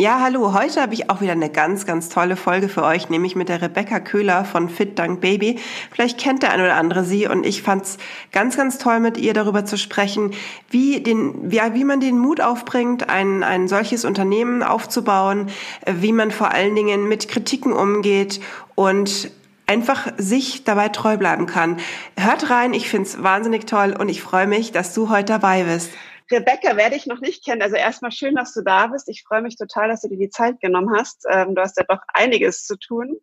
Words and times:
Ja, 0.00 0.20
hallo. 0.20 0.52
Heute 0.52 0.80
habe 0.80 0.94
ich 0.94 1.10
auch 1.10 1.20
wieder 1.20 1.32
eine 1.32 1.50
ganz, 1.50 1.84
ganz 1.84 2.08
tolle 2.08 2.36
Folge 2.36 2.68
für 2.68 2.84
euch, 2.84 3.08
nämlich 3.08 3.34
mit 3.34 3.48
der 3.48 3.60
Rebecca 3.60 3.98
Köhler 3.98 4.44
von 4.44 4.68
Fit 4.68 4.96
Dank 4.96 5.20
Baby. 5.20 5.58
Vielleicht 5.90 6.20
kennt 6.20 6.44
der 6.44 6.52
eine 6.52 6.62
oder 6.62 6.76
andere 6.76 7.02
sie 7.02 7.26
und 7.26 7.44
ich 7.44 7.62
fand 7.62 7.82
es 7.82 7.98
ganz, 8.30 8.56
ganz 8.56 8.78
toll, 8.78 9.00
mit 9.00 9.18
ihr 9.18 9.34
darüber 9.34 9.64
zu 9.64 9.76
sprechen, 9.76 10.34
wie, 10.70 11.00
den, 11.00 11.50
wie, 11.50 11.60
wie 11.72 11.82
man 11.82 11.98
den 11.98 12.16
Mut 12.16 12.40
aufbringt, 12.40 13.08
ein, 13.08 13.42
ein 13.42 13.66
solches 13.66 14.04
Unternehmen 14.04 14.62
aufzubauen, 14.62 15.48
wie 15.84 16.12
man 16.12 16.30
vor 16.30 16.52
allen 16.52 16.76
Dingen 16.76 17.08
mit 17.08 17.26
Kritiken 17.26 17.72
umgeht 17.72 18.38
und 18.76 19.32
einfach 19.66 20.12
sich 20.16 20.62
dabei 20.62 20.90
treu 20.90 21.16
bleiben 21.16 21.46
kann. 21.46 21.76
Hört 22.16 22.50
rein, 22.50 22.72
ich 22.72 22.88
finde 22.88 23.08
es 23.08 23.20
wahnsinnig 23.24 23.66
toll 23.66 23.96
und 23.98 24.08
ich 24.08 24.22
freue 24.22 24.46
mich, 24.46 24.70
dass 24.70 24.94
du 24.94 25.08
heute 25.08 25.32
dabei 25.32 25.64
bist. 25.64 25.90
Rebecca 26.30 26.76
werde 26.76 26.96
ich 26.96 27.06
noch 27.06 27.20
nicht 27.20 27.44
kennen. 27.44 27.62
Also 27.62 27.76
erstmal 27.76 28.12
schön, 28.12 28.34
dass 28.34 28.52
du 28.52 28.62
da 28.62 28.88
bist. 28.88 29.08
Ich 29.08 29.24
freue 29.26 29.42
mich 29.42 29.56
total, 29.56 29.88
dass 29.88 30.02
du 30.02 30.08
dir 30.08 30.18
die 30.18 30.30
Zeit 30.30 30.60
genommen 30.60 30.94
hast. 30.96 31.24
Ähm, 31.30 31.54
du 31.54 31.62
hast 31.62 31.76
ja 31.78 31.84
doch 31.84 32.00
einiges 32.12 32.64
zu 32.64 32.76
tun. 32.76 33.18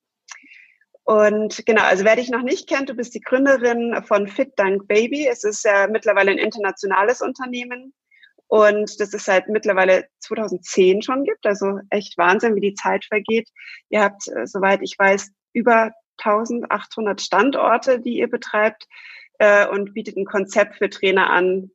Und 1.04 1.64
genau, 1.68 1.84
also 1.84 2.04
wer 2.04 2.16
dich 2.16 2.32
noch 2.32 2.42
nicht 2.42 2.68
kennt, 2.68 2.90
du 2.90 2.96
bist 2.96 3.14
die 3.14 3.22
Gründerin 3.22 4.04
von 4.08 4.28
Fit 4.28 4.54
Dank 4.56 4.88
Baby. 4.88 5.28
Es 5.28 5.44
ist 5.44 5.64
ja 5.64 5.88
mittlerweile 5.88 6.32
ein 6.32 6.40
internationales 6.40 7.22
Unternehmen 7.22 7.94
und 8.48 9.00
das 9.00 9.14
es 9.14 9.26
seit 9.26 9.48
mittlerweile 9.48 10.08
2010 10.22 11.04
schon 11.04 11.24
gibt. 11.24 11.46
Also 11.46 11.80
echt 11.92 12.18
Wahnsinn, 12.18 12.56
wie 12.56 12.62
die 12.62 12.74
Zeit 12.74 13.06
vergeht. 13.06 13.50
Ihr 13.90 14.02
habt, 14.02 14.28
äh, 14.30 14.48
soweit 14.48 14.82
ich 14.82 14.98
weiß, 14.98 15.32
über 15.54 15.92
1800 16.18 17.22
Standorte, 17.22 18.00
die 18.00 18.18
ihr 18.18 18.30
betreibt 18.30 18.88
äh, 19.38 19.68
und 19.68 19.94
bietet 19.94 20.18
ein 20.18 20.26
Konzept 20.26 20.78
für 20.78 20.90
Trainer 20.90 21.30
an, 21.30 21.70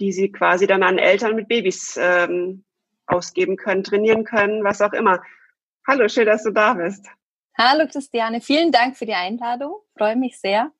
die 0.00 0.12
sie 0.12 0.30
quasi 0.30 0.66
dann 0.66 0.82
an 0.82 0.98
Eltern 0.98 1.36
mit 1.36 1.48
Babys 1.48 1.98
ähm, 2.00 2.64
ausgeben 3.06 3.56
können, 3.56 3.84
trainieren 3.84 4.24
können, 4.24 4.64
was 4.64 4.80
auch 4.80 4.92
immer. 4.92 5.22
Hallo, 5.86 6.08
schön, 6.08 6.26
dass 6.26 6.44
du 6.44 6.50
da 6.50 6.74
bist. 6.74 7.06
Hallo 7.58 7.86
Christiane, 7.86 8.40
vielen 8.40 8.72
Dank 8.72 8.96
für 8.96 9.06
die 9.06 9.14
Einladung. 9.14 9.74
Freue 9.96 10.16
mich 10.16 10.40
sehr. 10.40 10.72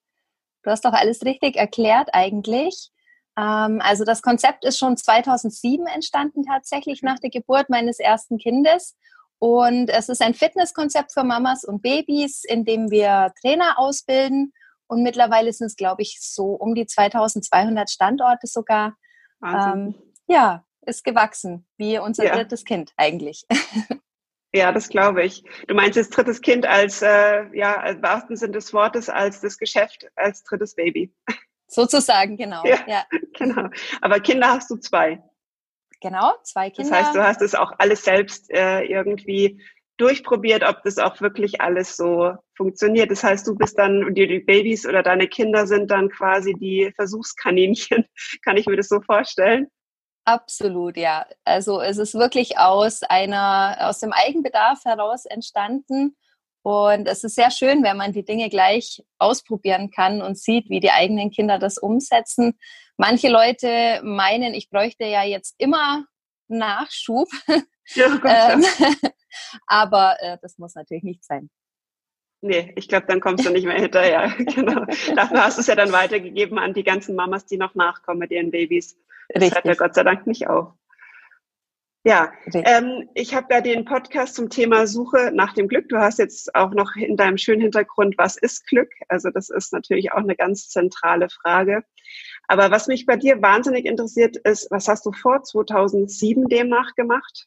Du 0.63 0.71
hast 0.71 0.85
doch 0.85 0.93
alles 0.93 1.25
richtig 1.25 1.57
erklärt 1.57 2.09
eigentlich. 2.13 2.91
Ähm, 3.37 3.81
also 3.83 4.05
das 4.05 4.23
Konzept 4.23 4.65
ist 4.65 4.79
schon 4.79 4.97
2007 4.97 5.87
entstanden, 5.87 6.45
tatsächlich 6.45 7.03
nach 7.03 7.19
der 7.19 7.31
Geburt 7.31 7.69
meines 7.69 7.99
ersten 7.99 8.39
Kindes. 8.39 8.97
Und 9.39 9.91
es 9.91 10.09
ist 10.09 10.23
ein 10.23 10.35
Fitnesskonzept 10.35 11.13
für 11.13 11.25
Mamas 11.25 11.65
und 11.65 11.83
Babys, 11.83 12.45
in 12.45 12.65
dem 12.65 12.91
wir 12.91 13.33
Trainer 13.41 13.79
ausbilden. 13.79 14.53
Und 14.93 15.03
mittlerweile 15.03 15.51
sind 15.55 15.69
es, 15.69 15.77
glaube 15.77 16.03
ich, 16.03 16.19
so 16.21 16.49
um 16.49 16.75
die 16.75 16.85
2200 16.85 17.89
Standorte 17.89 18.47
sogar. 18.47 18.95
Ähm, 19.43 19.95
ja, 20.27 20.67
ist 20.83 21.03
gewachsen, 21.03 21.67
wie 21.79 21.99
unser 21.99 22.27
ja. 22.27 22.37
drittes 22.37 22.65
Kind 22.65 22.93
eigentlich. 22.99 23.47
Ja, 24.55 24.71
das 24.71 24.91
glaube 24.91 25.25
ich. 25.25 25.45
Du 25.67 25.75
meinst 25.75 25.97
jetzt 25.97 26.11
drittes 26.11 26.43
Kind 26.43 26.67
als, 26.67 27.01
äh, 27.01 27.47
ja, 27.57 27.83
im 27.87 28.03
wahrsten 28.03 28.37
Sinne 28.37 28.53
des 28.53 28.75
Wortes, 28.75 29.09
als 29.09 29.41
das 29.41 29.57
Geschäft, 29.57 30.07
als 30.15 30.43
drittes 30.43 30.75
Baby. 30.75 31.11
Sozusagen, 31.69 32.37
genau. 32.37 32.63
Ja, 32.67 32.77
ja, 32.87 33.07
genau. 33.33 33.71
Aber 34.03 34.21
Kinder 34.21 34.49
hast 34.49 34.71
du 34.71 34.77
zwei. 34.77 35.23
Genau, 36.03 36.35
zwei 36.43 36.69
Kinder. 36.69 36.91
Das 36.91 36.99
heißt, 37.01 37.15
du 37.15 37.25
hast 37.25 37.41
es 37.41 37.55
auch 37.55 37.73
alles 37.79 38.05
selbst 38.05 38.51
äh, 38.51 38.83
irgendwie 38.83 39.59
durchprobiert, 40.03 40.65
ob 40.69 40.83
das 40.83 40.99
auch 40.99 41.21
wirklich 41.21 41.61
alles 41.61 41.97
so 41.97 42.33
funktioniert. 42.57 43.11
Das 43.11 43.23
heißt, 43.23 43.47
du 43.47 43.55
bist 43.55 43.79
dann, 43.79 44.15
die, 44.15 44.27
die 44.27 44.41
Babys 44.41 44.85
oder 44.85 45.03
deine 45.03 45.29
Kinder 45.29 45.67
sind 45.67 45.91
dann 45.91 46.09
quasi 46.11 46.55
die 46.55 46.93
Versuchskaninchen. 46.97 48.05
Kann 48.45 48.57
ich 48.57 48.67
mir 48.67 48.77
das 48.77 48.89
so 48.89 49.01
vorstellen? 49.01 49.69
Absolut, 50.25 50.97
ja. 50.97 51.25
Also 51.45 51.81
es 51.81 51.99
ist 51.99 52.15
wirklich 52.15 52.59
aus 52.59 53.03
einer, 53.05 53.77
aus 53.81 54.01
dem 54.01 54.13
Eigenbedarf 54.13 54.85
heraus 54.85 55.25
entstanden. 55.25 56.17
Und 56.63 57.07
es 57.07 57.25
ist 57.25 57.35
sehr 57.37 57.51
schön, 57.51 57.83
wenn 57.83 57.97
man 57.97 58.13
die 58.13 58.25
Dinge 58.25 58.49
gleich 58.49 59.03
ausprobieren 59.19 59.91
kann 59.91 60.21
und 60.23 60.39
sieht, 60.39 60.69
wie 60.69 60.81
die 60.81 60.91
eigenen 60.91 61.31
Kinder 61.31 61.59
das 61.59 61.79
umsetzen. 61.79 62.59
Manche 62.97 63.29
Leute 63.29 64.01
meinen, 64.05 64.55
ich 64.55 64.69
bräuchte 64.69 65.05
ja 65.05 65.25
jetzt 65.25 65.55
immer 65.59 66.07
Nachschub. 66.49 67.29
Ja, 67.95 68.09
Gott, 68.17 68.31
ähm, 68.33 68.65
aber 69.67 70.17
äh, 70.21 70.39
das 70.41 70.59
muss 70.59 70.75
natürlich 70.75 71.03
nicht 71.03 71.25
sein. 71.25 71.51
Nee, 72.41 72.73
ich 72.77 72.89
glaube, 72.89 73.07
dann 73.07 73.21
kommst 73.21 73.47
du 73.47 73.51
nicht 73.51 73.67
mehr 73.67 73.79
hinterher. 73.79 74.29
genau. 74.39 74.85
Dafür 75.15 75.45
hast 75.45 75.59
du 75.59 75.61
es 75.61 75.69
ja 75.69 75.77
dann 75.77 75.93
weitergegeben 75.93 76.59
an 76.59 76.75
die 76.75 76.83
ganzen 76.83 77.15
Mamas, 77.15 77.47
die 77.47 77.57
noch 77.57 77.75
nachkommen 77.75 78.19
mit 78.19 78.33
ihren 78.33 78.51
Babys. 78.51 78.97
Das 79.29 79.43
Richtig. 79.43 79.55
hört 79.55 79.65
ja 79.65 79.75
Gott 79.75 79.95
sei 79.95 80.03
Dank 80.03 80.27
nicht 80.27 80.49
auf. 80.49 80.75
Ja, 82.05 82.33
ähm, 82.53 83.09
ich 83.15 83.33
habe 83.33 83.55
ja 83.55 83.61
den 83.61 83.85
Podcast 83.85 84.35
zum 84.35 84.51
Thema 84.51 84.89
Suche 84.89 85.31
nach 85.33 85.55
dem 85.55 85.69
Glück. 85.69 85.89
Du 85.89 85.99
hast 85.99 86.19
jetzt 86.19 86.53
auch 86.57 86.73
noch 86.73 86.97
in 86.97 87.17
deinem 87.17 87.39
schönen 87.39 87.61
Hintergrund, 87.61 88.19
was 88.19 88.37
ist 88.37 88.67
Glück? 88.67 88.91
Also 89.09 89.31
das 89.31 89.51
ist 89.51 89.73
natürlich 89.73 90.11
auch 90.11 90.19
eine 90.19 90.35
ganz 90.35 90.69
zentrale 90.69 91.29
Frage. 91.29 91.85
Aber 92.49 92.73
was 92.73 92.89
mich 92.89 93.07
bei 93.07 93.17
dir 93.17 93.41
wahnsinnig 93.41 93.87
interessiert 93.87 94.37
ist, 94.37 94.69
was 94.73 94.89
hast 94.89 95.07
du 95.07 95.13
vor 95.13 95.45
2007 95.45 96.49
demnach 96.49 96.97
gemacht? 96.97 97.47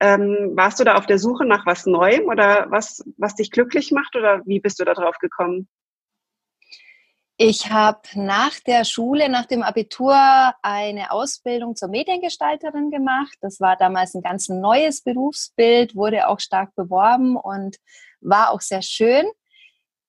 Ähm, 0.00 0.52
warst 0.54 0.78
du 0.78 0.84
da 0.84 0.96
auf 0.96 1.06
der 1.06 1.18
Suche 1.18 1.44
nach 1.44 1.66
was 1.66 1.86
Neuem 1.86 2.26
oder 2.26 2.66
was, 2.70 3.04
was 3.16 3.34
dich 3.34 3.50
glücklich 3.50 3.90
macht 3.90 4.14
oder 4.14 4.42
wie 4.46 4.60
bist 4.60 4.78
du 4.78 4.84
da 4.84 4.94
drauf 4.94 5.18
gekommen? 5.18 5.68
Ich 7.40 7.70
habe 7.70 8.00
nach 8.14 8.58
der 8.66 8.84
Schule, 8.84 9.28
nach 9.28 9.46
dem 9.46 9.62
Abitur 9.62 10.12
eine 10.60 11.12
Ausbildung 11.12 11.76
zur 11.76 11.88
Mediengestalterin 11.88 12.90
gemacht. 12.90 13.36
Das 13.40 13.60
war 13.60 13.76
damals 13.76 14.14
ein 14.14 14.22
ganz 14.22 14.48
neues 14.48 15.02
Berufsbild, 15.02 15.94
wurde 15.94 16.26
auch 16.26 16.40
stark 16.40 16.74
beworben 16.74 17.36
und 17.36 17.76
war 18.20 18.50
auch 18.50 18.60
sehr 18.60 18.82
schön. 18.82 19.24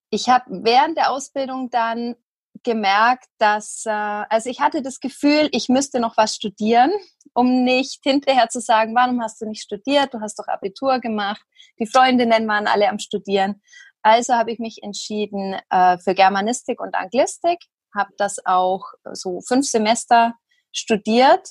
Ich 0.09 0.27
habe 0.27 0.45
während 0.63 0.97
der 0.97 1.11
Ausbildung 1.11 1.69
dann 1.69 2.15
gemerkt, 2.63 3.25
dass, 3.37 3.83
äh, 3.85 3.91
also 3.91 4.49
ich 4.49 4.59
hatte 4.59 4.81
das 4.81 4.99
Gefühl, 4.99 5.49
ich 5.51 5.69
müsste 5.69 5.99
noch 5.99 6.17
was 6.17 6.35
studieren, 6.35 6.91
um 7.33 7.63
nicht 7.63 7.99
hinterher 8.03 8.49
zu 8.49 8.59
sagen, 8.59 8.95
warum 8.95 9.21
hast 9.21 9.41
du 9.41 9.45
nicht 9.45 9.61
studiert? 9.61 10.13
Du 10.13 10.19
hast 10.21 10.39
doch 10.39 10.47
Abitur 10.47 10.99
gemacht. 10.99 11.41
Die 11.79 11.87
Freundinnen 11.87 12.47
waren 12.47 12.67
alle 12.67 12.89
am 12.89 12.99
Studieren. 12.99 13.61
Also 14.01 14.33
habe 14.33 14.51
ich 14.51 14.59
mich 14.59 14.81
entschieden 14.81 15.59
äh, 15.69 15.97
für 15.97 16.15
Germanistik 16.15 16.79
und 16.79 16.95
Anglistik, 16.95 17.59
habe 17.95 18.11
das 18.17 18.45
auch 18.45 18.85
so 19.11 19.41
fünf 19.41 19.67
Semester 19.67 20.33
studiert, 20.71 21.49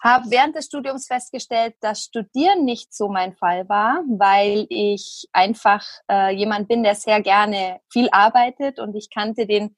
habe 0.00 0.30
während 0.30 0.54
des 0.54 0.66
Studiums 0.66 1.06
festgestellt, 1.06 1.74
dass 1.80 2.04
Studieren 2.04 2.64
nicht 2.64 2.94
so 2.94 3.08
mein 3.08 3.34
Fall 3.34 3.68
war, 3.68 4.04
weil 4.06 4.66
ich 4.68 5.28
einfach 5.32 5.84
äh, 6.10 6.32
jemand 6.34 6.68
bin, 6.68 6.84
der 6.84 6.94
sehr 6.94 7.20
gerne 7.20 7.80
viel 7.90 8.08
arbeitet 8.12 8.78
und 8.78 8.94
ich 8.94 9.10
kannte 9.10 9.46
den 9.46 9.76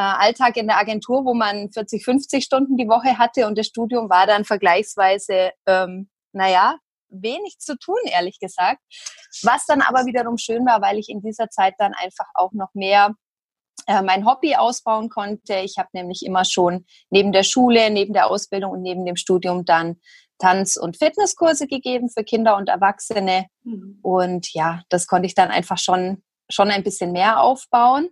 Alltag 0.00 0.56
in 0.56 0.66
der 0.66 0.78
Agentur, 0.78 1.24
wo 1.24 1.34
man 1.34 1.70
40, 1.72 2.04
50 2.04 2.44
Stunden 2.44 2.76
die 2.76 2.88
Woche 2.88 3.18
hatte 3.18 3.46
und 3.46 3.56
das 3.56 3.66
Studium 3.66 4.10
war 4.10 4.26
dann 4.26 4.44
vergleichsweise, 4.44 5.52
ähm, 5.66 6.10
naja, 6.32 6.78
wenig 7.08 7.58
zu 7.58 7.78
tun, 7.78 7.98
ehrlich 8.04 8.38
gesagt. 8.38 8.80
Was 9.42 9.66
dann 9.66 9.80
aber 9.80 10.06
wiederum 10.06 10.38
schön 10.38 10.66
war, 10.66 10.82
weil 10.82 10.98
ich 10.98 11.08
in 11.08 11.22
dieser 11.22 11.48
Zeit 11.48 11.74
dann 11.78 11.94
einfach 11.94 12.26
auch 12.34 12.52
noch 12.52 12.74
mehr 12.74 13.14
äh, 13.86 14.02
mein 14.02 14.26
Hobby 14.26 14.56
ausbauen 14.56 15.08
konnte. 15.08 15.56
Ich 15.60 15.78
habe 15.78 15.88
nämlich 15.92 16.24
immer 16.24 16.44
schon 16.44 16.86
neben 17.10 17.32
der 17.32 17.44
Schule, 17.44 17.90
neben 17.90 18.12
der 18.12 18.30
Ausbildung 18.30 18.72
und 18.72 18.82
neben 18.82 19.04
dem 19.04 19.16
Studium 19.16 19.64
dann 19.64 19.96
Tanz- 20.38 20.76
und 20.76 20.98
Fitnesskurse 20.98 21.66
gegeben 21.66 22.10
für 22.10 22.24
Kinder 22.24 22.56
und 22.56 22.68
Erwachsene. 22.68 23.46
Mhm. 23.62 23.98
Und 24.02 24.52
ja, 24.52 24.82
das 24.88 25.06
konnte 25.06 25.26
ich 25.26 25.34
dann 25.34 25.50
einfach 25.50 25.78
schon, 25.78 26.22
schon 26.50 26.70
ein 26.70 26.82
bisschen 26.82 27.12
mehr 27.12 27.40
aufbauen 27.40 28.10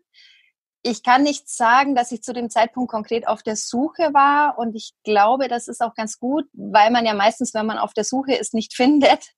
ich 0.86 1.02
kann 1.02 1.22
nicht 1.22 1.48
sagen, 1.48 1.94
dass 1.94 2.12
ich 2.12 2.22
zu 2.22 2.34
dem 2.34 2.50
Zeitpunkt 2.50 2.90
konkret 2.90 3.26
auf 3.26 3.42
der 3.42 3.56
Suche 3.56 4.12
war 4.12 4.58
und 4.58 4.76
ich 4.76 4.92
glaube, 5.02 5.48
das 5.48 5.66
ist 5.66 5.80
auch 5.80 5.94
ganz 5.94 6.18
gut, 6.20 6.44
weil 6.52 6.90
man 6.90 7.06
ja 7.06 7.14
meistens, 7.14 7.54
wenn 7.54 7.64
man 7.64 7.78
auf 7.78 7.94
der 7.94 8.04
Suche 8.04 8.34
ist, 8.34 8.52
nicht 8.52 8.74
findet. 8.76 9.32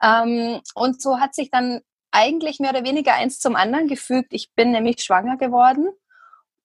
Ähm, 0.00 0.60
und 0.74 1.02
so 1.02 1.18
hat 1.18 1.34
sich 1.34 1.50
dann 1.50 1.80
eigentlich 2.12 2.60
mehr 2.60 2.70
oder 2.70 2.84
weniger 2.84 3.14
eins 3.14 3.40
zum 3.40 3.56
anderen 3.56 3.88
gefügt. 3.88 4.32
Ich 4.32 4.52
bin 4.54 4.70
nämlich 4.70 5.02
schwanger 5.02 5.36
geworden 5.36 5.88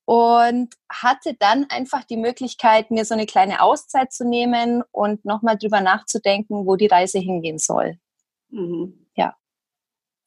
und 0.06 0.76
hatte 0.88 1.34
dann 1.34 1.66
einfach 1.70 2.04
die 2.04 2.18
Möglichkeit, 2.18 2.92
mir 2.92 3.06
so 3.06 3.16
eine 3.16 3.26
kleine 3.26 3.62
Auszeit 3.62 4.14
zu 4.14 4.24
nehmen 4.24 4.84
und 4.92 5.26
nochmal 5.26 5.58
drüber 5.58 5.82
nachzudenken, 5.82 6.68
wo 6.68 6.76
die 6.76 6.88
Reise 6.88 7.18
hingehen 7.18 7.58
soll. 7.58 7.98
Mhm. 8.50 9.08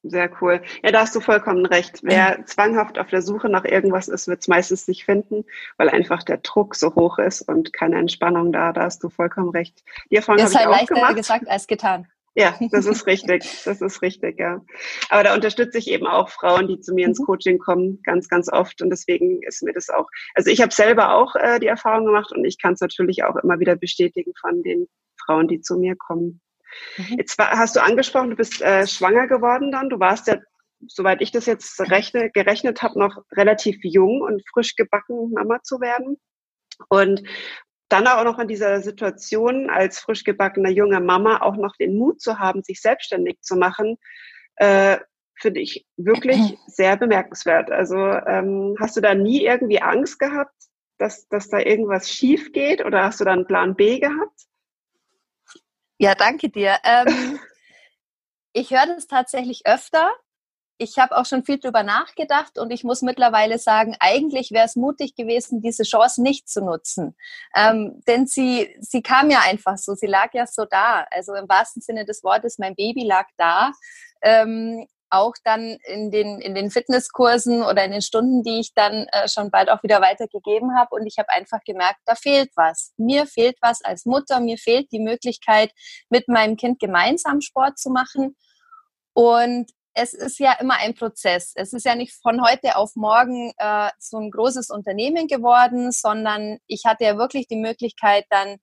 Sehr 0.02 0.30
cool. 0.40 0.62
Ja, 0.82 0.92
da 0.92 1.00
hast 1.00 1.14
du 1.14 1.20
vollkommen 1.20 1.66
recht. 1.66 2.00
Wer 2.02 2.46
zwanghaft 2.46 2.98
auf 2.98 3.08
der 3.08 3.20
Suche 3.20 3.50
nach 3.50 3.64
irgendwas 3.64 4.08
ist, 4.08 4.28
wird 4.28 4.40
es 4.40 4.48
meistens 4.48 4.88
nicht 4.88 5.04
finden, 5.04 5.44
weil 5.76 5.90
einfach 5.90 6.22
der 6.22 6.38
Druck 6.38 6.74
so 6.74 6.94
hoch 6.94 7.18
ist 7.18 7.42
und 7.42 7.74
keine 7.74 7.98
Entspannung 7.98 8.50
da. 8.50 8.72
Da 8.72 8.84
hast 8.84 9.04
du 9.04 9.10
vollkommen 9.10 9.50
recht. 9.50 9.82
Die 10.10 10.16
Erfahrung 10.16 10.42
ist 10.42 10.56
halt 10.56 10.70
leichter 10.70 10.94
gemacht. 10.94 11.16
gesagt 11.16 11.48
als 11.48 11.66
getan. 11.66 12.08
Ja, 12.34 12.56
das 12.70 12.86
ist 12.86 13.06
richtig. 13.06 13.42
Das 13.64 13.82
ist 13.82 14.00
richtig, 14.00 14.38
ja. 14.38 14.64
Aber 15.10 15.24
da 15.24 15.34
unterstütze 15.34 15.76
ich 15.76 15.88
eben 15.88 16.06
auch 16.06 16.30
Frauen, 16.30 16.68
die 16.68 16.80
zu 16.80 16.94
mir 16.94 17.06
ins 17.06 17.20
mhm. 17.20 17.24
Coaching 17.24 17.58
kommen, 17.58 18.00
ganz, 18.02 18.28
ganz 18.28 18.50
oft. 18.50 18.80
Und 18.80 18.88
deswegen 18.88 19.42
ist 19.42 19.62
mir 19.62 19.74
das 19.74 19.90
auch, 19.90 20.08
also 20.34 20.50
ich 20.50 20.62
habe 20.62 20.72
selber 20.72 21.14
auch 21.14 21.34
äh, 21.34 21.58
die 21.58 21.66
Erfahrung 21.66 22.06
gemacht 22.06 22.32
und 22.32 22.44
ich 22.46 22.58
kann 22.58 22.72
es 22.72 22.80
natürlich 22.80 23.24
auch 23.24 23.36
immer 23.36 23.60
wieder 23.60 23.76
bestätigen 23.76 24.32
von 24.40 24.62
den 24.62 24.86
Frauen, 25.22 25.48
die 25.48 25.60
zu 25.60 25.76
mir 25.76 25.96
kommen. 25.96 26.40
Mhm. 26.96 27.16
Jetzt 27.18 27.38
hast 27.38 27.76
du 27.76 27.82
angesprochen, 27.82 28.30
du 28.30 28.36
bist 28.36 28.62
äh, 28.62 28.86
schwanger 28.86 29.26
geworden 29.26 29.72
dann. 29.72 29.88
Du 29.88 29.98
warst 29.98 30.26
ja, 30.26 30.38
soweit 30.86 31.20
ich 31.20 31.32
das 31.32 31.46
jetzt 31.46 31.80
rechne, 31.80 32.30
gerechnet 32.30 32.82
habe, 32.82 32.98
noch 32.98 33.24
relativ 33.32 33.78
jung 33.82 34.22
und 34.22 34.42
frisch 34.52 34.76
gebacken, 34.76 35.32
Mama 35.32 35.62
zu 35.62 35.80
werden. 35.80 36.18
Und 36.88 37.22
dann 37.88 38.06
auch 38.06 38.24
noch 38.24 38.38
in 38.38 38.48
dieser 38.48 38.80
Situation 38.80 39.68
als 39.68 39.98
frisch 39.98 40.24
gebackener 40.24 40.70
junger 40.70 41.00
Mama 41.00 41.40
auch 41.42 41.56
noch 41.56 41.74
den 41.76 41.96
Mut 41.96 42.20
zu 42.20 42.38
haben, 42.38 42.62
sich 42.62 42.80
selbstständig 42.80 43.40
zu 43.42 43.56
machen, 43.56 43.98
äh, 44.56 44.98
finde 45.34 45.60
ich 45.60 45.86
wirklich 45.96 46.38
sehr 46.66 46.96
bemerkenswert. 46.96 47.70
Also 47.70 47.96
ähm, 47.96 48.76
hast 48.78 48.96
du 48.96 49.00
da 49.00 49.14
nie 49.14 49.44
irgendwie 49.44 49.82
Angst 49.82 50.18
gehabt, 50.20 50.54
dass, 50.98 51.28
dass 51.28 51.48
da 51.48 51.58
irgendwas 51.58 52.10
schief 52.10 52.52
geht 52.52 52.84
oder 52.84 53.04
hast 53.04 53.20
du 53.20 53.24
da 53.24 53.32
einen 53.32 53.46
Plan 53.46 53.74
B 53.74 53.98
gehabt? 53.98 54.46
Ja, 56.00 56.14
danke 56.14 56.48
dir. 56.48 56.78
Ähm, 56.82 57.38
ich 58.54 58.70
höre 58.70 58.86
das 58.86 59.06
tatsächlich 59.06 59.66
öfter, 59.66 60.10
ich 60.78 60.98
habe 60.98 61.14
auch 61.18 61.26
schon 61.26 61.44
viel 61.44 61.58
drüber 61.58 61.82
nachgedacht 61.82 62.58
und 62.58 62.70
ich 62.70 62.84
muss 62.84 63.02
mittlerweile 63.02 63.58
sagen, 63.58 63.96
eigentlich 64.00 64.50
wäre 64.50 64.64
es 64.64 64.76
mutig 64.76 65.14
gewesen, 65.14 65.60
diese 65.60 65.82
Chance 65.82 66.22
nicht 66.22 66.48
zu 66.48 66.64
nutzen. 66.64 67.14
Ähm, 67.54 68.02
denn 68.08 68.26
sie, 68.26 68.74
sie 68.80 69.02
kam 69.02 69.30
ja 69.30 69.40
einfach 69.40 69.76
so, 69.76 69.94
sie 69.94 70.06
lag 70.06 70.32
ja 70.32 70.46
so 70.46 70.64
da. 70.64 71.06
Also 71.10 71.34
im 71.34 71.50
wahrsten 71.50 71.82
Sinne 71.82 72.06
des 72.06 72.24
Wortes, 72.24 72.56
mein 72.58 72.74
Baby 72.76 73.04
lag 73.04 73.26
da. 73.36 73.72
Ähm, 74.22 74.86
auch 75.10 75.34
dann 75.44 75.76
in 75.84 76.10
den, 76.10 76.40
in 76.40 76.54
den 76.54 76.70
Fitnesskursen 76.70 77.62
oder 77.62 77.84
in 77.84 77.90
den 77.90 78.02
Stunden, 78.02 78.42
die 78.42 78.60
ich 78.60 78.72
dann 78.74 79.06
äh, 79.12 79.28
schon 79.28 79.50
bald 79.50 79.68
auch 79.68 79.82
wieder 79.82 80.00
weitergegeben 80.00 80.76
habe. 80.76 80.94
Und 80.94 81.06
ich 81.06 81.18
habe 81.18 81.28
einfach 81.30 81.60
gemerkt, 81.64 82.00
da 82.06 82.14
fehlt 82.14 82.50
was. 82.56 82.92
Mir 82.96 83.26
fehlt 83.26 83.56
was 83.60 83.82
als 83.82 84.06
Mutter, 84.06 84.40
mir 84.40 84.58
fehlt 84.58 84.90
die 84.92 85.00
Möglichkeit, 85.00 85.72
mit 86.08 86.28
meinem 86.28 86.56
Kind 86.56 86.78
gemeinsam 86.78 87.40
Sport 87.40 87.78
zu 87.78 87.90
machen. 87.90 88.36
Und 89.12 89.70
es 89.94 90.14
ist 90.14 90.38
ja 90.38 90.52
immer 90.60 90.76
ein 90.78 90.94
Prozess. 90.94 91.52
Es 91.56 91.72
ist 91.72 91.84
ja 91.84 91.94
nicht 91.94 92.14
von 92.22 92.42
heute 92.42 92.76
auf 92.76 92.94
morgen 92.94 93.52
äh, 93.58 93.90
so 93.98 94.18
ein 94.18 94.30
großes 94.30 94.70
Unternehmen 94.70 95.26
geworden, 95.26 95.90
sondern 95.92 96.58
ich 96.66 96.84
hatte 96.86 97.04
ja 97.04 97.18
wirklich 97.18 97.48
die 97.48 97.56
Möglichkeit, 97.56 98.24
dann 98.30 98.58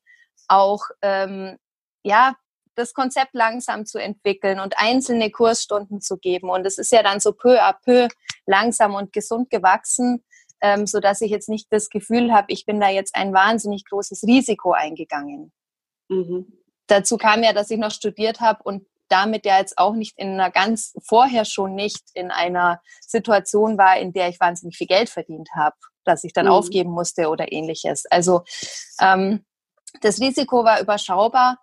auch 0.47 0.81
ähm, 1.01 1.57
ja 2.03 2.35
das 2.77 2.93
Konzept 2.93 3.33
langsam 3.33 3.85
zu 3.85 3.97
entwickeln 3.97 4.59
und 4.59 4.75
einzelne 4.77 5.31
Kursstunden 5.31 5.99
zu 5.99 6.17
geben. 6.17 6.49
Und 6.49 6.65
es 6.65 6.77
ist 6.77 6.91
ja 6.91 7.01
dann 7.01 7.19
so 7.19 7.33
peu 7.33 7.59
à 7.59 7.73
peu 7.73 8.07
langsam 8.45 8.93
und 8.93 9.11
gesund 9.11 9.49
gewachsen, 9.49 10.23
ähm, 10.61 10.85
so 10.85 10.99
dass 10.99 11.21
ich 11.21 11.31
jetzt 11.31 11.49
nicht 11.49 11.67
das 11.71 11.89
Gefühl 11.89 12.31
habe, 12.31 12.47
ich 12.49 12.65
bin 12.65 12.79
da 12.79 12.89
jetzt 12.89 13.15
ein 13.15 13.33
wahnsinnig 13.33 13.83
großes 13.85 14.23
Risiko 14.23 14.71
eingegangen. 14.71 15.51
Mhm. 16.07 16.53
Dazu 16.85 17.17
kam 17.17 17.43
ja, 17.43 17.51
dass 17.51 17.71
ich 17.71 17.79
noch 17.79 17.91
studiert 17.91 18.39
habe 18.39 18.61
und 18.63 18.85
damit 19.09 19.45
ja 19.45 19.57
jetzt 19.57 19.77
auch 19.77 19.93
nicht 19.93 20.17
in 20.17 20.33
einer 20.33 20.51
ganz, 20.51 20.93
vorher 21.03 21.45
schon 21.45 21.75
nicht 21.75 22.03
in 22.13 22.29
einer 22.29 22.81
Situation 23.01 23.77
war, 23.77 23.97
in 23.97 24.13
der 24.13 24.29
ich 24.29 24.39
wahnsinnig 24.39 24.77
viel 24.77 24.87
Geld 24.87 25.09
verdient 25.09 25.49
habe, 25.55 25.75
dass 26.03 26.23
ich 26.23 26.33
dann 26.33 26.45
mhm. 26.45 26.51
aufgeben 26.51 26.91
musste 26.91 27.29
oder 27.29 27.51
ähnliches. 27.51 28.05
Also 28.05 28.43
ähm, 29.01 29.45
das 30.01 30.19
Risiko 30.19 30.63
war 30.63 30.79
überschaubar 30.79 31.57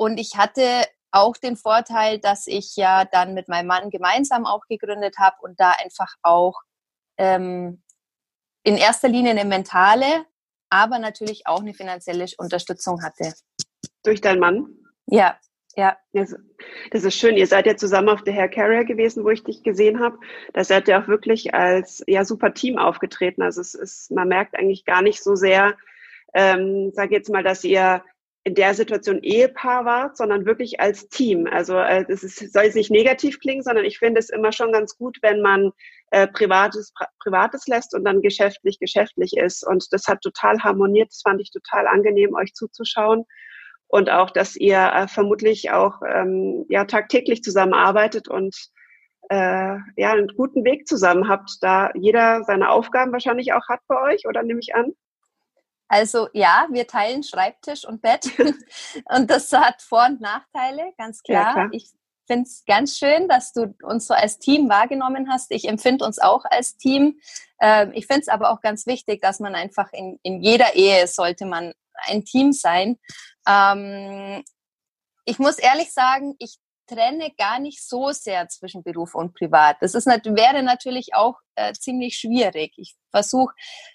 und 0.00 0.18
ich 0.18 0.38
hatte 0.38 0.64
auch 1.10 1.36
den 1.36 1.56
Vorteil, 1.56 2.18
dass 2.18 2.46
ich 2.46 2.74
ja 2.76 3.04
dann 3.04 3.34
mit 3.34 3.48
meinem 3.48 3.66
Mann 3.66 3.90
gemeinsam 3.90 4.46
auch 4.46 4.66
gegründet 4.66 5.16
habe 5.18 5.36
und 5.42 5.60
da 5.60 5.72
einfach 5.72 6.14
auch 6.22 6.62
ähm, 7.18 7.82
in 8.62 8.78
erster 8.78 9.08
Linie 9.08 9.32
eine 9.32 9.44
mentale, 9.44 10.24
aber 10.70 10.98
natürlich 10.98 11.46
auch 11.46 11.60
eine 11.60 11.74
finanzielle 11.74 12.24
Unterstützung 12.38 13.02
hatte. 13.02 13.34
Durch 14.02 14.22
deinen 14.22 14.40
Mann? 14.40 14.74
Ja, 15.04 15.38
ja. 15.76 15.98
Das, 16.14 16.34
das, 16.92 17.04
ist 17.04 17.16
schön. 17.16 17.36
Ihr 17.36 17.46
seid 17.46 17.66
ja 17.66 17.76
zusammen 17.76 18.08
auf 18.08 18.24
der 18.24 18.32
Hair 18.32 18.48
Carrier 18.48 18.86
gewesen, 18.86 19.22
wo 19.22 19.28
ich 19.28 19.44
dich 19.44 19.62
gesehen 19.62 20.00
habe. 20.00 20.18
Da 20.54 20.64
seid 20.64 20.88
ihr 20.88 20.98
auch 20.98 21.08
wirklich 21.08 21.52
als 21.52 22.02
ja 22.06 22.24
super 22.24 22.54
Team 22.54 22.78
aufgetreten. 22.78 23.42
Also 23.42 23.60
es 23.60 23.74
ist, 23.74 24.10
man 24.10 24.28
merkt 24.28 24.56
eigentlich 24.56 24.86
gar 24.86 25.02
nicht 25.02 25.22
so 25.22 25.34
sehr, 25.34 25.76
ähm, 26.32 26.90
sage 26.94 27.14
jetzt 27.14 27.28
mal, 27.28 27.42
dass 27.42 27.64
ihr 27.64 28.02
in 28.44 28.54
der 28.54 28.74
Situation 28.74 29.22
Ehepaar 29.22 29.84
wart, 29.84 30.16
sondern 30.16 30.46
wirklich 30.46 30.80
als 30.80 31.08
Team. 31.08 31.46
Also 31.46 31.76
äh, 31.76 32.04
es 32.08 32.22
ist, 32.22 32.52
soll 32.52 32.64
es 32.64 32.74
nicht 32.74 32.90
negativ 32.90 33.38
klingen, 33.38 33.62
sondern 33.62 33.84
ich 33.84 33.98
finde 33.98 34.18
es 34.18 34.30
immer 34.30 34.52
schon 34.52 34.72
ganz 34.72 34.96
gut, 34.96 35.18
wenn 35.20 35.42
man 35.42 35.72
äh, 36.10 36.26
Privates 36.26 36.92
Privates 37.22 37.66
lässt 37.66 37.94
und 37.94 38.04
dann 38.04 38.22
geschäftlich 38.22 38.78
geschäftlich 38.78 39.34
ist. 39.36 39.66
Und 39.66 39.92
das 39.92 40.06
hat 40.06 40.22
total 40.22 40.58
harmoniert. 40.60 41.10
Das 41.10 41.20
fand 41.22 41.40
ich 41.40 41.50
total 41.50 41.86
angenehm, 41.86 42.34
euch 42.34 42.54
zuzuschauen 42.54 43.26
und 43.90 44.08
auch, 44.08 44.30
dass 44.30 44.56
ihr 44.56 44.78
äh, 44.78 45.08
vermutlich 45.08 45.72
auch 45.72 46.00
ähm, 46.08 46.64
ja 46.68 46.84
tagtäglich 46.84 47.42
zusammenarbeitet 47.42 48.28
und 48.28 48.56
äh, 49.28 49.76
ja 49.96 50.12
einen 50.12 50.28
guten 50.28 50.64
Weg 50.64 50.86
zusammen 50.86 51.28
habt, 51.28 51.58
da 51.60 51.90
jeder 51.94 52.44
seine 52.44 52.70
Aufgaben 52.70 53.12
wahrscheinlich 53.12 53.52
auch 53.52 53.68
hat 53.68 53.80
bei 53.88 54.12
euch, 54.12 54.26
oder 54.26 54.42
nehme 54.42 54.60
ich 54.60 54.74
an? 54.74 54.92
Also 55.90 56.28
ja, 56.32 56.68
wir 56.70 56.86
teilen 56.86 57.24
Schreibtisch 57.24 57.84
und 57.84 58.00
Bett 58.00 58.30
und 59.06 59.28
das 59.28 59.50
hat 59.50 59.82
Vor- 59.82 60.06
und 60.06 60.20
Nachteile, 60.20 60.92
ganz 60.96 61.20
klar. 61.20 61.46
Ja, 61.46 61.52
klar. 61.52 61.68
Ich 61.72 61.90
finde 62.28 62.44
es 62.44 62.64
ganz 62.64 62.96
schön, 62.96 63.28
dass 63.28 63.52
du 63.52 63.74
uns 63.82 64.06
so 64.06 64.14
als 64.14 64.38
Team 64.38 64.68
wahrgenommen 64.68 65.28
hast. 65.28 65.50
Ich 65.50 65.66
empfinde 65.66 66.04
uns 66.04 66.20
auch 66.20 66.44
als 66.44 66.76
Team. 66.76 67.18
Ähm, 67.60 67.90
ich 67.92 68.06
finde 68.06 68.20
es 68.20 68.28
aber 68.28 68.50
auch 68.52 68.60
ganz 68.60 68.86
wichtig, 68.86 69.20
dass 69.20 69.40
man 69.40 69.56
einfach 69.56 69.92
in, 69.92 70.20
in 70.22 70.40
jeder 70.40 70.76
Ehe 70.76 71.08
sollte 71.08 71.44
man 71.44 71.72
ein 72.06 72.24
Team 72.24 72.52
sein. 72.52 73.00
Ähm, 73.48 74.44
ich 75.24 75.40
muss 75.40 75.58
ehrlich 75.58 75.92
sagen, 75.92 76.36
ich 76.38 76.58
trenne 76.90 77.30
gar 77.38 77.60
nicht 77.60 77.86
so 77.86 78.10
sehr 78.10 78.48
zwischen 78.48 78.82
Beruf 78.82 79.14
und 79.14 79.34
Privat. 79.34 79.76
Das 79.80 79.94
ist, 79.94 80.06
wäre 80.06 80.62
natürlich 80.62 81.14
auch 81.14 81.36
äh, 81.54 81.72
ziemlich 81.72 82.16
schwierig. 82.16 82.72
Ich 82.76 82.96
versuche, 83.10 83.54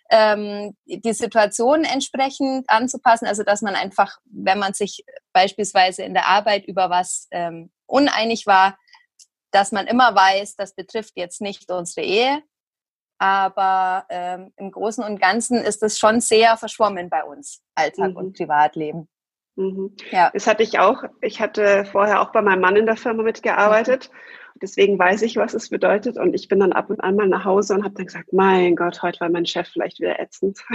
ähm, 0.10 0.76
die 0.86 1.14
Situation 1.14 1.84
entsprechend 1.84 2.70
anzupassen, 2.70 3.28
also 3.28 3.44
dass 3.44 3.62
man 3.62 3.76
einfach, 3.76 4.18
wenn 4.26 4.60
man 4.60 4.74
sich 4.74 5.04
beispielsweise 5.34 6.04
in 6.04 6.14
der 6.14 6.28
Arbeit 6.28 6.66
über 6.66 6.90
was 6.90 7.28
ähm, 7.32 7.72
uneinig 7.86 8.48
war, 8.48 8.78
dass 9.52 9.72
man 9.72 9.88
immer 9.88 10.16
weiß, 10.16 10.56
das 10.56 10.76
betrifft 10.76 11.14
jetzt 11.16 11.42
nicht 11.42 11.70
unsere 11.72 12.06
Ehe, 12.06 12.44
aber 13.18 14.06
ähm, 14.10 14.54
im 14.58 14.72
Großen 14.72 15.04
und 15.04 15.20
Ganzen 15.20 15.58
ist 15.60 15.82
es 15.84 15.98
schon 15.98 16.20
sehr 16.20 16.58
verschwommen 16.58 17.10
bei 17.10 17.24
uns, 17.24 17.62
Alltag 17.74 18.12
mhm. 18.12 18.18
und 18.18 18.38
Privatleben. 18.38 19.08
Mhm. 19.56 19.96
Ja. 20.12 20.32
Das 20.34 20.48
hatte 20.48 20.64
ich 20.64 20.80
auch. 20.80 21.04
Ich 21.22 21.40
hatte 21.40 21.86
vorher 21.86 22.22
auch 22.22 22.32
bei 22.32 22.42
meinem 22.42 22.62
Mann 22.62 22.76
in 22.76 22.86
der 22.86 22.98
Firma 22.98 23.24
mitgearbeitet. 23.24 24.10
Mhm. 24.12 24.18
Deswegen 24.62 24.98
weiß 24.98 25.22
ich, 25.24 25.36
was 25.36 25.54
es 25.54 25.70
bedeutet. 25.70 26.18
Und 26.18 26.34
ich 26.34 26.48
bin 26.48 26.60
dann 26.60 26.72
ab 26.72 26.90
und 26.90 27.02
an 27.02 27.16
mal 27.16 27.28
nach 27.28 27.44
Hause 27.44 27.74
und 27.74 27.84
habe 27.84 27.96
dann 27.96 28.06
gesagt, 28.06 28.32
mein 28.32 28.76
Gott, 28.76 29.02
heute 29.02 29.20
war 29.20 29.30
mein 29.30 29.46
Chef 29.46 29.68
vielleicht 29.68 30.00
wieder 30.00 30.18
ätzend. 30.20 30.60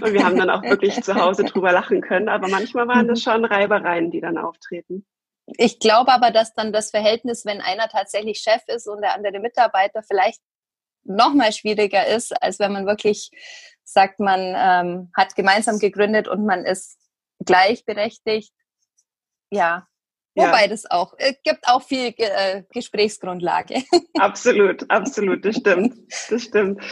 und 0.00 0.12
wir 0.12 0.24
haben 0.24 0.38
dann 0.38 0.48
auch 0.50 0.62
wirklich 0.62 1.02
zu 1.02 1.14
Hause 1.14 1.44
drüber 1.44 1.72
lachen 1.72 2.00
können. 2.00 2.30
Aber 2.30 2.48
manchmal 2.48 2.88
waren 2.88 3.08
das 3.08 3.18
mhm. 3.20 3.30
schon 3.30 3.44
Reibereien, 3.44 4.10
die 4.10 4.20
dann 4.20 4.38
auftreten. 4.38 5.04
Ich 5.58 5.80
glaube 5.80 6.12
aber, 6.12 6.30
dass 6.30 6.54
dann 6.54 6.72
das 6.72 6.90
Verhältnis, 6.90 7.44
wenn 7.44 7.60
einer 7.60 7.88
tatsächlich 7.88 8.38
Chef 8.38 8.62
ist 8.68 8.88
und 8.88 9.02
der 9.02 9.14
andere 9.14 9.40
Mitarbeiter, 9.40 10.02
vielleicht 10.02 10.40
noch 11.04 11.34
mal 11.34 11.52
schwieriger 11.52 12.06
ist, 12.06 12.32
als 12.42 12.58
wenn 12.58 12.72
man 12.72 12.86
wirklich 12.86 13.30
sagt, 13.84 14.20
man 14.20 14.40
ähm, 14.40 15.10
hat 15.16 15.34
gemeinsam 15.34 15.78
gegründet 15.78 16.28
und 16.28 16.46
man 16.46 16.64
ist 16.64 16.98
gleichberechtigt. 17.44 18.52
Ja, 19.50 19.86
Wobei 20.34 20.62
ja. 20.62 20.68
das 20.68 20.90
auch, 20.90 21.14
es 21.18 21.36
gibt 21.44 21.68
auch 21.68 21.82
viel 21.82 22.14
äh, 22.16 22.62
Gesprächsgrundlage. 22.72 23.82
Absolut, 24.18 24.88
absolut, 24.90 25.44
das 25.44 25.56
stimmt. 25.56 25.94
Das 26.30 26.44
stimmt. 26.44 26.82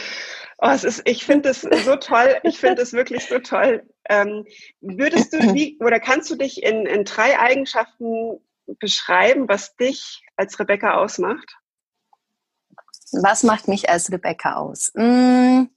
Oh, 0.59 0.69
es 0.69 0.83
ist, 0.83 1.01
ich 1.05 1.25
finde 1.25 1.49
es 1.49 1.61
so 1.61 1.95
toll, 1.95 2.37
ich 2.43 2.59
finde 2.59 2.83
es 2.83 2.93
wirklich 2.93 3.25
so 3.25 3.39
toll. 3.39 3.83
Ähm, 4.09 4.45
würdest 4.81 5.33
du, 5.33 5.37
wie, 5.55 5.79
oder 5.79 5.99
kannst 5.99 6.29
du 6.29 6.35
dich 6.35 6.61
in, 6.61 6.85
in 6.85 7.03
drei 7.03 7.39
Eigenschaften 7.39 8.39
beschreiben, 8.79 9.49
was 9.49 9.75
dich 9.75 10.21
als 10.35 10.59
Rebecca 10.59 10.95
ausmacht? 10.95 11.55
Was 13.11 13.43
macht 13.43 13.67
mich 13.67 13.89
als 13.89 14.11
Rebecca 14.11 14.55
aus? 14.55 14.91
Hm, 14.95 15.69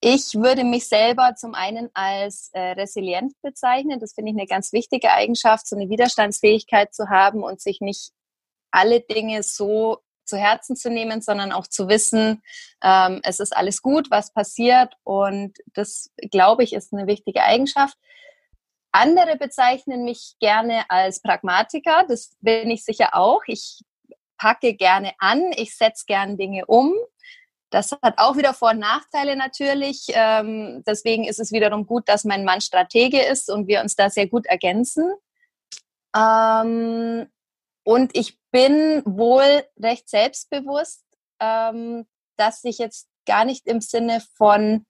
ich 0.00 0.34
würde 0.34 0.64
mich 0.64 0.88
selber 0.88 1.34
zum 1.36 1.54
einen 1.54 1.90
als 1.94 2.50
äh, 2.52 2.72
resilient 2.72 3.32
bezeichnen. 3.42 3.98
Das 3.98 4.14
finde 4.14 4.30
ich 4.30 4.36
eine 4.36 4.46
ganz 4.46 4.72
wichtige 4.72 5.10
Eigenschaft, 5.12 5.66
so 5.66 5.74
eine 5.74 5.88
Widerstandsfähigkeit 5.88 6.94
zu 6.94 7.08
haben 7.08 7.42
und 7.42 7.60
sich 7.60 7.80
nicht 7.80 8.12
alle 8.70 9.00
Dinge 9.00 9.42
so 9.42 9.98
zu 10.24 10.36
Herzen 10.36 10.76
zu 10.76 10.90
nehmen, 10.90 11.22
sondern 11.22 11.52
auch 11.52 11.66
zu 11.66 11.88
wissen, 11.88 12.42
ähm, 12.82 13.20
es 13.22 13.40
ist 13.40 13.56
alles 13.56 13.80
gut, 13.80 14.10
was 14.10 14.32
passiert. 14.32 14.94
Und 15.04 15.58
das, 15.72 16.10
glaube 16.30 16.64
ich, 16.64 16.72
ist 16.72 16.92
eine 16.92 17.06
wichtige 17.06 17.42
Eigenschaft. 17.42 17.96
andere 18.92 19.36
bezeichnen 19.36 20.04
mich 20.04 20.36
gerne 20.40 20.84
als 20.88 21.20
Pragmatiker. 21.20 22.04
Das 22.08 22.36
bin 22.40 22.70
ich 22.70 22.84
sicher 22.84 23.14
auch. 23.14 23.42
Ich 23.46 23.80
packe 24.38 24.74
gerne 24.74 25.12
an, 25.18 25.52
ich 25.56 25.76
setze 25.76 26.04
gerne 26.06 26.36
Dinge 26.36 26.66
um. 26.66 26.94
Das 27.70 27.92
hat 28.02 28.14
auch 28.18 28.36
wieder 28.36 28.54
Vor- 28.54 28.70
und 28.70 28.78
Nachteile 28.78 29.36
natürlich. 29.36 30.06
Ähm, 30.10 30.82
deswegen 30.86 31.24
ist 31.24 31.40
es 31.40 31.52
wiederum 31.52 31.86
gut, 31.86 32.08
dass 32.08 32.24
mein 32.24 32.44
Mann 32.44 32.60
Stratege 32.60 33.20
ist 33.22 33.50
und 33.50 33.66
wir 33.66 33.80
uns 33.80 33.96
da 33.96 34.08
sehr 34.08 34.28
gut 34.28 34.46
ergänzen. 34.46 35.12
Ähm, 36.16 37.26
und 37.84 38.16
ich 38.16 38.38
bin 38.50 39.02
wohl 39.04 39.64
recht 39.80 40.08
selbstbewusst, 40.08 41.04
ähm, 41.40 42.06
dass 42.36 42.64
ich 42.64 42.78
jetzt 42.78 43.08
gar 43.26 43.44
nicht 43.44 43.66
im 43.66 43.80
Sinne 43.80 44.22
von 44.36 44.86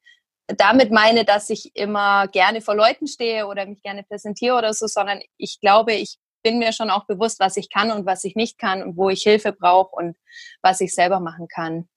damit 0.48 0.92
meine, 0.92 1.24
dass 1.24 1.50
ich 1.50 1.74
immer 1.74 2.28
gerne 2.28 2.60
vor 2.60 2.76
Leuten 2.76 3.06
stehe 3.06 3.46
oder 3.46 3.66
mich 3.66 3.82
gerne 3.82 4.04
präsentiere 4.04 4.56
oder 4.56 4.72
so, 4.72 4.86
sondern 4.86 5.20
ich 5.36 5.60
glaube, 5.60 5.94
ich 5.94 6.18
bin 6.46 6.60
mir 6.60 6.72
schon 6.72 6.90
auch 6.90 7.06
bewusst, 7.06 7.40
was 7.40 7.56
ich 7.56 7.70
kann 7.70 7.90
und 7.90 8.06
was 8.06 8.22
ich 8.22 8.36
nicht 8.36 8.56
kann 8.56 8.80
und 8.80 8.96
wo 8.96 9.10
ich 9.10 9.24
Hilfe 9.24 9.52
brauche 9.52 9.96
und 9.96 10.16
was 10.62 10.80
ich 10.80 10.94
selber 10.94 11.18
machen 11.18 11.48
kann. 11.48 11.88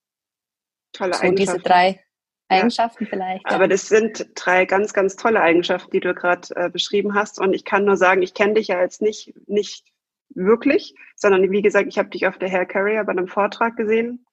Tolle 0.92 1.14
so 1.14 1.30
diese 1.30 1.60
drei 1.60 2.04
Eigenschaften 2.48 3.04
ja. 3.04 3.10
vielleicht. 3.12 3.46
Aber 3.46 3.68
das 3.68 3.88
sind 3.88 4.28
drei 4.34 4.66
ganz, 4.66 4.94
ganz 4.94 5.16
tolle 5.16 5.40
Eigenschaften, 5.40 5.92
die 5.92 6.00
du 6.00 6.16
gerade 6.16 6.48
äh, 6.56 6.68
beschrieben 6.68 7.14
hast. 7.14 7.40
Und 7.40 7.54
ich 7.54 7.64
kann 7.64 7.86
nur 7.86 7.96
sagen, 7.96 8.24
ich 8.24 8.34
kenne 8.34 8.56
dich 8.56 8.70
ja 8.70 8.82
jetzt 8.82 9.04
nicht, 9.04 9.36
nicht 9.46 9.86
wirklich, 10.30 10.96
sondern 11.16 11.52
wie 11.52 11.62
gesagt, 11.62 11.88
ich 11.88 12.00
habe 12.00 12.10
dich 12.10 12.26
auf 12.26 12.40
der 12.40 12.50
Hair 12.50 12.66
Carrier 12.66 13.04
bei 13.04 13.12
einem 13.12 13.28
Vortrag 13.28 13.78
gesehen. 13.78 14.26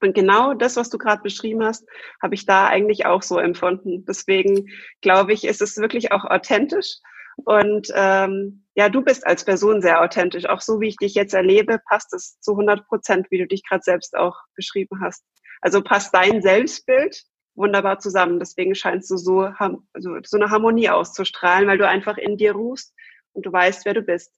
Und 0.00 0.14
genau 0.14 0.54
das, 0.54 0.76
was 0.76 0.88
du 0.88 0.98
gerade 0.98 1.22
beschrieben 1.22 1.64
hast, 1.64 1.84
habe 2.22 2.36
ich 2.36 2.46
da 2.46 2.68
eigentlich 2.68 3.06
auch 3.06 3.22
so 3.22 3.40
empfunden. 3.40 4.04
Deswegen 4.04 4.68
glaube 5.00 5.32
ich, 5.32 5.44
ist 5.44 5.62
es 5.62 5.78
wirklich 5.78 6.12
auch 6.12 6.24
authentisch. 6.24 6.98
Und 7.36 7.88
ähm, 7.94 8.64
ja, 8.74 8.88
du 8.88 9.02
bist 9.02 9.26
als 9.26 9.44
Person 9.44 9.82
sehr 9.82 10.00
authentisch. 10.02 10.46
Auch 10.46 10.60
so, 10.60 10.80
wie 10.80 10.88
ich 10.88 10.96
dich 10.96 11.14
jetzt 11.14 11.34
erlebe, 11.34 11.80
passt 11.88 12.12
es 12.14 12.38
zu 12.40 12.52
100 12.52 12.86
Prozent, 12.86 13.30
wie 13.30 13.38
du 13.38 13.46
dich 13.46 13.62
gerade 13.68 13.82
selbst 13.82 14.16
auch 14.16 14.36
beschrieben 14.54 15.00
hast. 15.00 15.24
Also 15.60 15.82
passt 15.82 16.14
dein 16.14 16.42
Selbstbild 16.42 17.24
wunderbar 17.54 17.98
zusammen. 17.98 18.38
Deswegen 18.38 18.74
scheinst 18.74 19.10
du 19.10 19.16
so, 19.16 19.40
also 19.42 20.18
so 20.24 20.36
eine 20.36 20.50
Harmonie 20.50 20.90
auszustrahlen, 20.90 21.68
weil 21.68 21.78
du 21.78 21.88
einfach 21.88 22.18
in 22.18 22.36
dir 22.36 22.52
ruhst 22.52 22.92
und 23.32 23.46
du 23.46 23.52
weißt, 23.52 23.84
wer 23.84 23.94
du 23.94 24.02
bist. 24.02 24.32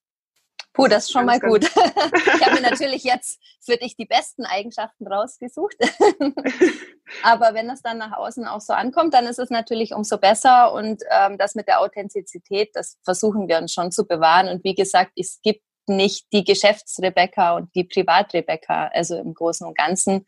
Puh, 0.77 0.89
das 0.89 1.05
ist 1.05 1.13
schon 1.13 1.25
mal 1.25 1.41
gut. 1.41 1.65
ich 1.75 2.47
habe 2.47 2.57
mir 2.57 2.61
natürlich 2.61 3.03
jetzt 3.03 3.41
für 3.65 3.79
dich 3.79 3.97
die 3.97 4.05
besten 4.05 4.45
Eigenschaften 4.45 5.07
rausgesucht. 5.07 5.75
Aber 7.23 7.55
wenn 7.55 7.71
es 7.71 7.81
dann 7.81 7.97
nach 7.97 8.13
außen 8.13 8.47
auch 8.47 8.61
so 8.61 8.75
ankommt, 8.75 9.15
dann 9.15 9.27
ist 9.27 9.39
es 9.39 9.49
natürlich 9.49 9.95
umso 9.95 10.19
besser. 10.19 10.75
Und 10.75 11.03
ähm, 11.11 11.39
das 11.39 11.55
mit 11.55 11.67
der 11.67 11.81
Authentizität, 11.81 12.73
das 12.75 12.99
versuchen 13.05 13.49
wir 13.49 13.57
uns 13.57 13.73
schon 13.73 13.91
zu 13.91 14.07
bewahren. 14.07 14.49
Und 14.49 14.65
wie 14.65 14.75
gesagt, 14.75 15.13
es 15.17 15.41
gibt 15.43 15.63
nicht 15.87 16.27
die 16.35 16.45
Geschäftsrebecca 16.45 17.57
und 17.57 17.75
die 17.75 17.85
Privatrebecca. 17.85 18.89
Also 18.89 19.17
im 19.17 19.33
Großen 19.33 19.67
und 19.67 19.79
Ganzen, 19.79 20.27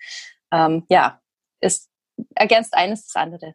ähm, 0.50 0.86
ja, 0.88 1.20
es 1.60 1.90
ergänzt 2.34 2.72
eines 2.72 3.06
das 3.06 3.16
andere. 3.16 3.52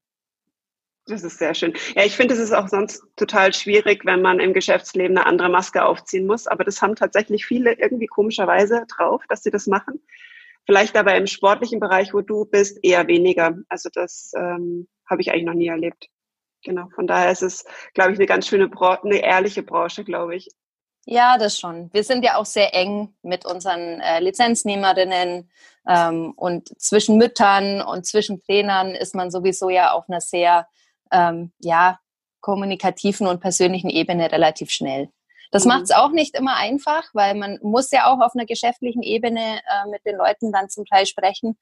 Das 1.06 1.24
ist 1.24 1.38
sehr 1.38 1.54
schön. 1.54 1.74
Ja, 1.96 2.06
ich 2.06 2.16
finde, 2.16 2.34
es 2.34 2.40
ist 2.40 2.54
auch 2.54 2.70
sonst 2.70 3.04
total 3.18 3.54
schwierig, 3.54 4.06
wenn 4.06 4.22
man 4.22 4.40
im 4.40 4.54
Geschäftsleben 4.54 5.18
eine 5.18 5.26
andere 5.26 5.50
Maske 5.50 5.84
aufziehen 5.84 6.26
muss. 6.26 6.48
Aber 6.48 6.64
das 6.64 6.82
haben 6.82 6.96
tatsächlich 6.96 7.46
viele 7.46 7.74
irgendwie 7.74 8.08
komischerweise 8.08 8.86
drauf, 8.96 9.22
dass 9.28 9.44
sie 9.44 9.52
das 9.52 9.68
machen. 9.68 10.02
Vielleicht 10.66 10.96
aber 10.96 11.16
im 11.16 11.28
sportlichen 11.28 11.82
Bereich, 11.82 12.14
wo 12.14 12.22
du 12.22 12.46
bist, 12.46 12.80
eher 12.84 13.08
weniger. 13.08 13.54
Also 13.68 13.90
das 13.94 14.32
ähm, 14.38 14.88
habe 15.10 15.22
ich 15.22 15.32
eigentlich 15.32 15.46
noch 15.46 15.54
nie 15.54 15.68
erlebt. 15.68 16.08
Genau. 16.64 16.88
Von 16.96 17.06
daher 17.06 17.32
ist 17.32 17.44
es, 17.44 17.66
glaube 17.94 18.14
ich, 18.14 18.18
eine 18.18 18.26
ganz 18.26 18.48
schöne, 18.48 18.70
Bra 18.70 19.00
eine 19.04 19.18
ehrliche 19.18 19.64
Branche, 19.64 20.06
glaube 20.06 20.38
ich. 20.38 20.48
Ja, 21.06 21.38
das 21.38 21.60
schon. 21.60 21.90
Wir 21.92 22.06
sind 22.06 22.24
ja 22.24 22.38
auch 22.38 22.46
sehr 22.46 22.74
eng 22.74 23.14
mit 23.24 23.46
unseren 23.46 24.00
äh, 24.00 24.22
Lizenznehmerinnen 24.22 25.52
ähm, 25.86 26.32
und 26.38 26.82
zwischen 26.82 27.18
Müttern 27.18 27.82
und 27.82 28.06
zwischen 28.06 28.42
Trainern 28.42 28.96
ist 28.96 29.14
man 29.14 29.30
sowieso 29.30 29.70
ja 29.70 29.92
auf 29.92 30.08
einer 30.08 30.22
sehr 30.22 30.66
ähm, 31.14 31.54
ja, 31.60 32.00
kommunikativen 32.42 33.28
und 33.28 33.40
persönlichen 33.40 33.90
Ebene 33.90 34.32
relativ 34.32 34.70
schnell. 34.70 35.10
Das 35.52 35.66
mhm. 35.66 35.70
macht 35.70 35.84
es 35.84 35.92
auch 35.92 36.12
nicht 36.12 36.36
immer 36.36 36.56
einfach, 36.56 37.04
weil 37.14 37.36
man 37.36 37.60
muss 37.62 37.92
ja 37.92 38.12
auch 38.12 38.20
auf 38.20 38.34
einer 38.36 38.46
geschäftlichen 38.46 39.04
Ebene 39.04 39.60
äh, 39.60 39.90
mit 39.90 40.04
den 40.06 40.18
Leuten 40.18 40.52
dann 40.52 40.70
zum 40.70 40.86
Teil 40.86 41.06
sprechen. 41.06 41.58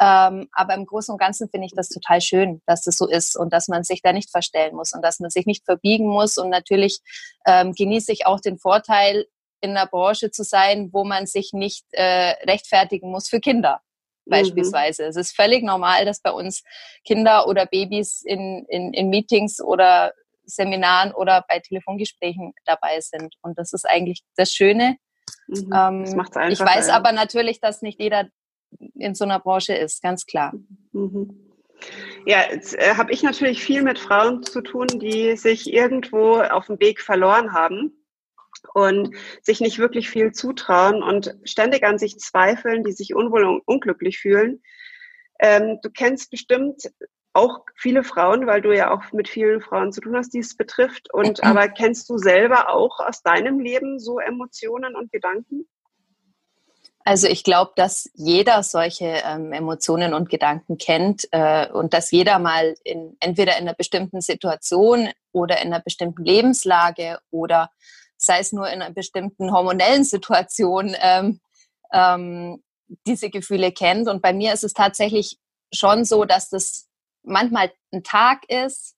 Ähm, 0.00 0.48
aber 0.52 0.74
im 0.74 0.84
Großen 0.84 1.12
und 1.12 1.18
Ganzen 1.18 1.48
finde 1.48 1.66
ich 1.66 1.72
das 1.74 1.88
total 1.88 2.20
schön, 2.20 2.60
dass 2.66 2.82
das 2.82 2.96
so 2.96 3.08
ist 3.08 3.36
und 3.36 3.52
dass 3.52 3.68
man 3.68 3.84
sich 3.84 4.02
da 4.02 4.12
nicht 4.12 4.30
verstellen 4.30 4.74
muss 4.74 4.92
und 4.92 5.02
dass 5.02 5.20
man 5.20 5.30
sich 5.30 5.46
nicht 5.46 5.64
verbiegen 5.64 6.08
muss. 6.08 6.36
Und 6.36 6.50
natürlich 6.50 7.00
ähm, 7.46 7.72
genieße 7.72 8.12
ich 8.12 8.26
auch 8.26 8.40
den 8.40 8.58
Vorteil, 8.58 9.26
in 9.60 9.70
einer 9.70 9.86
Branche 9.86 10.30
zu 10.30 10.44
sein, 10.44 10.90
wo 10.92 11.04
man 11.04 11.26
sich 11.26 11.52
nicht 11.52 11.84
äh, 11.90 12.34
rechtfertigen 12.44 13.10
muss 13.10 13.28
für 13.28 13.40
Kinder. 13.40 13.80
Mhm. 14.28 14.30
beispielsweise. 14.30 15.04
Mhm. 15.04 15.08
Es 15.10 15.16
ist 15.16 15.36
völlig 15.36 15.62
normal, 15.64 16.04
dass 16.04 16.20
bei 16.20 16.30
uns 16.30 16.62
Kinder 17.04 17.48
oder 17.48 17.66
Babys 17.66 18.22
in, 18.24 18.64
in, 18.68 18.92
in 18.92 19.08
Meetings 19.10 19.60
oder 19.60 20.12
Seminaren 20.44 21.12
oder 21.12 21.44
bei 21.48 21.60
Telefongesprächen 21.60 22.52
dabei 22.64 23.00
sind. 23.00 23.34
Und 23.42 23.58
das 23.58 23.72
ist 23.72 23.86
eigentlich 23.86 24.22
das 24.36 24.52
Schöne. 24.52 24.96
Mhm. 25.46 25.70
Ähm, 25.74 26.16
das 26.32 26.52
ich 26.52 26.60
weiß 26.60 26.88
ja. 26.88 26.94
aber 26.94 27.12
natürlich, 27.12 27.60
dass 27.60 27.82
nicht 27.82 28.00
jeder 28.00 28.28
in 28.94 29.14
so 29.14 29.24
einer 29.24 29.40
Branche 29.40 29.74
ist, 29.74 30.02
ganz 30.02 30.26
klar. 30.26 30.52
Mhm. 30.92 31.44
Ja, 32.26 32.50
jetzt 32.50 32.74
äh, 32.74 32.94
habe 32.96 33.12
ich 33.12 33.22
natürlich 33.22 33.62
viel 33.62 33.82
mit 33.82 33.98
Frauen 33.98 34.42
zu 34.42 34.62
tun, 34.62 34.86
die 34.88 35.36
sich 35.36 35.72
irgendwo 35.72 36.40
auf 36.40 36.66
dem 36.66 36.80
Weg 36.80 37.00
verloren 37.00 37.52
haben 37.52 37.97
und 38.74 39.14
sich 39.42 39.60
nicht 39.60 39.78
wirklich 39.78 40.10
viel 40.10 40.32
zutrauen 40.32 41.02
und 41.02 41.34
ständig 41.44 41.84
an 41.84 41.98
sich 41.98 42.18
zweifeln, 42.18 42.84
die 42.84 42.92
sich 42.92 43.14
unwohl 43.14 43.44
und 43.44 43.62
unglücklich 43.66 44.18
fühlen. 44.18 44.62
Ähm, 45.40 45.78
du 45.82 45.90
kennst 45.90 46.30
bestimmt 46.30 46.90
auch 47.32 47.60
viele 47.76 48.02
Frauen, 48.02 48.46
weil 48.46 48.60
du 48.60 48.74
ja 48.74 48.90
auch 48.90 49.12
mit 49.12 49.28
vielen 49.28 49.60
Frauen 49.60 49.92
zu 49.92 50.00
tun 50.00 50.16
hast, 50.16 50.30
die 50.34 50.40
es 50.40 50.56
betrifft. 50.56 51.12
Und 51.12 51.42
mhm. 51.42 51.48
aber 51.50 51.68
kennst 51.68 52.10
du 52.10 52.18
selber 52.18 52.70
auch 52.70 52.98
aus 53.00 53.22
deinem 53.22 53.60
Leben 53.60 54.00
so 54.00 54.18
Emotionen 54.18 54.96
und 54.96 55.12
Gedanken? 55.12 55.68
Also 57.04 57.26
ich 57.26 57.42
glaube, 57.42 57.72
dass 57.74 58.10
jeder 58.14 58.62
solche 58.62 59.22
ähm, 59.24 59.52
Emotionen 59.52 60.12
und 60.12 60.28
Gedanken 60.28 60.76
kennt 60.76 61.26
äh, 61.30 61.66
und 61.70 61.94
dass 61.94 62.10
jeder 62.10 62.38
mal 62.38 62.74
in, 62.84 63.16
entweder 63.20 63.52
in 63.56 63.62
einer 63.62 63.74
bestimmten 63.74 64.20
Situation 64.20 65.08
oder 65.32 65.62
in 65.62 65.72
einer 65.72 65.80
bestimmten 65.80 66.22
Lebenslage 66.22 67.18
oder 67.30 67.70
sei 68.18 68.40
es 68.40 68.52
nur 68.52 68.68
in 68.68 68.82
einer 68.82 68.92
bestimmten 68.92 69.52
hormonellen 69.52 70.04
Situation, 70.04 70.94
ähm, 71.00 71.40
ähm, 71.92 72.62
diese 73.06 73.30
Gefühle 73.30 73.72
kennt. 73.72 74.08
Und 74.08 74.20
bei 74.20 74.32
mir 74.32 74.52
ist 74.52 74.64
es 74.64 74.72
tatsächlich 74.72 75.38
schon 75.72 76.04
so, 76.04 76.24
dass 76.24 76.50
das 76.50 76.88
manchmal 77.22 77.72
ein 77.92 78.02
Tag 78.02 78.48
ist 78.48 78.96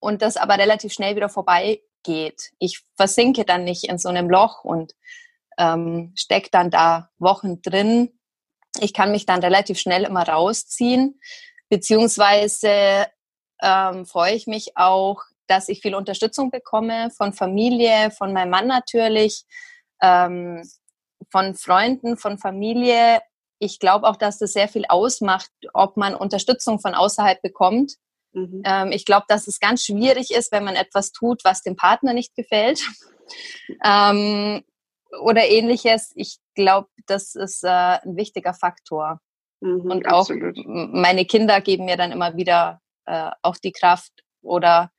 und 0.00 0.22
das 0.22 0.36
aber 0.36 0.58
relativ 0.58 0.92
schnell 0.92 1.16
wieder 1.16 1.28
vorbeigeht. 1.28 2.52
Ich 2.58 2.82
versinke 2.96 3.44
dann 3.44 3.64
nicht 3.64 3.84
in 3.84 3.98
so 3.98 4.08
einem 4.08 4.30
Loch 4.30 4.64
und 4.64 4.94
ähm, 5.58 6.12
stecke 6.16 6.48
dann 6.50 6.70
da 6.70 7.10
Wochen 7.18 7.62
drin. 7.62 8.18
Ich 8.80 8.92
kann 8.92 9.10
mich 9.10 9.26
dann 9.26 9.40
relativ 9.40 9.78
schnell 9.78 10.04
immer 10.04 10.26
rausziehen, 10.28 11.20
beziehungsweise 11.68 13.06
ähm, 13.62 14.06
freue 14.06 14.34
ich 14.34 14.46
mich 14.46 14.76
auch, 14.76 15.22
dass 15.54 15.68
ich 15.68 15.80
viel 15.80 15.94
Unterstützung 15.94 16.50
bekomme 16.50 17.10
von 17.16 17.32
Familie, 17.32 18.10
von 18.10 18.32
meinem 18.32 18.50
Mann 18.50 18.66
natürlich, 18.66 19.44
ähm, 20.02 20.68
von 21.30 21.54
Freunden, 21.54 22.16
von 22.16 22.38
Familie. 22.38 23.20
Ich 23.60 23.78
glaube 23.78 24.08
auch, 24.08 24.16
dass 24.16 24.38
das 24.38 24.52
sehr 24.52 24.68
viel 24.68 24.84
ausmacht, 24.88 25.50
ob 25.72 25.96
man 25.96 26.14
Unterstützung 26.14 26.80
von 26.80 26.94
außerhalb 26.94 27.40
bekommt. 27.40 27.94
Mhm. 28.32 28.62
Ähm, 28.64 28.92
ich 28.92 29.04
glaube, 29.04 29.26
dass 29.28 29.46
es 29.46 29.60
ganz 29.60 29.84
schwierig 29.84 30.32
ist, 30.32 30.50
wenn 30.50 30.64
man 30.64 30.74
etwas 30.74 31.12
tut, 31.12 31.44
was 31.44 31.62
dem 31.62 31.76
Partner 31.76 32.12
nicht 32.12 32.34
gefällt. 32.34 32.80
ähm, 33.84 34.64
oder 35.20 35.46
ähnliches. 35.46 36.10
Ich 36.16 36.38
glaube, 36.56 36.88
das 37.06 37.36
ist 37.36 37.62
äh, 37.62 37.68
ein 37.68 38.16
wichtiger 38.16 38.54
Faktor. 38.54 39.20
Mhm, 39.60 39.88
und 39.88 40.08
auch 40.08 40.28
absolut. 40.28 40.56
meine 40.66 41.24
Kinder 41.24 41.60
geben 41.60 41.84
mir 41.84 41.96
dann 41.96 42.10
immer 42.10 42.36
wieder 42.36 42.80
äh, 43.06 43.30
auch 43.42 43.56
die 43.56 43.72
Kraft 43.72 44.12
oder 44.42 44.90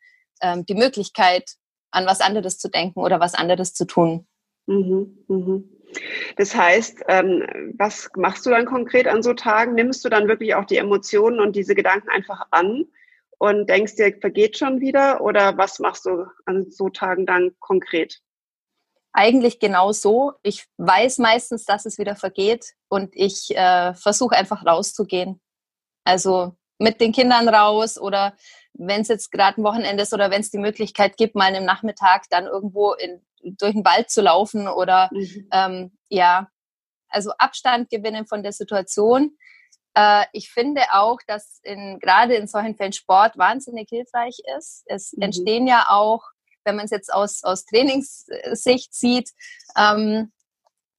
ähm, 0.42 0.66
die 0.66 0.76
Möglichkeit, 0.76 1.52
an 1.92 2.06
was 2.06 2.22
anderes 2.22 2.58
zu 2.58 2.70
denken 2.70 3.00
oder 3.00 3.20
was 3.20 3.34
anderes 3.34 3.74
zu 3.74 3.86
tun. 3.86 4.28
Mhm, 4.68 5.18
mhm. 5.28 5.70
Das 6.36 6.56
heißt, 6.56 7.04
ähm, 7.08 7.74
was 7.78 8.10
machst 8.16 8.46
du 8.46 8.50
dann 8.50 8.66
konkret 8.66 9.08
an 9.08 9.24
so 9.24 9.34
Tagen? 9.34 9.76
Nimmst 9.76 10.04
du 10.04 10.10
dann 10.10 10.28
wirklich 10.28 10.56
auch 10.56 10.66
die 10.66 10.78
Emotionen 10.78 11.40
und 11.40 11.56
diese 11.56 11.76
Gedanken 11.76 12.10
einfach 12.10 12.48
an 12.52 12.86
und 13.38 13.70
denkst 13.70 13.96
dir, 13.96 14.18
vergeht 14.20 14.58
schon 14.58 14.82
wieder? 14.82 15.22
Oder 15.22 15.58
was 15.58 15.80
machst 15.80 16.06
du 16.06 16.26
an 16.46 16.70
so 16.70 16.90
Tagen 16.90 17.26
dann 17.26 17.56
konkret? 17.60 18.20
Eigentlich 19.14 19.60
genau 19.60 19.94
so. 19.94 20.34
Ich 20.44 20.66
weiß 20.78 21.20
meistens, 21.20 21.64
dass 21.64 21.86
es 21.86 21.98
wieder 21.98 22.18
vergeht 22.18 22.74
und 22.90 23.12
ich 23.14 23.56
äh, 23.56 23.94
versuche 23.94 24.36
einfach 24.36 24.66
rauszugehen. 24.66 25.40
Also 26.04 26.56
mit 26.80 27.00
den 27.00 27.14
Kindern 27.14 27.48
raus 27.48 27.98
oder 27.98 28.36
wenn 28.78 29.02
es 29.02 29.08
jetzt 29.08 29.32
gerade 29.32 29.60
ein 29.60 29.64
Wochenende 29.64 30.04
ist 30.04 30.14
oder 30.14 30.32
wenn 30.32 30.42
es 30.42 30.52
die 30.52 30.58
Möglichkeit 30.58 31.18
gibt, 31.18 31.36
mal 31.36 31.54
im 31.56 31.66
Nachmittag 31.66 32.30
dann 32.30 32.46
irgendwo 32.46 32.94
in, 32.94 33.22
durch 33.42 33.74
den 33.74 33.86
Wald 33.86 34.10
zu 34.10 34.22
laufen 34.22 34.68
oder 34.68 35.10
mhm. 35.12 35.48
ähm, 35.52 35.98
ja, 36.10 36.50
also 37.10 37.32
Abstand 37.38 37.90
gewinnen 37.90 38.26
von 38.26 38.44
der 38.44 38.52
Situation. 38.52 39.38
Äh, 39.96 40.26
ich 40.34 40.52
finde 40.52 40.82
auch, 40.92 41.20
dass 41.28 41.60
in, 41.64 42.00
gerade 42.00 42.36
in 42.36 42.48
solchen 42.48 42.76
Fällen 42.76 42.94
Sport 42.94 43.38
wahnsinnig 43.38 43.88
hilfreich 43.90 44.38
ist. 44.58 44.84
Es 44.86 45.14
mhm. 45.14 45.24
entstehen 45.24 45.68
ja 45.68 45.88
auch, 45.90 46.24
wenn 46.66 46.76
man 46.76 46.86
es 46.86 46.92
jetzt 46.92 47.14
aus, 47.14 47.44
aus 47.44 47.66
Trainingssicht 47.66 48.94
sieht, 48.94 49.32
ähm, 49.78 50.32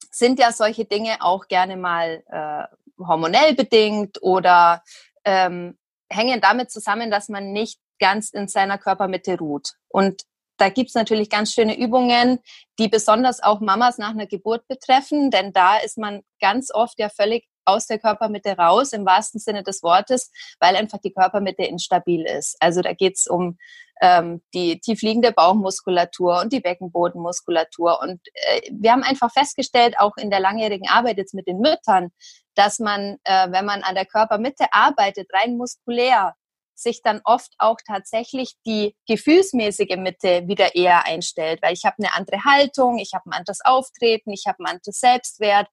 sind 0.09 0.39
ja 0.39 0.51
solche 0.51 0.85
Dinge 0.85 1.17
auch 1.21 1.47
gerne 1.47 1.77
mal 1.77 2.23
äh, 2.27 3.03
hormonell 3.05 3.53
bedingt 3.53 4.21
oder 4.23 4.81
ähm, 5.25 5.77
hängen 6.09 6.41
damit 6.41 6.71
zusammen, 6.71 7.11
dass 7.11 7.29
man 7.29 7.51
nicht 7.51 7.79
ganz 7.99 8.29
in 8.29 8.47
seiner 8.47 8.77
Körpermitte 8.77 9.37
ruht. 9.37 9.73
Und 9.87 10.23
da 10.57 10.69
gibt's 10.69 10.95
natürlich 10.95 11.29
ganz 11.29 11.53
schöne 11.53 11.77
Übungen, 11.77 12.39
die 12.79 12.87
besonders 12.87 13.41
auch 13.43 13.59
Mamas 13.59 13.97
nach 13.97 14.11
einer 14.11 14.27
Geburt 14.27 14.67
betreffen, 14.67 15.29
denn 15.29 15.53
da 15.53 15.77
ist 15.77 15.97
man 15.97 16.21
ganz 16.41 16.73
oft 16.73 16.99
ja 16.99 17.09
völlig 17.09 17.47
aus 17.67 17.87
der 17.87 17.99
Körpermitte 17.99 18.57
raus, 18.57 18.93
im 18.93 19.05
wahrsten 19.05 19.39
Sinne 19.39 19.63
des 19.63 19.83
Wortes, 19.83 20.31
weil 20.59 20.75
einfach 20.75 20.99
die 20.99 21.13
Körpermitte 21.13 21.63
instabil 21.63 22.25
ist. 22.25 22.55
Also 22.59 22.81
da 22.81 22.93
geht's 22.93 23.27
um 23.27 23.57
ähm, 24.01 24.41
die 24.53 24.79
tiefliegende 24.79 25.31
Bauchmuskulatur 25.31 26.41
und 26.41 26.53
die 26.53 26.59
Beckenbodenmuskulatur. 26.59 27.99
Und 28.01 28.21
äh, 28.33 28.61
wir 28.71 28.91
haben 28.91 29.03
einfach 29.03 29.31
festgestellt, 29.31 29.99
auch 29.99 30.17
in 30.17 30.29
der 30.29 30.39
langjährigen 30.39 30.87
Arbeit 30.87 31.17
jetzt 31.17 31.33
mit 31.33 31.47
den 31.47 31.59
Müttern, 31.59 32.11
dass 32.55 32.79
man, 32.79 33.17
äh, 33.23 33.51
wenn 33.51 33.65
man 33.65 33.83
an 33.83 33.95
der 33.95 34.05
Körpermitte 34.05 34.65
arbeitet, 34.71 35.29
rein 35.33 35.57
muskulär, 35.57 36.35
sich 36.75 37.01
dann 37.01 37.21
oft 37.23 37.53
auch 37.57 37.77
tatsächlich 37.85 38.53
die 38.65 38.95
gefühlsmäßige 39.07 39.97
Mitte 39.97 40.47
wieder 40.47 40.75
eher 40.75 41.05
einstellt, 41.05 41.59
weil 41.63 41.73
ich 41.73 41.85
habe 41.85 41.95
eine 41.97 42.13
andere 42.13 42.43
Haltung, 42.45 42.99
ich 42.99 43.13
habe 43.13 43.27
ein 43.27 43.33
anderes 43.33 43.61
Auftreten, 43.65 44.31
ich 44.31 44.45
habe 44.45 44.59
ein 44.59 44.67
anderes 44.67 44.99
Selbstwert 44.99 45.67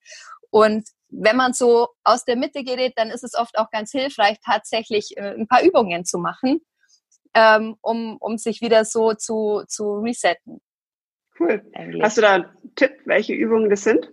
und 0.48 0.88
wenn 1.08 1.36
man 1.36 1.52
so 1.52 1.88
aus 2.02 2.24
der 2.24 2.36
Mitte 2.36 2.64
gerät, 2.64 2.94
dann 2.96 3.10
ist 3.10 3.24
es 3.24 3.34
oft 3.34 3.58
auch 3.58 3.70
ganz 3.70 3.92
hilfreich, 3.92 4.38
tatsächlich 4.44 5.16
äh, 5.16 5.34
ein 5.34 5.46
paar 5.46 5.62
Übungen 5.62 6.04
zu 6.04 6.18
machen, 6.18 6.60
ähm, 7.34 7.76
um, 7.82 8.16
um 8.18 8.38
sich 8.38 8.60
wieder 8.60 8.84
so 8.84 9.14
zu, 9.14 9.64
zu 9.68 9.98
resetten. 9.98 10.60
Cool. 11.38 11.62
Eigentlich. 11.74 12.02
Hast 12.02 12.16
du 12.16 12.22
da 12.22 12.34
einen 12.34 12.74
Tipp, 12.76 12.92
welche 13.04 13.34
Übungen 13.34 13.70
das 13.70 13.82
sind? 13.82 14.10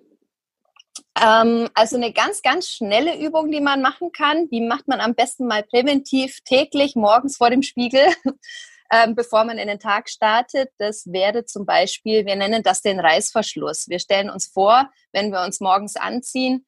Ähm, 1.20 1.70
also 1.74 1.98
eine 1.98 2.14
ganz, 2.14 2.42
ganz 2.42 2.68
schnelle 2.68 3.20
Übung, 3.20 3.52
die 3.52 3.62
man 3.62 3.82
machen 3.82 4.12
kann, 4.12 4.50
die 4.50 4.62
macht 4.62 4.88
man 4.88 5.02
am 5.02 5.14
besten 5.14 5.46
mal 5.46 5.64
präventiv 5.64 6.40
täglich 6.46 6.96
morgens 6.96 7.38
vor 7.38 7.50
dem 7.50 7.62
Spiegel, 7.62 8.06
ähm, 8.92 9.16
bevor 9.16 9.44
man 9.44 9.58
in 9.58 9.68
den 9.68 9.80
Tag 9.80 10.10
startet. 10.10 10.70
Das 10.78 11.12
wäre 11.12 11.46
zum 11.46 11.66
Beispiel, 11.66 12.26
wir 12.26 12.36
nennen 12.36 12.64
das 12.64 12.82
den 12.82 13.00
Reißverschluss. 13.00 13.88
Wir 13.88 14.00
stellen 14.00 14.30
uns 14.30 14.48
vor, 14.48 14.90
wenn 15.12 15.32
wir 15.32 15.44
uns 15.44 15.60
morgens 15.60 15.96
anziehen, 15.96 16.66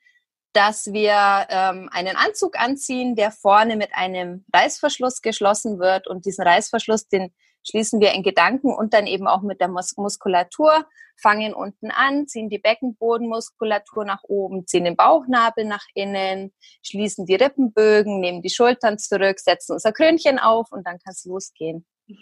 dass 0.54 0.94
wir 0.94 1.48
ähm, 1.50 1.90
einen 1.92 2.16
Anzug 2.16 2.60
anziehen, 2.60 3.16
der 3.16 3.32
vorne 3.32 3.76
mit 3.76 3.90
einem 3.94 4.46
Reißverschluss 4.54 5.22
geschlossen 5.22 5.80
wird 5.80 6.08
und 6.08 6.26
diesen 6.26 6.46
Reißverschluss, 6.46 7.08
den 7.08 7.34
schließen 7.68 8.00
wir 8.00 8.14
in 8.14 8.24
Gedanken 8.24 8.74
und 8.74 8.94
dann 8.94 9.08
eben 9.08 9.28
auch 9.28 9.42
mit 9.42 9.62
der 9.62 9.68
Mus 9.68 9.96
Muskulatur, 9.98 10.86
fangen 11.22 11.54
unten 11.54 11.92
an, 11.92 12.28
ziehen 12.28 12.50
die 12.50 12.60
Beckenbodenmuskulatur 12.60 14.06
nach 14.06 14.24
oben, 14.24 14.68
ziehen 14.68 14.84
den 14.84 14.96
Bauchnabel 14.96 15.66
nach 15.66 15.86
innen, 15.94 16.54
schließen 16.84 17.26
die 17.26 17.36
Rippenbögen, 17.36 18.20
nehmen 18.20 18.42
die 18.42 18.50
Schultern 18.50 18.98
zurück, 18.98 19.40
setzen 19.40 19.74
unser 19.74 19.92
Krönchen 19.92 20.40
auf 20.40 20.72
und 20.72 20.86
dann 20.86 21.00
kann 21.00 21.14
es 21.14 21.26
losgehen. 21.26 21.86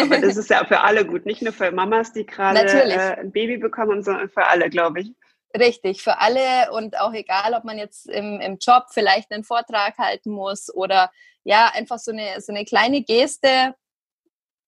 Aber 0.00 0.18
das 0.20 0.36
ist 0.36 0.50
ja 0.50 0.64
für 0.64 0.80
alle 0.80 1.04
gut, 1.04 1.26
nicht 1.26 1.42
nur 1.42 1.52
für 1.52 1.72
Mamas, 1.72 2.12
die 2.12 2.24
gerade 2.24 2.60
äh, 2.60 3.20
ein 3.20 3.32
Baby 3.32 3.56
bekommen, 3.58 4.02
sondern 4.02 4.28
für 4.28 4.46
alle, 4.46 4.70
glaube 4.70 5.00
ich. 5.00 5.12
Richtig, 5.58 6.02
für 6.02 6.18
alle 6.18 6.72
und 6.72 6.98
auch 6.98 7.12
egal, 7.12 7.52
ob 7.54 7.64
man 7.64 7.76
jetzt 7.78 8.08
im, 8.08 8.40
im 8.40 8.58
Job 8.58 8.84
vielleicht 8.90 9.30
einen 9.30 9.44
Vortrag 9.44 9.98
halten 9.98 10.30
muss 10.30 10.74
oder 10.74 11.10
ja, 11.44 11.70
einfach 11.74 11.98
so 11.98 12.12
eine, 12.12 12.40
so 12.40 12.52
eine 12.52 12.64
kleine 12.64 13.02
Geste, 13.02 13.74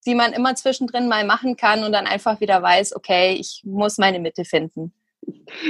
die 0.07 0.14
man 0.14 0.33
immer 0.33 0.55
zwischendrin 0.55 1.09
mal 1.09 1.25
machen 1.25 1.57
kann 1.57 1.85
und 1.85 1.92
dann 1.92 2.07
einfach 2.07 2.40
wieder 2.40 2.62
weiß, 2.62 2.94
okay, 2.97 3.33
ich 3.33 3.62
muss 3.64 3.97
meine 3.97 4.18
Mitte 4.18 4.44
finden. 4.44 4.92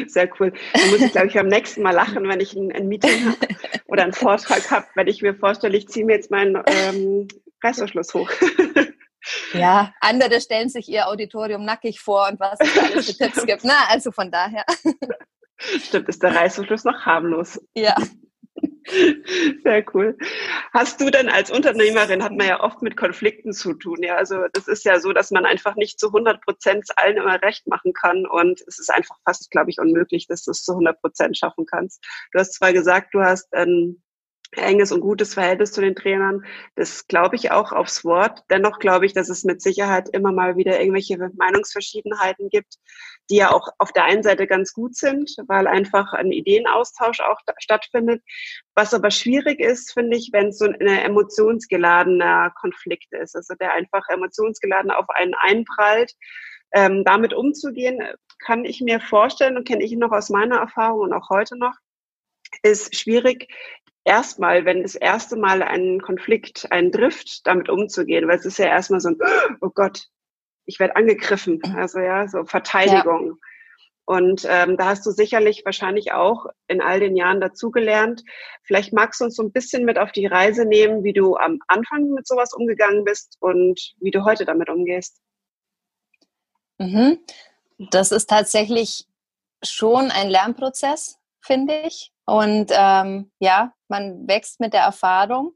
Sehr 0.08 0.28
cool. 0.40 0.52
Dann 0.72 0.90
muss 0.90 1.00
ich, 1.00 1.12
glaube 1.12 1.28
ich, 1.28 1.34
beim 1.34 1.46
nächsten 1.46 1.82
Mal 1.82 1.92
lachen, 1.92 2.28
wenn 2.28 2.40
ich 2.40 2.54
ein, 2.54 2.72
ein 2.72 2.88
Meeting 2.88 3.26
habe 3.26 3.46
oder 3.86 4.02
einen 4.02 4.12
Vortrag 4.12 4.68
habe, 4.70 4.86
wenn 4.96 5.06
ich 5.06 5.22
mir 5.22 5.34
vorstelle, 5.34 5.76
ich 5.76 5.88
ziehe 5.88 6.04
mir 6.04 6.14
jetzt 6.14 6.30
meinen 6.30 6.60
ähm, 6.66 7.28
Reißverschluss 7.62 8.14
hoch. 8.14 8.30
Ja, 9.52 9.92
andere 10.00 10.40
stellen 10.40 10.68
sich 10.68 10.88
ihr 10.88 11.08
Auditorium 11.08 11.64
nackig 11.64 12.00
vor 12.00 12.28
und 12.30 12.40
was 12.40 12.58
es 12.60 12.78
alles 12.78 13.06
für 13.06 13.16
Tipps 13.16 13.46
gibt. 13.46 13.64
Na, 13.64 13.86
also 13.88 14.10
von 14.10 14.30
daher. 14.30 14.64
Stimmt, 15.58 16.08
ist 16.08 16.22
der 16.22 16.34
Reißverschluss 16.34 16.84
noch 16.84 17.06
harmlos. 17.06 17.60
Ja. 17.74 17.96
Sehr 19.64 19.84
cool. 19.94 20.16
Hast 20.72 21.00
du 21.00 21.10
denn 21.10 21.28
als 21.28 21.50
Unternehmerin, 21.50 22.22
hat 22.22 22.32
man 22.32 22.46
ja 22.46 22.62
oft 22.62 22.82
mit 22.82 22.96
Konflikten 22.96 23.52
zu 23.52 23.72
tun, 23.74 24.02
ja? 24.02 24.16
Also 24.16 24.44
das 24.52 24.68
ist 24.68 24.84
ja 24.84 25.00
so, 25.00 25.12
dass 25.12 25.30
man 25.30 25.46
einfach 25.46 25.74
nicht 25.76 25.98
zu 25.98 26.08
100 26.08 26.42
Prozent 26.42 26.86
allen 26.96 27.16
immer 27.16 27.40
recht 27.40 27.66
machen 27.66 27.94
kann 27.94 28.26
und 28.26 28.60
es 28.66 28.78
ist 28.78 28.92
einfach 28.92 29.16
fast, 29.24 29.50
glaube 29.50 29.70
ich, 29.70 29.78
unmöglich, 29.78 30.26
dass 30.26 30.44
du 30.44 30.50
es 30.50 30.62
zu 30.62 30.72
100 30.72 31.00
Prozent 31.00 31.38
schaffen 31.38 31.64
kannst. 31.66 32.04
Du 32.32 32.38
hast 32.38 32.52
zwar 32.52 32.72
gesagt, 32.72 33.14
du 33.14 33.20
hast 33.20 33.52
ein 33.54 34.02
enges 34.56 34.92
und 34.92 35.00
gutes 35.00 35.34
Verhältnis 35.34 35.72
zu 35.72 35.80
den 35.80 35.94
Trainern. 35.94 36.44
Das 36.74 37.06
glaube 37.06 37.36
ich 37.36 37.50
auch 37.50 37.72
aufs 37.72 38.04
Wort. 38.04 38.42
Dennoch 38.50 38.78
glaube 38.78 39.06
ich, 39.06 39.12
dass 39.12 39.28
es 39.28 39.44
mit 39.44 39.62
Sicherheit 39.62 40.08
immer 40.10 40.32
mal 40.32 40.56
wieder 40.56 40.80
irgendwelche 40.80 41.18
Meinungsverschiedenheiten 41.36 42.48
gibt, 42.48 42.74
die 43.30 43.36
ja 43.36 43.52
auch 43.52 43.68
auf 43.78 43.92
der 43.92 44.04
einen 44.04 44.22
Seite 44.22 44.46
ganz 44.46 44.72
gut 44.72 44.96
sind, 44.96 45.34
weil 45.46 45.66
einfach 45.66 46.12
ein 46.12 46.32
Ideenaustausch 46.32 47.20
auch 47.20 47.40
stattfindet. 47.58 48.22
Was 48.74 48.94
aber 48.94 49.10
schwierig 49.10 49.60
ist, 49.60 49.92
finde 49.92 50.16
ich, 50.16 50.30
wenn 50.32 50.48
es 50.48 50.58
so 50.58 50.66
ein 50.66 50.80
emotionsgeladener 50.80 52.52
Konflikt 52.60 53.12
ist, 53.12 53.36
also 53.36 53.54
der 53.54 53.72
einfach 53.72 54.08
emotionsgeladen 54.08 54.90
auf 54.90 55.08
einen 55.10 55.34
einprallt. 55.34 56.12
Ähm, 56.76 57.04
damit 57.04 57.32
umzugehen, 57.32 58.02
kann 58.40 58.64
ich 58.64 58.80
mir 58.80 59.00
vorstellen 59.00 59.56
und 59.56 59.66
kenne 59.66 59.84
ich 59.84 59.92
noch 59.92 60.10
aus 60.10 60.28
meiner 60.28 60.56
Erfahrung 60.56 61.00
und 61.00 61.12
auch 61.12 61.30
heute 61.30 61.56
noch, 61.56 61.74
ist 62.62 62.96
schwierig, 62.96 63.48
erstmal, 64.04 64.64
wenn 64.64 64.82
das 64.82 64.94
erste 64.94 65.36
Mal 65.36 65.62
ein 65.62 66.00
Konflikt, 66.00 66.70
ein 66.70 66.90
Drift, 66.90 67.46
damit 67.46 67.68
umzugehen, 67.68 68.28
weil 68.28 68.38
es 68.38 68.44
ist 68.44 68.58
ja 68.58 68.66
erstmal 68.66 69.00
so 69.00 69.10
ein, 69.10 69.18
oh 69.60 69.70
Gott, 69.74 70.08
ich 70.66 70.78
werde 70.78 70.96
angegriffen, 70.96 71.60
also 71.76 71.98
ja, 71.98 72.28
so 72.28 72.44
Verteidigung. 72.44 73.26
Ja. 73.26 73.34
Und 74.06 74.46
ähm, 74.48 74.76
da 74.76 74.86
hast 74.86 75.06
du 75.06 75.10
sicherlich 75.12 75.62
wahrscheinlich 75.64 76.12
auch 76.12 76.46
in 76.68 76.82
all 76.82 77.00
den 77.00 77.16
Jahren 77.16 77.40
dazugelernt. 77.40 78.22
Vielleicht 78.62 78.92
magst 78.92 79.20
du 79.20 79.24
uns 79.24 79.36
so 79.36 79.42
ein 79.42 79.52
bisschen 79.52 79.86
mit 79.86 79.98
auf 79.98 80.12
die 80.12 80.26
Reise 80.26 80.66
nehmen, 80.66 81.04
wie 81.04 81.14
du 81.14 81.36
am 81.36 81.58
Anfang 81.68 82.10
mit 82.10 82.26
sowas 82.26 82.52
umgegangen 82.52 83.04
bist 83.04 83.38
und 83.40 83.94
wie 84.00 84.10
du 84.10 84.24
heute 84.24 84.44
damit 84.44 84.68
umgehst. 84.68 85.22
Mhm. 86.78 87.18
Das 87.78 88.12
ist 88.12 88.28
tatsächlich 88.28 89.06
schon 89.62 90.10
ein 90.10 90.28
Lernprozess, 90.28 91.18
finde 91.40 91.80
ich. 91.86 92.12
Und 92.26 92.70
ähm, 92.72 93.30
ja, 93.38 93.72
man 93.94 94.26
wächst 94.26 94.58
mit 94.60 94.72
der 94.72 94.82
Erfahrung. 94.82 95.52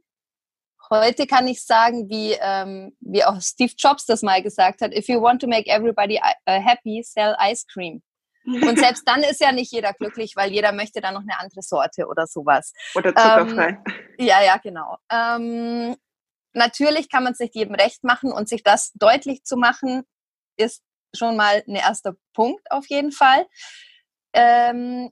Heute 0.90 1.26
kann 1.26 1.48
ich 1.48 1.64
sagen, 1.64 2.08
wie, 2.08 2.36
ähm, 2.40 2.96
wie 3.00 3.24
auch 3.24 3.40
Steve 3.40 3.72
Jobs 3.76 4.06
das 4.06 4.22
mal 4.22 4.42
gesagt 4.42 4.80
hat, 4.80 4.94
if 4.94 5.08
you 5.08 5.20
want 5.20 5.40
to 5.40 5.48
make 5.48 5.68
everybody 5.68 6.18
uh, 6.18 6.52
happy, 6.52 7.02
sell 7.04 7.36
ice 7.40 7.66
cream. 7.66 8.02
Und 8.44 8.78
selbst 8.78 9.06
dann 9.06 9.22
ist 9.22 9.40
ja 9.40 9.52
nicht 9.52 9.72
jeder 9.72 9.92
glücklich, 9.92 10.34
weil 10.36 10.52
jeder 10.52 10.72
möchte 10.72 11.00
dann 11.00 11.14
noch 11.14 11.22
eine 11.22 11.38
andere 11.38 11.62
Sorte 11.62 12.06
oder 12.06 12.26
sowas. 12.26 12.72
Oder 12.94 13.14
zuckerfrei. 13.14 13.68
Ähm, 13.68 14.26
ja, 14.26 14.42
ja, 14.42 14.56
genau. 14.56 14.96
Ähm, 15.10 15.96
natürlich 16.52 17.10
kann 17.10 17.24
man 17.24 17.34
sich 17.34 17.50
jedem 17.52 17.74
recht 17.74 18.04
machen 18.04 18.32
und 18.32 18.48
sich 18.48 18.62
das 18.62 18.92
deutlich 18.94 19.42
zu 19.42 19.56
machen, 19.56 20.04
ist 20.56 20.82
schon 21.14 21.36
mal 21.36 21.62
ein 21.66 21.74
erster 21.74 22.14
Punkt 22.34 22.70
auf 22.70 22.86
jeden 22.88 23.12
Fall. 23.12 23.46
Ähm, 24.32 25.10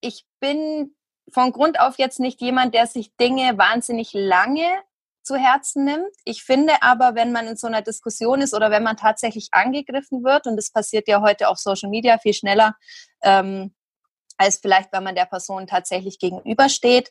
ich 0.00 0.24
bin 0.40 0.96
von 1.32 1.52
Grund 1.52 1.80
auf 1.80 1.98
jetzt 1.98 2.20
nicht 2.20 2.40
jemand, 2.40 2.74
der 2.74 2.86
sich 2.86 3.16
Dinge 3.16 3.58
wahnsinnig 3.58 4.10
lange 4.12 4.66
zu 5.22 5.36
Herzen 5.36 5.84
nimmt. 5.84 6.14
Ich 6.24 6.44
finde 6.44 6.82
aber, 6.82 7.14
wenn 7.14 7.32
man 7.32 7.48
in 7.48 7.56
so 7.56 7.66
einer 7.66 7.82
Diskussion 7.82 8.40
ist 8.40 8.54
oder 8.54 8.70
wenn 8.70 8.84
man 8.84 8.96
tatsächlich 8.96 9.48
angegriffen 9.50 10.22
wird, 10.22 10.46
und 10.46 10.56
das 10.56 10.70
passiert 10.70 11.08
ja 11.08 11.20
heute 11.20 11.48
auf 11.48 11.58
Social 11.58 11.90
Media 11.90 12.18
viel 12.18 12.34
schneller, 12.34 12.76
ähm, 13.22 13.74
als 14.38 14.58
vielleicht, 14.58 14.92
wenn 14.92 15.02
man 15.02 15.16
der 15.16 15.24
Person 15.26 15.66
tatsächlich 15.66 16.18
gegenübersteht, 16.18 17.10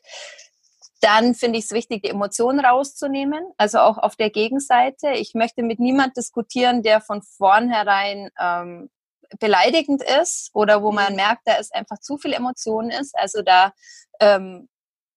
dann 1.00 1.34
finde 1.34 1.58
ich 1.58 1.66
es 1.66 1.72
wichtig, 1.72 2.02
die 2.02 2.10
Emotionen 2.10 2.64
rauszunehmen, 2.64 3.44
also 3.58 3.78
auch 3.80 3.98
auf 3.98 4.16
der 4.16 4.30
Gegenseite. 4.30 5.10
Ich 5.10 5.34
möchte 5.34 5.62
mit 5.62 5.78
niemand 5.78 6.16
diskutieren, 6.16 6.82
der 6.82 7.00
von 7.00 7.22
vornherein 7.22 8.30
ähm, 8.40 8.90
beleidigend 9.38 10.02
ist 10.02 10.50
oder 10.54 10.82
wo 10.82 10.92
man 10.92 11.10
mhm. 11.10 11.16
merkt, 11.16 11.42
da 11.44 11.54
ist 11.54 11.74
einfach 11.74 11.98
zu 11.98 12.18
viel 12.18 12.32
Emotionen 12.32 12.90
ist. 12.90 13.16
Also 13.16 13.42
da 13.42 13.72
ähm, 14.20 14.68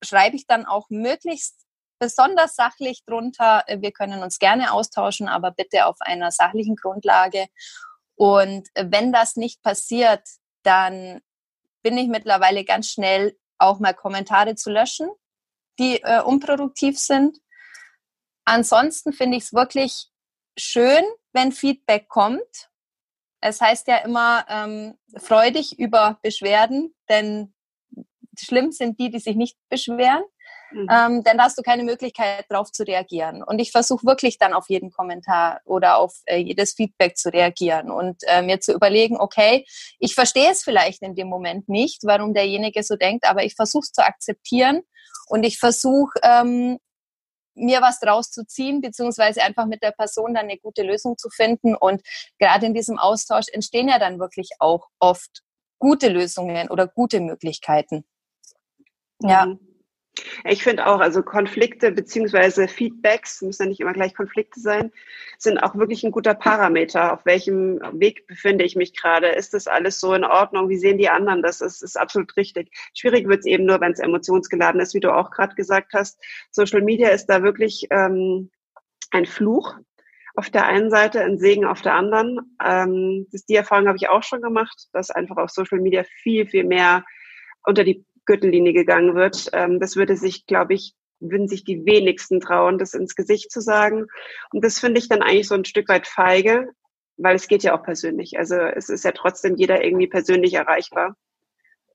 schreibe 0.04 0.36
ich 0.36 0.48
dann 0.48 0.66
auch 0.66 0.90
möglichst 0.90 1.56
besonders 2.00 2.56
sachlich 2.56 3.04
drunter. 3.06 3.64
Wir 3.68 3.92
können 3.92 4.24
uns 4.24 4.40
gerne 4.40 4.72
austauschen, 4.72 5.28
aber 5.28 5.52
bitte 5.52 5.86
auf 5.86 5.98
einer 6.00 6.32
sachlichen 6.32 6.76
Grundlage. 6.76 7.48
Und 8.16 8.68
wenn 8.76 9.12
das 9.12 9.36
nicht 9.36 9.62
passiert, 9.62 10.24
dann 10.64 11.22
bin 11.82 11.98
ich 11.98 12.08
mittlerweile 12.08 12.64
ganz 12.66 12.90
schnell 12.90 13.38
auch 13.58 13.80
mal 13.80 13.94
Kommentare 13.94 14.56
zu 14.56 14.72
löschen, 14.72 15.10
die 15.78 16.02
äh, 16.02 16.22
unproduktiv 16.22 16.98
sind. 16.98 17.38
Ansonsten 18.46 19.14
finde 19.14 19.38
ich 19.38 19.44
es 19.44 19.54
wirklich 19.54 20.08
schön, 20.58 21.04
wenn 21.34 21.52
Feedback 21.52 22.08
kommt. 22.08 22.69
Es 23.42 23.62
heißt 23.62 23.88
ja 23.88 23.98
immer, 23.98 24.46
ähm, 24.50 24.96
freu 25.18 25.52
dich 25.52 25.80
über 25.80 26.20
Beschwerden, 26.22 26.94
denn 27.08 27.54
schlimm 28.38 28.72
sind 28.72 29.00
die, 29.00 29.10
die 29.10 29.20
sich 29.20 29.36
nicht 29.36 29.58
beschweren. 29.70 30.24
Mhm. 30.72 30.88
Ähm, 30.92 31.24
denn 31.24 31.38
da 31.38 31.46
hast 31.46 31.58
du 31.58 31.64
keine 31.64 31.84
Möglichkeit, 31.84 32.46
darauf 32.50 32.72
zu 32.72 32.84
reagieren. 32.84 33.44
Und 33.44 33.60
ich 33.60 33.72
versuche 33.72 34.06
wirklich 34.06 34.38
dann 34.38 34.54
auf 34.54 34.70
jeden 34.70 34.92
Kommentar 34.92 35.62
oder 35.66 35.98
auf 35.98 36.14
äh, 36.26 36.38
jedes 36.38 36.74
Feedback 36.74 37.18
zu 37.18 37.34
reagieren 37.34 37.90
und 37.90 38.22
äh, 38.28 38.42
mir 38.42 38.60
zu 38.60 38.74
überlegen, 38.74 39.18
okay, 39.20 39.66
ich 40.00 40.14
verstehe 40.14 40.52
es 40.52 40.64
vielleicht 40.64 41.02
in 41.02 41.16
dem 41.16 41.28
Moment 41.28 41.70
nicht, 41.70 42.02
warum 42.04 42.34
derjenige 42.34 42.84
so 42.84 42.96
denkt, 42.96 43.26
aber 43.28 43.44
ich 43.44 43.56
versuche 43.56 43.84
es 43.84 43.92
zu 43.92 44.06
akzeptieren 44.06 44.82
und 45.28 45.44
ich 45.44 45.58
versuche 45.58 46.20
ähm, 46.24 46.78
mir 47.60 47.82
was 47.82 48.00
draus 48.00 48.32
zu 48.32 48.46
ziehen, 48.46 48.82
beziehungsweise 48.82 49.44
einfach 49.44 49.66
mit 49.66 49.84
der 49.84 49.92
Person 49.92 50.34
dann 50.34 50.46
eine 50.46 50.58
gute 50.58 50.84
Lösung 50.84 51.18
zu 51.18 51.30
finden. 51.30 51.76
Und 51.76 52.02
gerade 52.40 52.66
in 52.66 52.74
diesem 52.74 52.98
Austausch 52.98 53.48
entstehen 53.52 53.90
ja 53.90 54.00
dann 54.00 54.20
wirklich 54.20 54.50
auch 54.60 54.88
oft 55.00 55.44
gute 55.80 56.10
Lösungen 56.10 56.70
oder 56.70 56.88
gute 56.88 57.20
Möglichkeiten. 57.20 58.06
Ja. 59.22 59.46
Mhm. 59.46 59.69
Ich 60.46 60.64
finde 60.64 60.88
auch, 60.88 61.00
also 61.00 61.24
Konflikte 61.24 61.92
beziehungsweise 61.92 62.68
Feedbacks, 62.68 63.42
müssen 63.42 63.64
ja 63.64 63.70
nicht 63.70 63.80
immer 63.80 63.94
gleich 63.94 64.14
Konflikte 64.14 64.60
sein, 64.60 64.92
sind 65.38 65.58
auch 65.58 65.76
wirklich 65.76 66.04
ein 66.04 66.12
guter 66.12 66.34
Parameter. 66.34 67.14
Auf 67.14 67.26
welchem 67.26 67.80
Weg 67.94 68.28
befinde 68.28 68.66
ich 68.66 68.76
mich 68.76 68.96
gerade? 68.96 69.28
Ist 69.28 69.54
das 69.54 69.68
alles 69.68 70.00
so 70.00 70.14
in 70.14 70.24
Ordnung? 70.24 70.70
Wie 70.70 70.78
sehen 70.78 70.98
die 70.98 71.10
anderen 71.10 71.42
das? 71.42 71.62
Ist, 71.62 71.82
ist 71.82 71.98
absolut 71.98 72.36
richtig. 72.38 72.72
Schwierig 72.94 73.28
wird 73.28 73.40
es 73.40 73.46
eben 73.46 73.66
nur, 73.66 73.82
wenn 73.82 73.92
es 73.92 74.00
emotionsgeladen 74.00 74.82
ist, 74.82 74.94
wie 74.94 75.00
du 75.00 75.14
auch 75.14 75.32
gerade 75.32 75.56
gesagt 75.56 75.94
hast. 75.94 76.20
Social 76.52 76.82
Media 76.82 77.10
ist 77.10 77.28
da 77.28 77.44
wirklich 77.44 77.88
ähm, 77.90 78.50
ein 79.12 79.26
Fluch 79.26 79.76
auf 80.36 80.50
der 80.50 80.66
einen 80.66 80.90
Seite, 80.90 81.22
ein 81.22 81.38
Segen 81.38 81.66
auf 81.66 81.82
der 81.82 81.96
anderen. 81.96 82.56
Ähm, 82.64 83.28
das, 83.32 83.46
die 83.46 83.56
Erfahrung 83.56 83.88
habe 83.88 83.98
ich 83.98 84.10
auch 84.10 84.24
schon 84.24 84.42
gemacht, 84.42 84.88
dass 84.94 85.12
einfach 85.12 85.38
auf 85.38 85.50
Social 85.50 85.80
Media 85.80 86.04
viel, 86.22 86.48
viel 86.48 86.64
mehr 86.64 87.04
unter 87.64 87.84
die 87.84 88.06
Gürtellinie 88.30 88.74
gegangen 88.74 89.16
wird. 89.16 89.50
Ähm, 89.54 89.80
das 89.80 89.96
würde 89.96 90.16
sich, 90.16 90.46
glaube 90.46 90.76
ich, 90.76 90.94
würden 91.20 91.48
sich 91.48 91.64
die 91.64 91.84
wenigsten 91.84 92.40
trauen, 92.40 92.78
das 92.78 92.94
ins 92.94 93.16
Gesicht 93.16 93.52
zu 93.52 93.60
sagen. 93.60 94.06
Und 94.52 94.64
das 94.64 94.80
finde 94.80 95.00
ich 95.00 95.10
dann 95.10 95.24
eigentlich 95.24 95.48
so 95.48 95.56
ein 95.56 95.66
Stück 95.66 95.90
weit 95.90 96.06
feige, 96.06 96.70
weil 97.18 97.36
es 97.36 97.48
geht 97.48 97.64
ja 97.64 97.76
auch 97.76 97.84
persönlich. 97.84 98.38
Also 98.38 98.56
es 98.56 98.90
ist 98.90 99.04
ja 99.04 99.12
trotzdem 99.12 99.56
jeder 99.56 99.84
irgendwie 99.84 100.08
persönlich 100.08 100.54
erreichbar. 100.54 101.16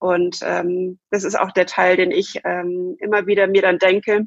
Und 0.01 0.41
ähm, 0.43 0.99
das 1.11 1.23
ist 1.23 1.39
auch 1.39 1.53
der 1.53 1.67
Teil, 1.67 1.97
den 1.97 2.11
ich 2.11 2.41
ähm, 2.45 2.97
immer 2.99 3.27
wieder 3.27 3.47
mir 3.47 3.63
dann 3.63 3.79
denke, 3.79 4.27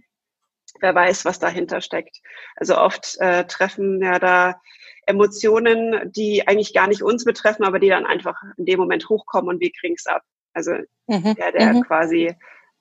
wer 0.79 0.95
weiß, 0.95 1.25
was 1.25 1.39
dahinter 1.39 1.81
steckt. 1.81 2.21
Also 2.55 2.77
oft 2.77 3.17
äh, 3.19 3.43
treffen 3.45 4.01
ja 4.01 4.17
da 4.17 4.61
Emotionen, 5.05 6.09
die 6.13 6.47
eigentlich 6.47 6.73
gar 6.73 6.87
nicht 6.87 7.03
uns 7.03 7.25
betreffen, 7.25 7.65
aber 7.65 7.79
die 7.79 7.89
dann 7.89 8.05
einfach 8.05 8.41
in 8.57 8.65
dem 8.65 8.79
Moment 8.79 9.09
hochkommen 9.09 9.49
und 9.49 9.61
wir 9.61 9.71
kriegen 9.71 9.95
es 9.95 10.07
ab. 10.07 10.23
Also 10.57 10.71
mhm. 11.05 11.35
der, 11.35 11.51
der 11.51 11.73
mhm. 11.73 11.83
quasi 11.83 12.35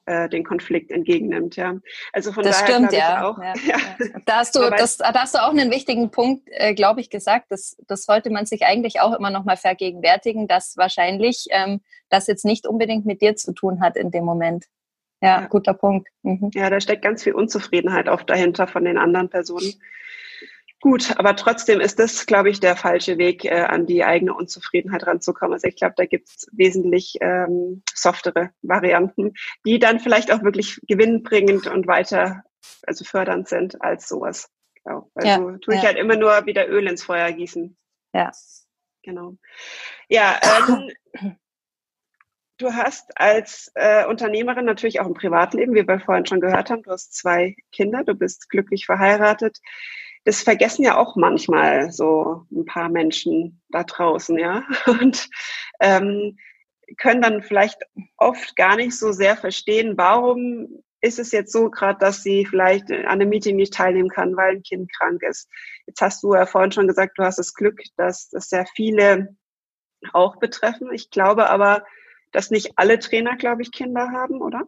äh, 0.06 0.30
den 0.30 0.44
Konflikt 0.44 0.90
entgegennimmt, 0.90 1.56
ja. 1.56 1.76
Also 2.14 2.32
von 2.32 2.42
das 2.42 2.60
daher 2.60 2.74
stimmt, 2.74 2.92
ja. 2.92 3.28
Auch, 3.28 3.38
ja. 3.42 3.52
ja. 3.66 3.76
Da 4.24 4.36
hast 4.36 4.56
du, 4.56 4.60
das, 4.70 4.96
da 4.96 5.12
hast 5.12 5.34
du 5.34 5.42
auch 5.42 5.50
einen 5.50 5.70
wichtigen 5.70 6.10
Punkt, 6.10 6.48
äh, 6.52 6.72
glaube 6.74 7.02
ich, 7.02 7.10
gesagt. 7.10 7.46
Das, 7.50 7.76
das 7.86 8.04
sollte 8.04 8.30
man 8.30 8.46
sich 8.46 8.64
eigentlich 8.64 9.00
auch 9.00 9.12
immer 9.12 9.30
noch 9.30 9.44
mal 9.44 9.58
vergegenwärtigen, 9.58 10.48
dass 10.48 10.78
wahrscheinlich 10.78 11.46
ähm, 11.50 11.82
das 12.08 12.26
jetzt 12.28 12.46
nicht 12.46 12.66
unbedingt 12.66 13.04
mit 13.04 13.20
dir 13.20 13.36
zu 13.36 13.52
tun 13.52 13.82
hat 13.82 13.96
in 13.96 14.10
dem 14.10 14.24
Moment. 14.24 14.64
Ja, 15.20 15.42
ja. 15.42 15.46
guter 15.48 15.74
Punkt. 15.74 16.08
Mhm. 16.22 16.50
Ja, 16.54 16.70
da 16.70 16.80
steckt 16.80 17.02
ganz 17.02 17.22
viel 17.22 17.34
Unzufriedenheit 17.34 18.08
auch 18.08 18.22
dahinter 18.22 18.66
von 18.66 18.84
den 18.84 18.96
anderen 18.96 19.28
Personen. 19.28 19.74
Gut, 20.80 21.18
aber 21.18 21.36
trotzdem 21.36 21.80
ist 21.80 21.98
das, 21.98 22.26
glaube 22.26 22.50
ich, 22.50 22.60
der 22.60 22.76
falsche 22.76 23.16
Weg, 23.16 23.44
äh, 23.44 23.62
an 23.62 23.86
die 23.86 24.04
eigene 24.04 24.34
Unzufriedenheit 24.34 25.06
ranzukommen. 25.06 25.54
Also 25.54 25.68
ich 25.68 25.76
glaube, 25.76 25.94
da 25.96 26.04
gibt 26.04 26.28
es 26.28 26.46
wesentlich 26.52 27.16
ähm, 27.20 27.82
softere 27.94 28.50
Varianten, 28.60 29.32
die 29.64 29.78
dann 29.78 30.00
vielleicht 30.00 30.30
auch 30.30 30.42
wirklich 30.42 30.78
gewinnbringend 30.86 31.66
und 31.66 31.86
weiter, 31.86 32.42
also 32.86 33.04
fördernd 33.04 33.48
sind 33.48 33.80
als 33.80 34.06
sowas. 34.06 34.50
Genau. 34.84 35.10
Also 35.14 35.28
ja, 35.28 35.58
tue 35.58 35.74
ich 35.74 35.82
ja. 35.82 35.88
halt 35.88 35.96
immer 35.96 36.16
nur 36.16 36.44
wieder 36.44 36.68
Öl 36.68 36.86
ins 36.86 37.02
Feuer 37.02 37.32
gießen. 37.32 37.76
Ja. 38.12 38.30
Genau. 39.02 39.36
Ja, 40.08 40.38
ähm, 40.68 40.90
du 42.58 42.74
hast 42.74 43.18
als 43.18 43.72
äh, 43.76 44.04
Unternehmerin 44.04 44.66
natürlich 44.66 45.00
auch 45.00 45.06
ein 45.06 45.14
Privatleben, 45.14 45.74
wie 45.74 45.88
wir 45.88 46.00
vorhin 46.00 46.26
schon 46.26 46.40
gehört 46.40 46.68
haben. 46.68 46.82
Du 46.82 46.90
hast 46.90 47.14
zwei 47.14 47.56
Kinder, 47.72 48.04
du 48.04 48.14
bist 48.14 48.50
glücklich 48.50 48.84
verheiratet 48.84 49.58
das 50.26 50.42
vergessen 50.42 50.82
ja 50.82 50.96
auch 50.98 51.14
manchmal 51.14 51.92
so 51.92 52.44
ein 52.50 52.64
paar 52.66 52.88
Menschen 52.88 53.62
da 53.70 53.84
draußen, 53.84 54.36
ja. 54.36 54.64
Und 54.86 55.28
ähm, 55.80 56.36
können 56.98 57.22
dann 57.22 57.42
vielleicht 57.42 57.80
oft 58.16 58.56
gar 58.56 58.76
nicht 58.76 58.98
so 58.98 59.12
sehr 59.12 59.36
verstehen, 59.36 59.96
warum 59.96 60.82
ist 61.00 61.20
es 61.20 61.30
jetzt 61.30 61.52
so 61.52 61.70
gerade, 61.70 62.00
dass 62.00 62.24
sie 62.24 62.44
vielleicht 62.44 62.90
an 62.90 63.06
einem 63.06 63.28
Meeting 63.28 63.54
nicht 63.54 63.72
teilnehmen 63.72 64.08
kann, 64.08 64.36
weil 64.36 64.56
ein 64.56 64.62
Kind 64.62 64.92
krank 64.92 65.22
ist. 65.22 65.48
Jetzt 65.86 66.00
hast 66.00 66.24
du 66.24 66.34
ja 66.34 66.44
vorhin 66.44 66.72
schon 66.72 66.88
gesagt, 66.88 67.16
du 67.18 67.22
hast 67.22 67.38
das 67.38 67.54
Glück, 67.54 67.80
dass 67.96 68.28
das 68.30 68.48
sehr 68.48 68.66
viele 68.74 69.36
auch 70.12 70.36
betreffen. 70.36 70.92
Ich 70.92 71.10
glaube 71.10 71.48
aber, 71.48 71.84
dass 72.32 72.50
nicht 72.50 72.72
alle 72.76 72.98
Trainer, 72.98 73.36
glaube 73.36 73.62
ich, 73.62 73.70
Kinder 73.70 74.10
haben, 74.10 74.40
oder? 74.42 74.64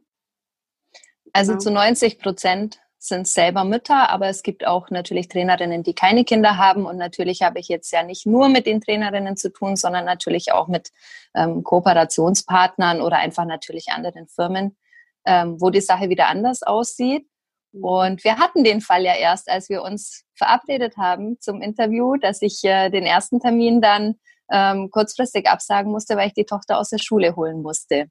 Also 1.33 1.53
ja. 1.53 1.59
zu 1.59 1.73
90 1.73 2.21
Prozent 2.21 2.81
sind 2.99 3.29
selber 3.29 3.65
Mütter, 3.65 4.11
aber 4.11 4.27
es 4.27 4.43
gibt 4.43 4.67
auch 4.67 4.91
natürlich 4.91 5.29
Trainerinnen, 5.29 5.83
die 5.83 5.95
keine 5.95 6.25
Kinder 6.25 6.57
haben. 6.57 6.85
Und 6.85 6.97
natürlich 6.97 7.43
habe 7.43 7.61
ich 7.61 7.69
jetzt 7.69 7.93
ja 7.93 8.03
nicht 8.03 8.27
nur 8.27 8.49
mit 8.49 8.67
den 8.67 8.81
Trainerinnen 8.81 9.37
zu 9.37 9.53
tun, 9.53 9.77
sondern 9.77 10.05
natürlich 10.05 10.53
auch 10.53 10.67
mit 10.67 10.91
ähm, 11.35 11.63
Kooperationspartnern 11.63 13.01
oder 13.01 13.19
einfach 13.19 13.45
natürlich 13.45 13.91
anderen 13.91 14.27
Firmen, 14.27 14.77
ähm, 15.25 15.61
wo 15.61 15.71
die 15.71 15.81
Sache 15.81 16.09
wieder 16.09 16.27
anders 16.27 16.63
aussieht. 16.63 17.27
Und 17.73 18.25
wir 18.25 18.39
hatten 18.39 18.65
den 18.65 18.81
Fall 18.81 19.05
ja 19.05 19.15
erst, 19.15 19.49
als 19.49 19.69
wir 19.69 19.83
uns 19.83 20.25
verabredet 20.35 20.97
haben 20.97 21.39
zum 21.41 21.63
Interview, 21.63 22.17
dass 22.17 22.43
ich 22.43 22.65
äh, 22.65 22.91
den 22.91 23.05
ersten 23.05 23.41
Termin 23.41 23.81
dann 23.81 24.17
ähm, 24.51 24.91
kurzfristig 24.91 25.49
absagen 25.49 25.93
musste, 25.93 26.17
weil 26.17 26.29
ich 26.29 26.35
die 26.35 26.47
Tochter 26.47 26.79
aus 26.79 26.91
der 26.91 26.99
Schule 26.99 27.37
holen 27.37 27.63
musste. 27.63 28.11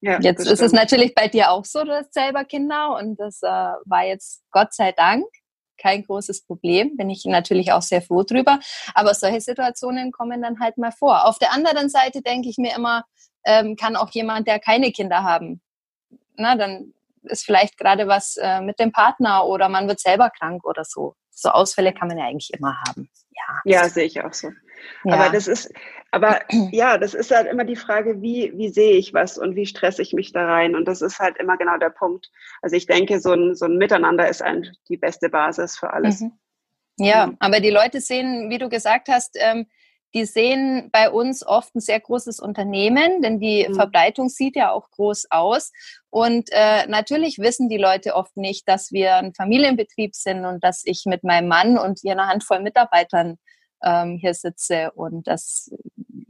Ja, 0.00 0.20
jetzt 0.20 0.46
ist 0.46 0.62
es 0.62 0.72
natürlich 0.72 1.14
bei 1.14 1.28
dir 1.28 1.50
auch 1.50 1.64
so, 1.64 1.82
du 1.82 1.92
hast 1.92 2.14
selber 2.14 2.44
Kinder 2.44 2.96
und 2.96 3.18
das 3.18 3.42
äh, 3.42 3.46
war 3.46 4.04
jetzt 4.04 4.42
Gott 4.50 4.72
sei 4.72 4.92
Dank 4.92 5.24
kein 5.80 6.02
großes 6.02 6.44
Problem, 6.44 6.96
bin 6.96 7.08
ich 7.08 7.24
natürlich 7.24 7.72
auch 7.72 7.82
sehr 7.82 8.02
froh 8.02 8.24
drüber. 8.24 8.58
Aber 8.94 9.14
solche 9.14 9.40
Situationen 9.40 10.10
kommen 10.10 10.42
dann 10.42 10.60
halt 10.60 10.76
mal 10.76 10.90
vor. 10.90 11.24
Auf 11.24 11.38
der 11.38 11.52
anderen 11.52 11.88
Seite 11.88 12.20
denke 12.20 12.48
ich 12.48 12.58
mir 12.58 12.74
immer, 12.74 13.04
ähm, 13.44 13.76
kann 13.76 13.96
auch 13.96 14.10
jemand, 14.10 14.48
der 14.48 14.58
keine 14.58 14.90
Kinder 14.90 15.22
haben, 15.22 15.62
na, 16.36 16.56
dann 16.56 16.94
ist 17.22 17.44
vielleicht 17.44 17.76
gerade 17.78 18.06
was 18.06 18.36
äh, 18.36 18.60
mit 18.60 18.78
dem 18.78 18.92
Partner 18.92 19.44
oder 19.46 19.68
man 19.68 19.88
wird 19.88 20.00
selber 20.00 20.30
krank 20.30 20.64
oder 20.64 20.84
so. 20.84 21.14
So 21.30 21.50
Ausfälle 21.50 21.92
kann 21.92 22.08
man 22.08 22.18
ja 22.18 22.24
eigentlich 22.24 22.52
immer 22.52 22.76
haben. 22.86 23.10
Ja, 23.30 23.60
ja 23.64 23.88
sehe 23.88 24.04
ich 24.04 24.22
auch 24.22 24.32
so. 24.32 24.48
Ja. 25.04 25.14
Aber 25.14 25.30
das 25.30 25.48
ist, 25.48 25.72
aber 26.10 26.40
ja, 26.72 26.98
das 26.98 27.14
ist 27.14 27.34
halt 27.34 27.46
immer 27.46 27.64
die 27.64 27.76
Frage, 27.76 28.20
wie, 28.22 28.52
wie 28.56 28.68
sehe 28.68 28.96
ich 28.96 29.14
was 29.14 29.38
und 29.38 29.56
wie 29.56 29.66
stresse 29.66 30.02
ich 30.02 30.12
mich 30.12 30.32
da 30.32 30.46
rein? 30.46 30.74
Und 30.74 30.86
das 30.86 31.02
ist 31.02 31.18
halt 31.18 31.36
immer 31.38 31.56
genau 31.56 31.76
der 31.78 31.90
Punkt. 31.90 32.30
Also 32.62 32.76
ich 32.76 32.86
denke, 32.86 33.20
so 33.20 33.32
ein, 33.32 33.54
so 33.54 33.66
ein 33.66 33.76
Miteinander 33.76 34.28
ist 34.28 34.42
ein, 34.42 34.70
die 34.88 34.96
beste 34.96 35.28
Basis 35.28 35.78
für 35.78 35.92
alles. 35.92 36.20
Mhm. 36.20 36.32
Ja, 36.98 37.28
mhm. 37.28 37.36
aber 37.40 37.60
die 37.60 37.70
Leute 37.70 38.00
sehen, 38.00 38.50
wie 38.50 38.58
du 38.58 38.68
gesagt 38.68 39.08
hast, 39.08 39.36
ähm, 39.38 39.66
die 40.14 40.24
sehen 40.24 40.88
bei 40.90 41.10
uns 41.10 41.46
oft 41.46 41.74
ein 41.74 41.80
sehr 41.80 42.00
großes 42.00 42.40
Unternehmen, 42.40 43.20
denn 43.20 43.40
die 43.40 43.66
mhm. 43.68 43.74
Verbreitung 43.74 44.30
sieht 44.30 44.56
ja 44.56 44.72
auch 44.72 44.90
groß 44.90 45.26
aus. 45.30 45.70
Und 46.10 46.48
äh, 46.50 46.86
natürlich 46.86 47.38
wissen 47.38 47.68
die 47.68 47.76
Leute 47.76 48.14
oft 48.14 48.36
nicht, 48.36 48.66
dass 48.66 48.90
wir 48.90 49.16
ein 49.16 49.34
Familienbetrieb 49.34 50.14
sind 50.14 50.46
und 50.46 50.64
dass 50.64 50.82
ich 50.86 51.04
mit 51.04 51.24
meinem 51.24 51.48
Mann 51.48 51.76
und 51.76 51.98
hier 52.00 52.12
eine 52.12 52.26
Handvoll 52.26 52.60
Mitarbeitern 52.60 53.38
ähm, 53.82 54.18
hier 54.18 54.34
sitze. 54.34 54.90
Und 54.92 55.26
das, 55.26 55.70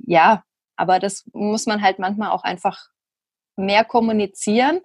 ja, 0.07 0.45
aber 0.77 0.99
das 0.99 1.25
muss 1.33 1.67
man 1.67 1.83
halt 1.83 1.99
manchmal 1.99 2.31
auch 2.31 2.45
einfach 2.45 2.89
mehr 3.57 3.85
kommunizieren. 3.85 4.81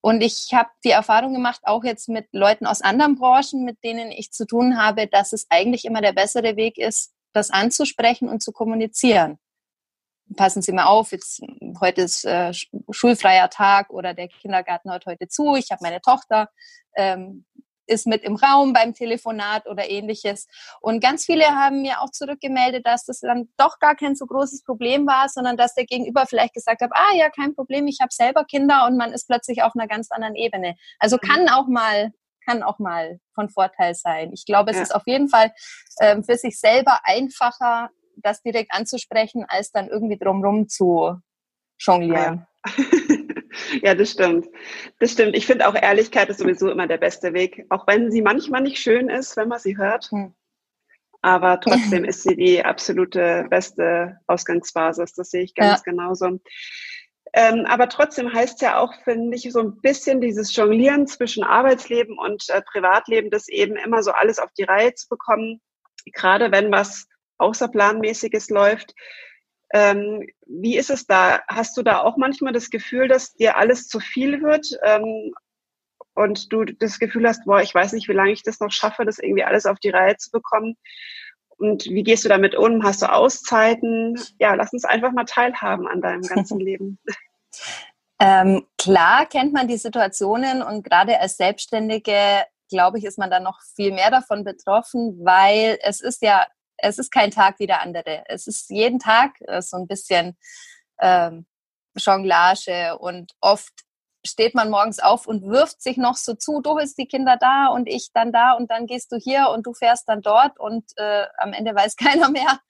Und 0.00 0.20
ich 0.20 0.52
habe 0.52 0.68
die 0.84 0.90
Erfahrung 0.90 1.32
gemacht, 1.32 1.62
auch 1.64 1.82
jetzt 1.82 2.10
mit 2.10 2.28
Leuten 2.32 2.66
aus 2.66 2.82
anderen 2.82 3.16
Branchen, 3.16 3.64
mit 3.64 3.82
denen 3.82 4.12
ich 4.12 4.32
zu 4.32 4.46
tun 4.46 4.76
habe, 4.76 5.06
dass 5.06 5.32
es 5.32 5.46
eigentlich 5.48 5.86
immer 5.86 6.02
der 6.02 6.12
bessere 6.12 6.56
Weg 6.56 6.76
ist, 6.76 7.14
das 7.32 7.50
anzusprechen 7.50 8.28
und 8.28 8.42
zu 8.42 8.52
kommunizieren. 8.52 9.38
Passen 10.36 10.60
Sie 10.60 10.72
mal 10.72 10.84
auf, 10.84 11.12
jetzt 11.12 11.40
heute 11.80 12.02
ist 12.02 12.24
äh, 12.26 12.52
schulfreier 12.90 13.48
Tag 13.48 13.90
oder 13.90 14.12
der 14.12 14.28
Kindergarten 14.28 14.90
hört 14.90 15.06
heute 15.06 15.28
zu, 15.28 15.54
ich 15.54 15.70
habe 15.70 15.82
meine 15.82 16.00
Tochter. 16.00 16.50
Ähm, 16.96 17.46
ist 17.86 18.06
mit 18.06 18.22
im 18.22 18.36
Raum 18.36 18.72
beim 18.72 18.94
Telefonat 18.94 19.66
oder 19.66 19.88
ähnliches. 19.88 20.46
Und 20.80 21.00
ganz 21.00 21.24
viele 21.24 21.44
haben 21.46 21.82
mir 21.82 22.00
auch 22.00 22.10
zurückgemeldet, 22.10 22.86
dass 22.86 23.04
das 23.04 23.20
dann 23.20 23.48
doch 23.56 23.78
gar 23.78 23.94
kein 23.94 24.16
so 24.16 24.26
großes 24.26 24.64
Problem 24.64 25.06
war, 25.06 25.28
sondern 25.28 25.56
dass 25.56 25.74
der 25.74 25.84
Gegenüber 25.84 26.26
vielleicht 26.26 26.54
gesagt 26.54 26.82
hat, 26.82 26.90
ah 26.92 27.14
ja, 27.16 27.30
kein 27.30 27.54
Problem, 27.54 27.86
ich 27.86 27.98
habe 28.00 28.12
selber 28.12 28.44
Kinder 28.44 28.86
und 28.86 28.96
man 28.96 29.12
ist 29.12 29.26
plötzlich 29.26 29.62
auf 29.62 29.72
einer 29.74 29.88
ganz 29.88 30.10
anderen 30.10 30.34
Ebene. 30.34 30.76
Also 30.98 31.16
mhm. 31.16 31.28
kann 31.28 31.48
auch 31.48 31.66
mal 31.68 32.12
kann 32.46 32.62
auch 32.62 32.78
mal 32.78 33.20
von 33.34 33.48
Vorteil 33.48 33.94
sein. 33.94 34.30
Ich 34.34 34.44
glaube, 34.44 34.70
es 34.70 34.76
ja. 34.76 34.82
ist 34.82 34.94
auf 34.94 35.04
jeden 35.06 35.30
Fall 35.30 35.50
ähm, 36.00 36.24
für 36.24 36.36
sich 36.36 36.60
selber 36.60 37.00
einfacher, 37.04 37.88
das 38.16 38.42
direkt 38.42 38.72
anzusprechen, 38.74 39.46
als 39.48 39.70
dann 39.70 39.88
irgendwie 39.88 40.18
drumherum 40.18 40.68
zu 40.68 41.16
jonglieren. 41.78 42.46
Ja. 42.66 42.72
ja, 43.82 43.94
das 43.94 44.10
stimmt. 44.10 44.48
Das 44.98 45.12
stimmt. 45.12 45.36
Ich 45.36 45.46
finde 45.46 45.68
auch 45.68 45.74
Ehrlichkeit 45.74 46.28
ist 46.28 46.38
sowieso 46.38 46.70
immer 46.70 46.86
der 46.86 46.98
beste 46.98 47.32
Weg, 47.32 47.66
auch 47.70 47.86
wenn 47.86 48.10
sie 48.10 48.22
manchmal 48.22 48.62
nicht 48.62 48.78
schön 48.78 49.08
ist, 49.08 49.36
wenn 49.36 49.48
man 49.48 49.58
sie 49.58 49.76
hört. 49.76 50.10
Hm. 50.10 50.34
Aber 51.22 51.58
trotzdem 51.60 52.04
ist 52.04 52.22
sie 52.22 52.36
die 52.36 52.64
absolute 52.64 53.46
beste 53.48 54.18
Ausgangsbasis. 54.26 55.14
Das 55.14 55.30
sehe 55.30 55.42
ich 55.42 55.54
ganz 55.54 55.82
ja. 55.84 55.92
genauso. 55.92 56.38
Ähm, 57.36 57.64
aber 57.66 57.88
trotzdem 57.88 58.32
heißt 58.32 58.56
es 58.56 58.60
ja 58.60 58.78
auch, 58.78 58.94
finde 59.02 59.34
ich, 59.34 59.50
so 59.50 59.60
ein 59.60 59.80
bisschen 59.80 60.20
dieses 60.20 60.54
Jonglieren 60.54 61.06
zwischen 61.08 61.42
Arbeitsleben 61.42 62.16
und 62.16 62.48
äh, 62.50 62.62
Privatleben, 62.62 63.30
das 63.30 63.48
eben 63.48 63.74
immer 63.74 64.02
so 64.02 64.12
alles 64.12 64.38
auf 64.38 64.52
die 64.52 64.62
Reihe 64.62 64.94
zu 64.94 65.08
bekommen, 65.08 65.60
gerade 66.12 66.52
wenn 66.52 66.70
was 66.70 67.08
außerplanmäßiges 67.38 68.50
läuft. 68.50 68.94
Ähm, 69.72 70.26
wie 70.46 70.76
ist 70.76 70.90
es 70.90 71.06
da? 71.06 71.40
Hast 71.48 71.76
du 71.76 71.82
da 71.82 72.00
auch 72.00 72.16
manchmal 72.16 72.52
das 72.52 72.70
Gefühl, 72.70 73.08
dass 73.08 73.34
dir 73.34 73.56
alles 73.56 73.88
zu 73.88 73.98
viel 73.98 74.42
wird 74.42 74.66
ähm, 74.82 75.32
und 76.14 76.52
du 76.52 76.64
das 76.64 76.98
Gefühl 76.98 77.26
hast, 77.26 77.44
boah, 77.44 77.60
ich 77.60 77.74
weiß 77.74 77.92
nicht, 77.92 78.08
wie 78.08 78.12
lange 78.12 78.32
ich 78.32 78.42
das 78.42 78.60
noch 78.60 78.70
schaffe, 78.70 79.04
das 79.04 79.18
irgendwie 79.18 79.44
alles 79.44 79.66
auf 79.66 79.78
die 79.78 79.90
Reihe 79.90 80.16
zu 80.16 80.30
bekommen? 80.30 80.76
Und 81.56 81.86
wie 81.86 82.02
gehst 82.02 82.24
du 82.24 82.28
damit 82.28 82.54
um? 82.54 82.82
Hast 82.82 83.02
du 83.02 83.12
Auszeiten? 83.12 84.20
Ja, 84.38 84.54
lass 84.54 84.72
uns 84.72 84.84
einfach 84.84 85.12
mal 85.12 85.24
teilhaben 85.24 85.86
an 85.86 86.00
deinem 86.00 86.22
ganzen 86.22 86.60
Leben. 86.60 86.98
Ähm, 88.20 88.66
klar 88.78 89.26
kennt 89.26 89.52
man 89.52 89.68
die 89.68 89.76
Situationen 89.76 90.62
und 90.62 90.84
gerade 90.84 91.20
als 91.20 91.36
Selbstständige, 91.36 92.44
glaube 92.70 92.98
ich, 92.98 93.04
ist 93.04 93.18
man 93.18 93.30
da 93.30 93.40
noch 93.40 93.60
viel 93.74 93.92
mehr 93.92 94.10
davon 94.10 94.44
betroffen, 94.44 95.24
weil 95.24 95.78
es 95.82 96.00
ist 96.00 96.22
ja, 96.22 96.46
es 96.84 96.98
ist 96.98 97.10
kein 97.10 97.30
Tag 97.30 97.58
wie 97.58 97.66
der 97.66 97.82
andere. 97.82 98.24
Es 98.28 98.46
ist 98.46 98.70
jeden 98.70 98.98
Tag 98.98 99.40
äh, 99.40 99.62
so 99.62 99.76
ein 99.76 99.86
bisschen 99.86 100.36
ähm, 101.00 101.46
Jonglage 101.96 102.98
und 102.98 103.32
oft 103.40 103.72
steht 104.26 104.54
man 104.54 104.70
morgens 104.70 105.00
auf 105.00 105.26
und 105.26 105.42
wirft 105.44 105.82
sich 105.82 105.96
noch 105.96 106.16
so 106.16 106.34
zu, 106.34 106.60
du 106.60 106.74
bist 106.76 106.96
die 106.98 107.06
Kinder 107.06 107.36
da 107.38 107.66
und 107.68 107.86
ich 107.88 108.10
dann 108.12 108.32
da 108.32 108.52
und 108.52 108.70
dann 108.70 108.86
gehst 108.86 109.12
du 109.12 109.16
hier 109.16 109.50
und 109.50 109.66
du 109.66 109.74
fährst 109.74 110.08
dann 110.08 110.22
dort 110.22 110.58
und 110.58 110.84
äh, 110.96 111.26
am 111.38 111.52
Ende 111.52 111.74
weiß 111.74 111.96
keiner 111.96 112.30
mehr, 112.30 112.60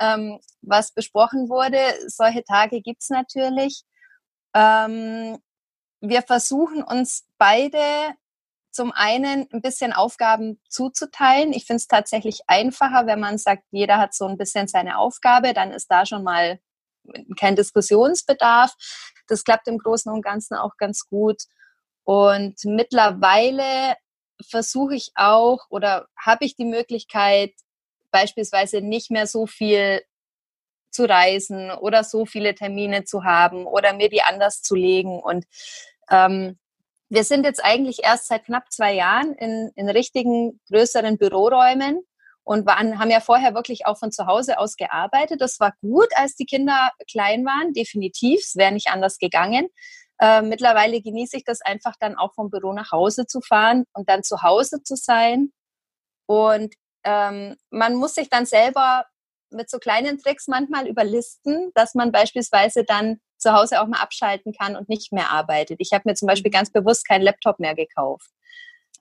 ähm, 0.00 0.40
was 0.62 0.92
besprochen 0.92 1.48
wurde. 1.48 1.80
Solche 2.08 2.44
Tage 2.44 2.80
gibt's 2.82 3.08
natürlich. 3.08 3.84
Ähm, 4.54 5.38
wir 6.00 6.22
versuchen 6.22 6.82
uns 6.82 7.26
beide 7.38 7.80
zum 8.76 8.92
einen 8.92 9.48
ein 9.52 9.62
bisschen 9.62 9.92
Aufgaben 9.92 10.60
zuzuteilen. 10.68 11.52
Ich 11.52 11.66
finde 11.66 11.78
es 11.78 11.88
tatsächlich 11.88 12.40
einfacher, 12.46 13.06
wenn 13.06 13.18
man 13.18 13.38
sagt, 13.38 13.64
jeder 13.70 13.98
hat 13.98 14.14
so 14.14 14.26
ein 14.26 14.36
bisschen 14.36 14.68
seine 14.68 14.98
Aufgabe, 14.98 15.54
dann 15.54 15.72
ist 15.72 15.90
da 15.90 16.06
schon 16.06 16.22
mal 16.22 16.60
kein 17.36 17.56
Diskussionsbedarf. 17.56 18.74
Das 19.26 19.42
klappt 19.42 19.66
im 19.66 19.78
Großen 19.78 20.12
und 20.12 20.22
Ganzen 20.22 20.54
auch 20.54 20.76
ganz 20.76 21.08
gut. 21.08 21.42
Und 22.04 22.54
mittlerweile 22.64 23.96
versuche 24.48 24.94
ich 24.94 25.10
auch 25.16 25.66
oder 25.70 26.06
habe 26.16 26.44
ich 26.44 26.54
die 26.54 26.64
Möglichkeit, 26.64 27.52
beispielsweise 28.10 28.80
nicht 28.80 29.10
mehr 29.10 29.26
so 29.26 29.46
viel 29.46 30.02
zu 30.90 31.04
reisen 31.04 31.70
oder 31.70 32.04
so 32.04 32.26
viele 32.26 32.54
Termine 32.54 33.04
zu 33.04 33.24
haben 33.24 33.66
oder 33.66 33.92
mir 33.92 34.08
die 34.08 34.22
anders 34.22 34.62
zu 34.62 34.74
legen. 34.74 35.20
Und 35.20 35.46
ähm, 36.10 36.58
wir 37.08 37.24
sind 37.24 37.44
jetzt 37.44 37.64
eigentlich 37.64 38.02
erst 38.02 38.26
seit 38.28 38.44
knapp 38.44 38.72
zwei 38.72 38.94
Jahren 38.94 39.34
in, 39.34 39.70
in 39.74 39.88
richtigen 39.88 40.60
größeren 40.70 41.18
Büroräumen 41.18 42.00
und 42.42 42.66
waren, 42.66 42.98
haben 42.98 43.10
ja 43.10 43.20
vorher 43.20 43.54
wirklich 43.54 43.86
auch 43.86 43.98
von 43.98 44.12
zu 44.12 44.26
Hause 44.26 44.58
aus 44.58 44.76
gearbeitet. 44.76 45.40
Das 45.40 45.60
war 45.60 45.74
gut, 45.80 46.08
als 46.16 46.36
die 46.36 46.46
Kinder 46.46 46.90
klein 47.10 47.44
waren, 47.44 47.72
definitiv. 47.72 48.40
Es 48.40 48.56
wäre 48.56 48.72
nicht 48.72 48.88
anders 48.88 49.18
gegangen. 49.18 49.68
Äh, 50.20 50.42
mittlerweile 50.42 51.00
genieße 51.00 51.36
ich 51.36 51.44
das 51.44 51.60
einfach 51.60 51.94
dann 52.00 52.16
auch 52.16 52.34
vom 52.34 52.50
Büro 52.50 52.72
nach 52.72 52.92
Hause 52.92 53.26
zu 53.26 53.40
fahren 53.40 53.84
und 53.92 54.08
dann 54.08 54.22
zu 54.22 54.42
Hause 54.42 54.82
zu 54.82 54.96
sein. 54.96 55.52
Und 56.26 56.74
ähm, 57.04 57.56
man 57.70 57.94
muss 57.94 58.14
sich 58.14 58.30
dann 58.30 58.46
selber 58.46 59.06
mit 59.50 59.70
so 59.70 59.78
kleinen 59.78 60.18
Tricks 60.18 60.48
manchmal 60.48 60.88
überlisten, 60.88 61.70
dass 61.74 61.94
man 61.94 62.12
beispielsweise 62.12 62.84
dann 62.84 63.20
zu 63.38 63.52
Hause 63.52 63.80
auch 63.80 63.86
mal 63.86 64.00
abschalten 64.00 64.52
kann 64.52 64.76
und 64.76 64.88
nicht 64.88 65.12
mehr 65.12 65.30
arbeitet. 65.30 65.78
Ich 65.80 65.92
habe 65.92 66.02
mir 66.06 66.14
zum 66.14 66.26
Beispiel 66.26 66.50
mhm. 66.50 66.54
ganz 66.54 66.70
bewusst 66.70 67.06
keinen 67.06 67.22
Laptop 67.22 67.58
mehr 67.58 67.74
gekauft. 67.74 68.30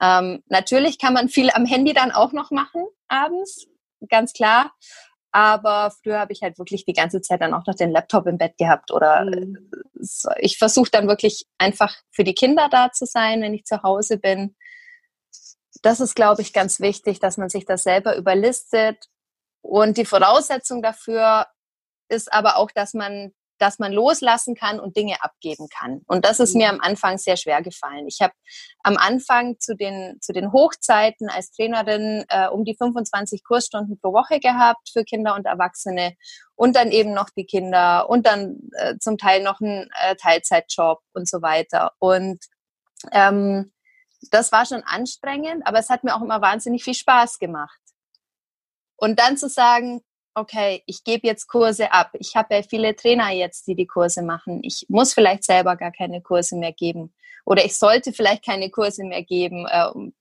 Ähm, 0.02 0.44
natürlich 0.48 1.00
kann 1.00 1.14
man 1.14 1.30
viel 1.30 1.50
am 1.52 1.66
Handy 1.66 1.94
dann 1.94 2.12
auch 2.12 2.34
noch 2.34 2.52
machen 2.52 2.86
abends, 3.08 3.68
ganz 4.10 4.34
klar. 4.34 4.74
Aber 5.32 5.92
früher 5.92 6.20
habe 6.20 6.32
ich 6.32 6.42
halt 6.44 6.58
wirklich 6.58 6.86
die 6.86 6.94
ganze 6.94 7.22
Zeit 7.22 7.42
dann 7.42 7.54
auch 7.54 7.66
noch 7.66 7.76
den 7.76 7.92
Laptop 7.92 8.26
im 8.26 8.38
Bett 8.38 8.58
gehabt. 8.58 8.92
Oder 8.92 9.26
mhm. 9.26 9.70
ich 10.38 10.58
versuche 10.58 10.90
dann 10.90 11.10
wirklich 11.10 11.46
einfach 11.58 11.94
für 12.12 12.24
die 12.24 12.34
Kinder 12.34 12.70
da 12.70 12.92
zu 12.94 13.06
sein, 13.06 13.42
wenn 13.42 13.54
ich 13.54 13.66
zu 13.66 13.84
Hause 13.84 14.18
bin. 14.18 14.56
Das 15.82 16.00
ist, 16.00 16.16
glaube 16.16 16.42
ich, 16.42 16.54
ganz 16.54 16.80
wichtig, 16.80 17.20
dass 17.20 17.36
man 17.36 17.50
sich 17.50 17.66
das 17.66 17.84
selber 17.84 18.16
überlistet. 18.16 19.08
Und 19.62 19.98
die 19.98 20.06
Voraussetzung 20.06 20.82
dafür 20.82 21.48
ist 22.08 22.32
aber 22.32 22.56
auch, 22.56 22.72
dass 22.72 22.94
man 22.94 23.34
dass 23.58 23.80
man 23.80 23.94
loslassen 23.94 24.56
kann 24.56 24.80
und 24.80 24.98
Dinge 24.98 25.24
abgeben 25.24 25.68
kann. 25.70 26.02
Und 26.08 26.26
das 26.26 26.40
ist 26.40 26.56
mir 26.56 26.70
am 26.70 26.82
Anfang 26.82 27.18
sehr 27.18 27.38
schwer 27.38 27.62
gefallen. 27.62 28.08
Ich 28.08 28.22
habe 28.22 28.34
am 28.84 28.98
Anfang 28.98 29.60
zu 29.60 29.76
den, 29.76 30.18
zu 30.22 30.34
den 30.34 30.52
Hochzeiten 30.52 31.30
als 31.30 31.52
Trainerin 31.52 32.26
äh, 32.30 32.48
um 32.48 32.66
die 32.66 32.76
25 32.76 33.44
Kursstunden 33.44 34.00
pro 34.00 34.14
Woche 34.14 34.40
gehabt 34.40 34.90
für 34.92 35.04
Kinder 35.04 35.36
und 35.36 35.46
Erwachsene 35.46 36.16
und 36.56 36.76
dann 36.76 36.92
eben 36.92 37.14
noch 37.14 37.30
die 37.30 37.46
Kinder 37.46 38.10
und 38.10 38.26
dann 38.26 38.60
äh, 38.78 38.98
zum 39.00 39.18
Teil 39.18 39.44
noch 39.44 39.60
ein 39.60 39.90
äh, 40.02 40.16
Teilzeitjob 40.16 41.00
und 41.14 41.28
so 41.28 41.42
weiter. 41.42 41.92
Und 42.00 42.46
ähm, 43.12 43.72
das 44.32 44.52
war 44.52 44.66
schon 44.66 44.84
anstrengend, 44.84 45.66
aber 45.68 45.80
es 45.80 45.90
hat 45.90 46.04
mir 46.04 46.16
auch 46.16 46.22
immer 46.22 46.42
wahnsinnig 46.42 46.84
viel 46.84 46.94
Spaß 46.94 47.40
gemacht. 47.40 47.80
Und 48.98 49.20
dann 49.20 49.38
zu 49.38 49.50
sagen, 49.50 50.02
okay, 50.36 50.84
ich 50.86 51.04
gebe 51.04 51.26
jetzt 51.26 51.48
Kurse 51.48 51.92
ab. 51.92 52.12
Ich 52.20 52.36
habe 52.36 52.56
ja 52.56 52.62
viele 52.62 52.96
Trainer 52.96 53.32
jetzt, 53.32 53.68
die 53.68 53.76
die 53.76 53.88
Kurse 53.88 54.22
machen. 54.22 54.62
Ich 54.64 54.86
muss 54.90 55.14
vielleicht 55.14 55.44
selber 55.44 55.76
gar 55.78 55.92
keine 55.92 56.22
Kurse 56.22 56.58
mehr 56.58 56.74
geben. 56.74 57.14
Oder 57.46 57.64
ich 57.64 57.78
sollte 57.78 58.12
vielleicht 58.12 58.46
keine 58.46 58.70
Kurse 58.70 59.04
mehr 59.06 59.24
geben. 59.24 59.66
Ähm, 59.72 60.14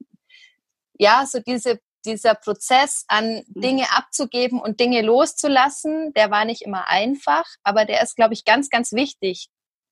ja, 0.98 1.26
so 1.26 1.40
diese, 1.40 1.80
dieser 2.04 2.34
Prozess 2.34 3.04
an 3.08 3.44
mhm. 3.48 3.60
Dinge 3.60 3.86
abzugeben 3.90 4.60
und 4.60 4.78
Dinge 4.78 5.02
loszulassen, 5.02 6.12
der 6.14 6.30
war 6.30 6.44
nicht 6.44 6.62
immer 6.62 6.88
einfach, 6.88 7.44
aber 7.62 7.84
der 7.84 8.02
ist, 8.02 8.14
glaube 8.14 8.34
ich, 8.34 8.44
ganz, 8.44 8.70
ganz 8.70 8.92
wichtig. 8.92 9.48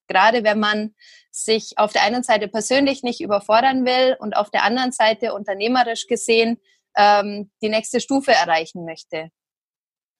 Gerade 0.07 0.43
wenn 0.43 0.59
man 0.59 0.95
sich 1.31 1.77
auf 1.77 1.91
der 1.91 2.03
einen 2.03 2.23
Seite 2.23 2.47
persönlich 2.47 3.03
nicht 3.03 3.21
überfordern 3.21 3.85
will 3.85 4.15
und 4.19 4.35
auf 4.35 4.51
der 4.51 4.63
anderen 4.63 4.91
Seite 4.91 5.33
unternehmerisch 5.33 6.07
gesehen 6.07 6.59
ähm, 6.95 7.51
die 7.61 7.69
nächste 7.69 7.99
Stufe 7.99 8.31
erreichen 8.31 8.85
möchte. 8.85 9.31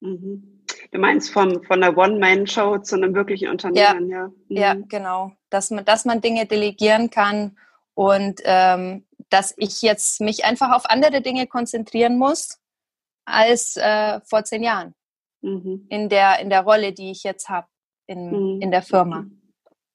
Mhm. 0.04 0.60
Du 0.92 0.98
meinst 0.98 1.32
von, 1.32 1.64
von 1.64 1.82
einer 1.82 1.96
One-Man-Show 1.96 2.78
zu 2.78 2.96
einem 2.96 3.14
wirklichen 3.14 3.48
Unternehmen, 3.48 4.08
ja. 4.08 4.18
Ja, 4.18 4.26
mhm. 4.26 4.34
ja 4.48 4.74
genau. 4.88 5.32
Dass 5.50 5.70
man, 5.70 5.84
dass 5.84 6.04
man 6.04 6.20
Dinge 6.20 6.46
delegieren 6.46 7.10
kann 7.10 7.56
und 7.94 8.40
ähm, 8.44 9.06
dass 9.30 9.54
ich 9.56 9.82
jetzt 9.82 10.20
mich 10.20 10.44
einfach 10.44 10.72
auf 10.72 10.88
andere 10.88 11.20
Dinge 11.20 11.46
konzentrieren 11.46 12.18
muss 12.18 12.60
als 13.24 13.76
äh, 13.76 14.20
vor 14.24 14.44
zehn 14.44 14.62
Jahren. 14.62 14.94
Mhm. 15.40 15.86
In, 15.88 16.08
der, 16.08 16.38
in 16.40 16.50
der 16.50 16.62
Rolle, 16.62 16.92
die 16.92 17.10
ich 17.10 17.24
jetzt 17.24 17.48
habe 17.48 17.66
in, 18.06 18.30
mhm. 18.30 18.62
in 18.62 18.70
der 18.70 18.82
Firma. 18.82 19.26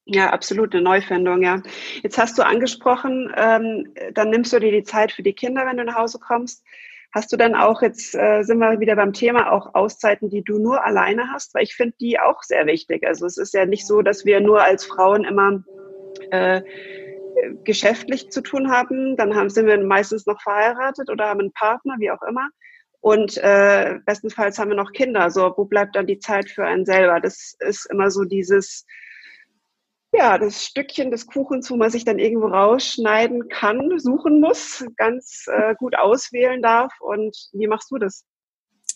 Ja, 0.06 0.32
absolut, 0.32 0.74
eine 0.74 0.82
Neufindung, 0.82 1.44
ja. 1.44 1.62
Jetzt 2.02 2.18
hast 2.18 2.38
du 2.40 2.44
angesprochen, 2.44 3.32
ähm, 3.38 3.94
dann 4.14 4.32
nimmst 4.32 4.52
du 4.52 4.60
dir 4.60 4.72
die 4.72 4.84
Zeit 4.84 5.12
für 5.12 5.22
die 5.22 5.34
Kinder, 5.34 5.68
wenn 5.68 5.78
du 5.78 5.86
nach 5.86 5.98
Hause 5.98 6.18
kommst. 6.20 6.64
Hast 7.12 7.32
du 7.32 7.38
dann 7.38 7.56
auch, 7.56 7.82
jetzt 7.82 8.14
äh, 8.14 8.44
sind 8.44 8.60
wir 8.60 8.80
wieder 8.80 8.96
beim 8.96 9.14
Thema, 9.14 9.52
auch 9.52 9.74
Auszeiten, 9.74 10.30
die 10.30 10.44
du 10.44 10.60
nur 10.60 10.86
alleine 10.86 11.32
hast? 11.32 11.56
Weil 11.56 11.64
ich 11.64 11.76
finde 11.76 11.96
die 12.00 12.20
auch 12.20 12.44
sehr 12.44 12.68
wichtig. 12.68 13.06
Also 13.08 13.26
es 13.26 13.38
ist 13.38 13.54
ja 13.54 13.66
nicht 13.66 13.88
so, 13.88 14.02
dass 14.04 14.26
wir 14.26 14.40
nur 14.42 14.64
als 14.64 14.86
Frauen 14.86 15.24
immer 15.24 15.64
äh, 16.30 16.62
geschäftlich 17.64 18.30
zu 18.30 18.42
tun 18.42 18.70
haben. 18.70 19.16
Dann 19.18 19.36
haben, 19.36 19.50
sind 19.50 19.66
wir 19.66 19.80
meistens 19.84 20.28
noch 20.28 20.40
verheiratet 20.42 21.10
oder 21.10 21.30
haben 21.30 21.40
einen 21.40 21.54
Partner, 21.54 21.96
wie 21.98 22.12
auch 22.12 22.22
immer. 22.28 22.50
Und 23.02 23.38
äh, 23.38 24.00
bestenfalls 24.06 24.60
haben 24.60 24.70
wir 24.70 24.76
noch 24.76 24.92
Kinder. 24.92 25.32
So, 25.32 25.54
wo 25.56 25.66
bleibt 25.66 25.96
dann 25.96 26.06
die 26.06 26.20
Zeit 26.20 26.50
für 26.50 26.66
einen 26.66 26.86
selber? 26.86 27.20
Das 27.20 27.56
ist 27.60 27.90
immer 27.92 28.12
so 28.12 28.24
dieses, 28.24 28.86
ja, 30.20 30.38
das 30.38 30.66
Stückchen 30.66 31.12
des 31.12 31.28
Kuchens, 31.28 31.72
wo 31.72 31.78
man 31.78 31.90
sich 31.90 32.04
dann 32.04 32.20
irgendwo 32.20 32.48
rausschneiden 32.48 33.48
kann, 33.48 33.98
suchen 34.00 34.42
muss, 34.42 34.86
ganz 34.98 35.46
äh, 35.48 35.76
gut 35.76 35.98
auswählen 35.98 36.62
darf. 36.62 36.92
Und 37.00 37.38
wie 37.54 37.68
machst 37.68 37.90
du 37.90 37.98
das? 37.98 38.26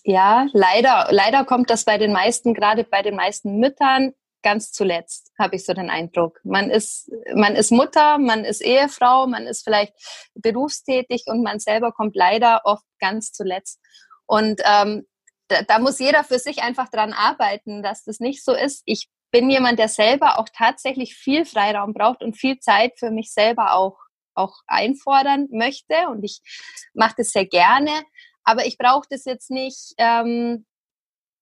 Ja, 0.03 0.47
leider, 0.51 1.07
leider 1.11 1.45
kommt 1.45 1.69
das 1.69 1.85
bei 1.85 1.97
den 1.97 2.11
meisten, 2.11 2.53
gerade 2.53 2.83
bei 2.83 3.01
den 3.01 3.15
meisten 3.15 3.57
Müttern, 3.57 4.11
ganz 4.41 4.73
zuletzt, 4.73 5.31
habe 5.39 5.55
ich 5.55 5.63
so 5.65 5.73
den 5.73 5.89
Eindruck. 5.89 6.41
Man 6.43 6.69
ist, 6.69 7.09
man 7.33 7.55
ist 7.55 7.71
Mutter, 7.71 8.17
man 8.17 8.43
ist 8.43 8.59
Ehefrau, 8.59 9.25
man 9.25 9.47
ist 9.47 9.63
vielleicht 9.63 9.93
berufstätig 10.35 11.23
und 11.27 11.41
man 11.41 11.59
selber 11.59 11.93
kommt 11.93 12.17
leider 12.17 12.63
oft 12.65 12.83
ganz 12.99 13.31
zuletzt. 13.31 13.79
Und 14.25 14.61
ähm, 14.65 15.07
da, 15.47 15.61
da 15.61 15.79
muss 15.79 15.99
jeder 15.99 16.25
für 16.25 16.39
sich 16.39 16.61
einfach 16.61 16.89
dran 16.89 17.13
arbeiten, 17.13 17.81
dass 17.81 18.03
das 18.03 18.19
nicht 18.19 18.43
so 18.43 18.51
ist. 18.51 18.81
Ich 18.83 19.07
bin 19.33 19.49
jemand, 19.49 19.79
der 19.79 19.87
selber 19.87 20.37
auch 20.37 20.47
tatsächlich 20.55 21.15
viel 21.15 21.43
Freiraum 21.43 21.93
braucht 21.93 22.21
und 22.21 22.37
viel 22.37 22.59
Zeit 22.59 22.99
für 22.99 23.09
mich 23.09 23.33
selber 23.33 23.73
auch, 23.73 23.97
auch 24.35 24.59
einfordern 24.67 25.47
möchte. 25.49 26.07
Und 26.07 26.23
ich 26.23 26.39
mache 26.93 27.15
das 27.17 27.31
sehr 27.31 27.47
gerne. 27.47 27.91
Aber 28.43 28.67
ich 28.67 28.77
brauche 28.77 29.07
das 29.09 29.25
jetzt 29.25 29.49
nicht, 29.49 29.95
ähm, 29.97 30.67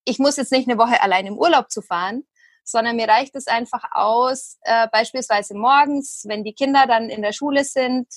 ich 0.05 0.19
muss 0.19 0.37
jetzt 0.37 0.53
nicht 0.53 0.69
eine 0.69 0.79
Woche 0.79 1.01
allein 1.01 1.25
im 1.25 1.37
Urlaub 1.37 1.69
zu 1.69 1.81
fahren, 1.81 2.23
sondern 2.63 2.95
mir 2.95 3.09
reicht 3.09 3.35
es 3.35 3.47
einfach 3.47 3.83
aus, 3.91 4.57
äh, 4.61 4.87
beispielsweise 4.89 5.53
morgens, 5.53 6.23
wenn 6.27 6.45
die 6.45 6.53
Kinder 6.53 6.87
dann 6.87 7.09
in 7.09 7.21
der 7.21 7.33
Schule 7.33 7.65
sind. 7.65 8.07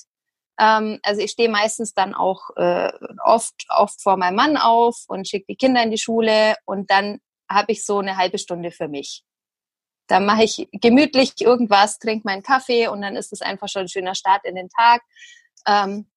Ähm, 0.57 0.99
also 1.03 1.19
ich 1.19 1.31
stehe 1.31 1.49
meistens 1.49 1.93
dann 1.93 2.13
auch 2.13 2.49
äh, 2.55 2.93
oft, 3.25 3.65
oft 3.67 4.01
vor 4.01 4.15
meinem 4.15 4.35
Mann 4.35 4.55
auf 4.55 5.03
und 5.09 5.27
schicke 5.27 5.47
die 5.49 5.57
Kinder 5.57 5.83
in 5.83 5.91
die 5.91 5.97
Schule 5.97 6.55
und 6.63 6.89
dann 6.89 7.19
habe 7.51 7.73
ich 7.73 7.83
so 7.83 7.99
eine 7.99 8.15
halbe 8.15 8.37
Stunde 8.37 8.71
für 8.71 8.87
mich. 8.87 9.25
Dann 10.07 10.25
mache 10.25 10.43
ich 10.43 10.67
gemütlich 10.71 11.33
irgendwas, 11.41 11.99
trinke 11.99 12.27
meinen 12.27 12.43
Kaffee 12.43 12.87
und 12.87 13.01
dann 13.01 13.15
ist 13.15 13.33
es 13.33 13.41
einfach 13.41 13.67
schon 13.69 13.83
ein 13.83 13.89
schöner 13.89 14.15
Start 14.15 14.45
in 14.45 14.55
den 14.55 14.69
Tag. 14.69 15.01
Ähm, 15.67 16.07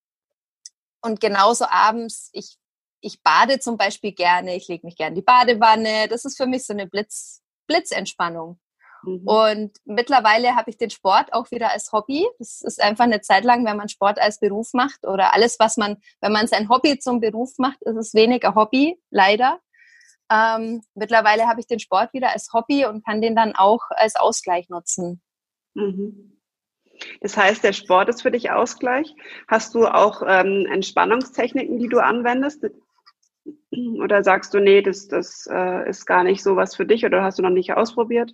und 1.00 1.20
genauso 1.20 1.64
abends, 1.68 2.30
ich, 2.32 2.56
ich 3.00 3.22
bade 3.22 3.60
zum 3.60 3.76
Beispiel 3.76 4.12
gerne, 4.12 4.56
ich 4.56 4.68
lege 4.68 4.86
mich 4.86 4.96
gerne 4.96 5.10
in 5.10 5.14
die 5.16 5.22
Badewanne. 5.22 6.08
Das 6.08 6.24
ist 6.24 6.36
für 6.36 6.46
mich 6.46 6.66
so 6.66 6.72
eine 6.72 6.86
Blitz, 6.86 7.42
Blitzentspannung. 7.66 8.58
Mhm. 9.02 9.22
Und 9.26 9.76
mittlerweile 9.84 10.56
habe 10.56 10.70
ich 10.70 10.76
den 10.76 10.90
Sport 10.90 11.32
auch 11.32 11.50
wieder 11.50 11.70
als 11.70 11.92
Hobby. 11.92 12.26
Das 12.38 12.62
ist 12.62 12.82
einfach 12.82 13.04
eine 13.04 13.20
Zeit 13.20 13.44
lang, 13.44 13.64
wenn 13.64 13.76
man 13.76 13.88
Sport 13.88 14.18
als 14.18 14.40
Beruf 14.40 14.72
macht 14.72 15.06
oder 15.06 15.34
alles, 15.34 15.58
was 15.58 15.76
man, 15.76 15.98
wenn 16.20 16.32
man 16.32 16.46
sein 16.46 16.68
Hobby 16.68 16.98
zum 16.98 17.20
Beruf 17.20 17.58
macht, 17.58 17.80
ist 17.82 17.96
es 17.96 18.14
weniger 18.14 18.54
Hobby, 18.54 19.00
leider. 19.10 19.60
Ähm, 20.30 20.82
mittlerweile 20.94 21.46
habe 21.46 21.60
ich 21.60 21.66
den 21.66 21.78
Sport 21.78 22.12
wieder 22.12 22.32
als 22.32 22.52
Hobby 22.52 22.84
und 22.86 23.04
kann 23.04 23.20
den 23.20 23.34
dann 23.34 23.54
auch 23.54 23.82
als 23.90 24.16
Ausgleich 24.16 24.68
nutzen. 24.68 25.22
Mhm. 25.74 26.38
Das 27.20 27.36
heißt, 27.36 27.62
der 27.62 27.72
Sport 27.72 28.08
ist 28.08 28.22
für 28.22 28.30
dich 28.30 28.50
Ausgleich. 28.50 29.14
Hast 29.46 29.74
du 29.74 29.86
auch 29.86 30.22
ähm, 30.26 30.66
Entspannungstechniken, 30.70 31.78
die 31.78 31.88
du 31.88 31.98
anwendest? 31.98 32.66
Oder 34.00 34.24
sagst 34.24 34.52
du, 34.52 34.60
nee, 34.60 34.82
das, 34.82 35.08
das 35.08 35.48
äh, 35.50 35.88
ist 35.88 36.06
gar 36.06 36.24
nicht 36.24 36.42
so 36.42 36.56
was 36.56 36.74
für 36.74 36.86
dich 36.86 37.04
oder 37.04 37.22
hast 37.22 37.38
du 37.38 37.42
noch 37.42 37.50
nicht 37.50 37.72
ausprobiert? 37.72 38.32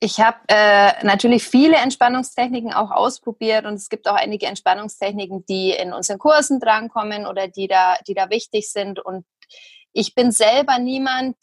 Ich 0.00 0.20
habe 0.20 0.38
äh, 0.46 1.04
natürlich 1.04 1.42
viele 1.42 1.76
Entspannungstechniken 1.76 2.72
auch 2.72 2.92
ausprobiert 2.92 3.66
und 3.66 3.74
es 3.74 3.88
gibt 3.88 4.08
auch 4.08 4.14
einige 4.14 4.46
Entspannungstechniken, 4.46 5.44
die 5.46 5.70
in 5.70 5.92
unseren 5.92 6.18
Kursen 6.18 6.60
drankommen 6.60 7.26
oder 7.26 7.48
die 7.48 7.66
da, 7.66 7.96
die 8.06 8.14
da 8.14 8.30
wichtig 8.30 8.70
sind. 8.70 9.00
Und 9.04 9.26
ich 9.92 10.14
bin 10.14 10.30
selber 10.30 10.78
niemand, 10.78 11.36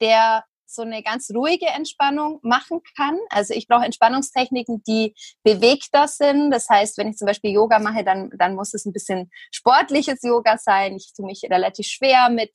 der 0.00 0.44
so 0.66 0.82
eine 0.82 1.02
ganz 1.02 1.30
ruhige 1.30 1.66
Entspannung 1.66 2.40
machen 2.42 2.80
kann. 2.96 3.18
Also 3.30 3.54
ich 3.54 3.68
brauche 3.68 3.84
Entspannungstechniken, 3.84 4.82
die 4.84 5.14
bewegter 5.42 6.08
sind. 6.08 6.50
Das 6.50 6.68
heißt, 6.68 6.98
wenn 6.98 7.08
ich 7.08 7.16
zum 7.16 7.26
Beispiel 7.26 7.52
Yoga 7.52 7.78
mache, 7.78 8.04
dann, 8.04 8.30
dann 8.36 8.54
muss 8.54 8.74
es 8.74 8.84
ein 8.84 8.92
bisschen 8.92 9.30
sportliches 9.52 10.22
Yoga 10.22 10.58
sein. 10.58 10.96
Ich 10.96 11.12
tue 11.14 11.26
mich 11.26 11.42
relativ 11.44 11.86
schwer 11.86 12.28
mit, 12.28 12.50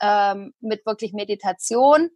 ähm, 0.00 0.54
mit 0.60 0.86
wirklich 0.86 1.12
Meditation. 1.12 2.10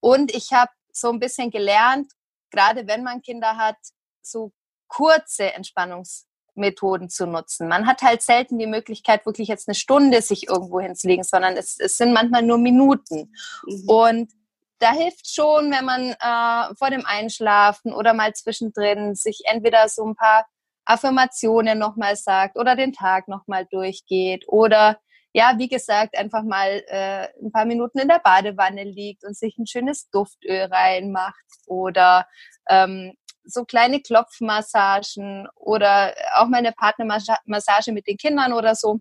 Und 0.00 0.34
ich 0.34 0.52
habe 0.52 0.70
so 0.92 1.10
ein 1.10 1.20
bisschen 1.20 1.50
gelernt, 1.50 2.12
gerade 2.50 2.86
wenn 2.86 3.02
man 3.02 3.22
Kinder 3.22 3.56
hat, 3.56 3.76
so 4.20 4.52
kurze 4.88 5.54
Entspannungs 5.54 6.26
Methoden 6.54 7.08
zu 7.08 7.26
nutzen. 7.26 7.68
Man 7.68 7.86
hat 7.86 8.02
halt 8.02 8.22
selten 8.22 8.58
die 8.58 8.66
Möglichkeit, 8.66 9.24
wirklich 9.26 9.48
jetzt 9.48 9.68
eine 9.68 9.74
Stunde 9.74 10.22
sich 10.22 10.48
irgendwo 10.48 10.80
hinzulegen, 10.80 11.24
sondern 11.24 11.56
es, 11.56 11.78
es 11.78 11.96
sind 11.96 12.12
manchmal 12.12 12.42
nur 12.42 12.58
Minuten. 12.58 13.32
Mhm. 13.66 13.88
Und 13.88 14.32
da 14.78 14.92
hilft 14.92 15.32
schon, 15.32 15.70
wenn 15.70 15.84
man 15.84 16.10
äh, 16.10 16.74
vor 16.76 16.90
dem 16.90 17.06
Einschlafen 17.06 17.92
oder 17.92 18.14
mal 18.14 18.32
zwischendrin 18.34 19.14
sich 19.14 19.42
entweder 19.44 19.88
so 19.88 20.04
ein 20.04 20.16
paar 20.16 20.46
Affirmationen 20.84 21.78
nochmal 21.78 22.16
sagt 22.16 22.58
oder 22.58 22.74
den 22.74 22.92
Tag 22.92 23.28
nochmal 23.28 23.66
durchgeht 23.70 24.44
oder 24.48 24.98
ja, 25.34 25.54
wie 25.56 25.68
gesagt, 25.68 26.16
einfach 26.16 26.42
mal 26.42 26.82
äh, 26.88 27.28
ein 27.42 27.52
paar 27.52 27.64
Minuten 27.64 27.98
in 27.98 28.08
der 28.08 28.18
Badewanne 28.18 28.84
liegt 28.84 29.24
und 29.24 29.36
sich 29.36 29.56
ein 29.56 29.66
schönes 29.66 30.10
Duftöl 30.10 30.64
reinmacht 30.64 31.34
oder 31.66 32.26
ähm, 32.68 33.14
so 33.44 33.64
kleine 33.64 34.00
Klopfmassagen 34.00 35.48
oder 35.56 36.14
auch 36.34 36.48
meine 36.48 36.72
Partnermassage 36.72 37.92
mit 37.92 38.06
den 38.06 38.16
Kindern 38.16 38.52
oder 38.52 38.74
so. 38.74 39.00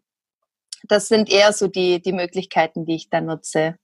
Das 0.88 1.08
sind 1.08 1.32
eher 1.32 1.54
so 1.54 1.68
die, 1.68 2.02
die 2.02 2.14
Möglichkeiten, 2.14 2.86
die 2.86 2.96
ich 2.96 3.10
da 3.10 3.22
nutze. 3.22 3.76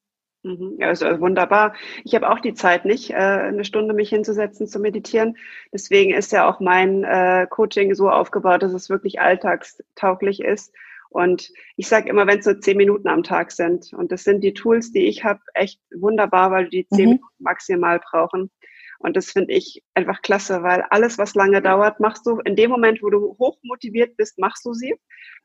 Mhm. 0.44 0.78
Ja, 0.80 0.88
also 0.88 1.20
wunderbar. 1.20 1.74
Ich 2.04 2.16
habe 2.16 2.30
auch 2.30 2.40
die 2.40 2.54
Zeit 2.54 2.86
nicht, 2.86 3.12
äh, 3.12 3.16
eine 3.16 3.66
Stunde 3.66 3.94
mich 3.94 4.10
hinzusetzen 4.10 4.68
zu 4.68 4.80
meditieren. 4.80 5.38
Deswegen 5.74 6.14
ist 6.14 6.32
ja 6.32 6.48
auch 6.50 6.60
mein 6.60 7.04
äh, 7.04 7.48
Coaching 7.50 7.94
so 7.96 8.10
aufgebaut, 8.10 8.64
dass 8.64 8.74
es 8.74 8.90
wirklich 8.90 9.20
alltagstauglich 9.20 10.42
ist. 10.42 10.74
Und 11.10 11.52
ich 11.78 11.88
sage 11.88 12.10
immer, 12.10 12.28
wenn 12.28 12.40
es 12.40 12.46
nur 12.46 12.60
zehn 12.60 12.78
Minuten 12.78 13.08
am 13.08 13.24
Tag 13.24 13.52
sind, 13.52 13.94
und 13.94 14.12
das 14.12 14.24
sind 14.24 14.44
die 14.44 14.54
Tools, 14.54 14.92
die 14.92 15.08
ich 15.08 15.24
habe, 15.24 15.40
echt 15.54 15.80
wunderbar, 15.96 16.52
weil 16.52 16.70
die 16.70 16.88
zehn 16.88 17.06
mhm. 17.06 17.12
Minuten 17.12 17.36
maximal 17.40 18.00
brauchen. 18.00 18.52
Und 19.00 19.16
das 19.16 19.32
finde 19.32 19.54
ich 19.54 19.84
einfach 19.94 20.22
klasse, 20.22 20.64
weil 20.64 20.84
alles, 20.90 21.18
was 21.18 21.36
lange 21.36 21.62
dauert, 21.62 22.00
machst 22.00 22.26
du 22.26 22.40
in 22.40 22.56
dem 22.56 22.72
Moment, 22.72 23.02
wo 23.02 23.10
du 23.10 23.36
hoch 23.40 23.58
motiviert 23.64 24.18
bist, 24.18 24.38
machst 24.40 24.66
du 24.66 24.74
sie. 24.74 24.96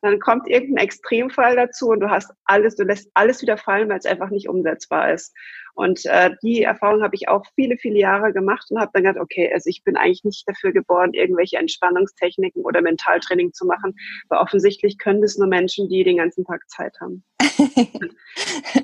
Dann 0.01 0.19
kommt 0.19 0.49
irgendein 0.49 0.85
Extremfall 0.85 1.57
dazu 1.57 1.89
und 1.89 2.01
du 2.01 2.11
hast 2.11 2.33
alles, 2.45 2.77
du 2.77 2.85
lässt 2.85 3.11
alles 3.15 3.43
wieder 3.43 3.57
fallen, 3.57 3.89
weil 3.89 3.99
es 3.99 4.07
einfach 4.07 4.31
nicht 4.31 4.49
umsetzbar 4.49 5.13
ist. 5.13 5.35
Und 5.75 6.05
äh, 6.07 6.31
die 6.43 6.63
Erfahrung 6.63 7.03
habe 7.03 7.15
ich 7.15 7.29
auch 7.29 7.45
viele, 7.55 7.77
viele 7.79 7.99
Jahre 7.99 8.33
gemacht 8.33 8.67
und 8.71 8.81
habe 8.81 8.91
dann 8.93 9.05
gedacht, 9.05 9.23
okay, 9.23 9.51
also 9.53 9.71
ich 9.71 9.83
bin 9.85 9.97
eigentlich 9.97 10.25
nicht 10.25 10.47
dafür 10.47 10.73
geboren, 10.73 11.15
irgendwelche 11.15 11.57
Entspannungstechniken 11.57 12.63
oder 12.63 12.83
Mentaltraining 12.83 13.53
zu 13.53 13.65
machen, 13.67 13.95
weil 14.29 14.41
offensichtlich 14.41 14.99
können 14.99 15.23
das 15.23 15.39
nur 15.39 15.49
Menschen, 15.49 15.89
die 15.89 16.05
den 16.05 16.19
ganzen 16.19 16.45
Tag 16.45 16.69
Zeit 16.69 16.95
haben. 17.01 17.25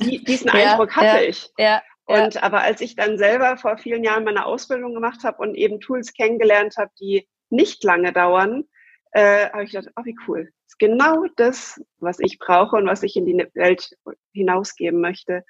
die, 0.03 0.25
diesen 0.25 0.51
Eindruck 0.51 0.95
hatte 0.97 1.23
ja, 1.23 1.29
ich. 1.29 1.51
Ja. 1.59 1.83
Und 2.09 2.37
ja. 2.37 2.43
aber 2.43 2.63
als 2.63 2.81
ich 2.81 2.97
dann 2.97 3.19
selber 3.19 3.59
vor 3.59 3.77
vielen 3.77 4.03
Jahren 4.03 4.25
meine 4.25 4.47
Ausbildung 4.47 4.95
gemacht 4.95 5.25
habe 5.25 5.43
und 5.43 5.55
eben 5.55 5.79
Tools 5.79 6.15
kennengelernt 6.15 6.77
habe, 6.79 6.91
die 6.99 7.29
nicht 7.51 7.85
lange 7.85 8.15
dauern, 8.15 8.65
äh, 9.13 9.51
habe 9.51 9.65
ich 9.65 9.73
gedacht, 9.73 9.93
oh, 9.95 10.05
wie 10.07 10.17
cool. 10.27 10.45
Das 10.45 10.73
ist 10.73 10.79
genau 10.79 11.27
das, 11.37 11.79
was 11.99 12.19
ich 12.19 12.39
brauche 12.39 12.77
und 12.77 12.87
was 12.87 13.03
ich 13.03 13.15
in 13.15 13.27
die 13.27 13.47
Welt 13.53 13.91
hinausgeben 14.33 15.03
möchte, 15.03 15.45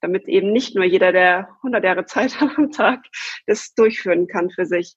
damit 0.00 0.28
eben 0.28 0.52
nicht 0.52 0.76
nur 0.76 0.84
jeder, 0.84 1.10
der 1.10 1.48
100 1.56 1.82
Jahre 1.82 2.06
Zeit 2.06 2.40
hat 2.40 2.56
am 2.58 2.70
Tag, 2.70 3.00
das 3.48 3.74
durchführen 3.74 4.28
kann 4.28 4.50
für 4.50 4.66
sich. 4.66 4.94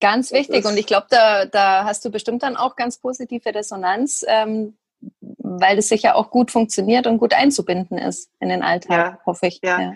Ganz 0.00 0.32
wichtig. 0.32 0.66
Und 0.66 0.76
ich 0.76 0.86
glaube, 0.86 1.06
da, 1.08 1.46
da 1.46 1.84
hast 1.84 2.04
du 2.04 2.10
bestimmt 2.10 2.42
dann 2.42 2.56
auch 2.56 2.76
ganz 2.76 2.98
positive 2.98 3.54
Resonanz, 3.54 4.22
ähm, 4.28 4.76
weil 5.38 5.76
das 5.76 5.88
sicher 5.88 6.14
auch 6.14 6.30
gut 6.30 6.50
funktioniert 6.50 7.06
und 7.06 7.16
gut 7.16 7.32
einzubinden 7.32 7.96
ist 7.96 8.30
in 8.38 8.50
den 8.50 8.62
Alltag, 8.62 8.98
ja, 8.98 9.20
hoffe 9.24 9.46
ich. 9.46 9.60
Ja. 9.62 9.80
ja. 9.80 9.92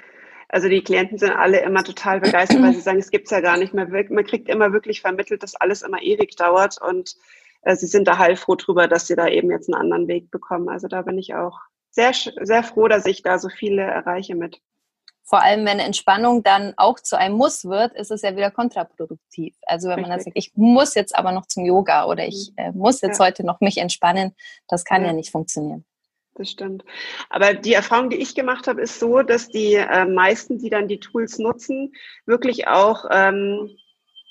Also 0.48 0.68
die 0.68 0.82
Klienten 0.82 1.18
sind 1.18 1.32
alle 1.32 1.60
immer 1.60 1.82
total 1.82 2.20
begeistert, 2.20 2.62
weil 2.62 2.74
sie 2.74 2.80
sagen, 2.82 2.98
es 2.98 3.10
gibt's 3.10 3.30
ja 3.30 3.40
gar 3.40 3.56
nicht 3.56 3.74
mehr. 3.74 3.88
Man 3.88 4.24
kriegt 4.24 4.48
immer 4.48 4.72
wirklich 4.72 5.00
vermittelt, 5.00 5.42
dass 5.42 5.56
alles 5.56 5.82
immer 5.82 6.00
ewig 6.02 6.36
dauert 6.36 6.80
und 6.80 7.16
äh, 7.62 7.76
sie 7.76 7.86
sind 7.86 8.06
da 8.06 8.18
heilfroh 8.18 8.54
drüber, 8.54 8.88
dass 8.88 9.06
sie 9.06 9.16
da 9.16 9.26
eben 9.28 9.50
jetzt 9.50 9.68
einen 9.68 9.80
anderen 9.80 10.08
Weg 10.08 10.30
bekommen. 10.30 10.68
Also 10.68 10.88
da 10.88 11.02
bin 11.02 11.18
ich 11.18 11.34
auch 11.34 11.58
sehr, 11.90 12.12
sehr 12.12 12.62
froh, 12.62 12.88
dass 12.88 13.06
ich 13.06 13.22
da 13.22 13.38
so 13.38 13.48
viele 13.48 13.82
erreiche 13.82 14.34
mit. 14.34 14.60
Vor 15.24 15.42
allem, 15.42 15.66
wenn 15.66 15.80
Entspannung 15.80 16.44
dann 16.44 16.74
auch 16.76 17.00
zu 17.00 17.18
einem 17.18 17.34
Muss 17.34 17.64
wird, 17.64 17.94
ist 17.94 18.12
es 18.12 18.22
ja 18.22 18.36
wieder 18.36 18.52
kontraproduktiv. 18.52 19.56
Also 19.62 19.88
wenn 19.88 19.94
Richtig. 19.94 20.08
man 20.08 20.18
dann 20.18 20.24
sagt, 20.24 20.36
ich 20.36 20.52
muss 20.54 20.94
jetzt 20.94 21.16
aber 21.16 21.32
noch 21.32 21.46
zum 21.46 21.64
Yoga 21.64 22.06
oder 22.06 22.24
ich 22.24 22.52
mhm. 22.56 22.64
äh, 22.64 22.72
muss 22.72 23.00
jetzt 23.00 23.18
ja. 23.18 23.26
heute 23.26 23.44
noch 23.44 23.60
mich 23.60 23.78
entspannen, 23.78 24.36
das 24.68 24.84
kann 24.84 25.02
ja, 25.02 25.08
ja 25.08 25.12
nicht 25.14 25.32
funktionieren 25.32 25.84
das 26.36 26.50
stimmt. 26.50 26.84
Aber 27.30 27.54
die 27.54 27.72
Erfahrung, 27.72 28.10
die 28.10 28.16
ich 28.16 28.34
gemacht 28.34 28.66
habe, 28.66 28.82
ist 28.82 29.00
so, 29.00 29.22
dass 29.22 29.48
die 29.48 29.74
äh, 29.74 30.04
meisten, 30.04 30.58
die 30.58 30.70
dann 30.70 30.88
die 30.88 31.00
Tools 31.00 31.38
nutzen, 31.38 31.92
wirklich 32.26 32.68
auch 32.68 33.06
ähm, 33.10 33.76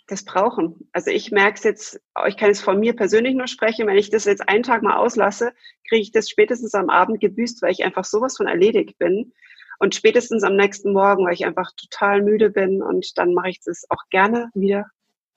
das 0.07 0.23
brauchen. 0.23 0.87
Also 0.91 1.09
ich 1.09 1.31
merke 1.31 1.55
es 1.57 1.63
jetzt, 1.63 2.01
ich 2.27 2.37
kann 2.37 2.51
es 2.51 2.61
von 2.61 2.79
mir 2.79 2.95
persönlich 2.95 3.33
nur 3.33 3.47
sprechen, 3.47 3.87
wenn 3.87 3.97
ich 3.97 4.09
das 4.09 4.25
jetzt 4.25 4.47
einen 4.47 4.63
Tag 4.63 4.83
mal 4.83 4.97
auslasse, 4.97 5.53
kriege 5.89 6.01
ich 6.01 6.11
das 6.11 6.29
spätestens 6.29 6.75
am 6.75 6.89
Abend 6.89 7.19
gebüßt, 7.19 7.61
weil 7.61 7.71
ich 7.71 7.83
einfach 7.83 8.05
sowas 8.05 8.37
von 8.37 8.47
erledigt 8.47 8.97
bin. 8.97 9.33
Und 9.77 9.93
spätestens 9.93 10.43
am 10.43 10.55
nächsten 10.55 10.93
Morgen, 10.93 11.25
weil 11.25 11.33
ich 11.33 11.45
einfach 11.45 11.71
total 11.75 12.21
müde 12.21 12.49
bin 12.49 12.81
und 12.81 13.17
dann 13.17 13.33
mache 13.33 13.49
ich 13.49 13.59
das 13.61 13.85
auch 13.89 14.03
gerne 14.09 14.49
wieder 14.53 14.85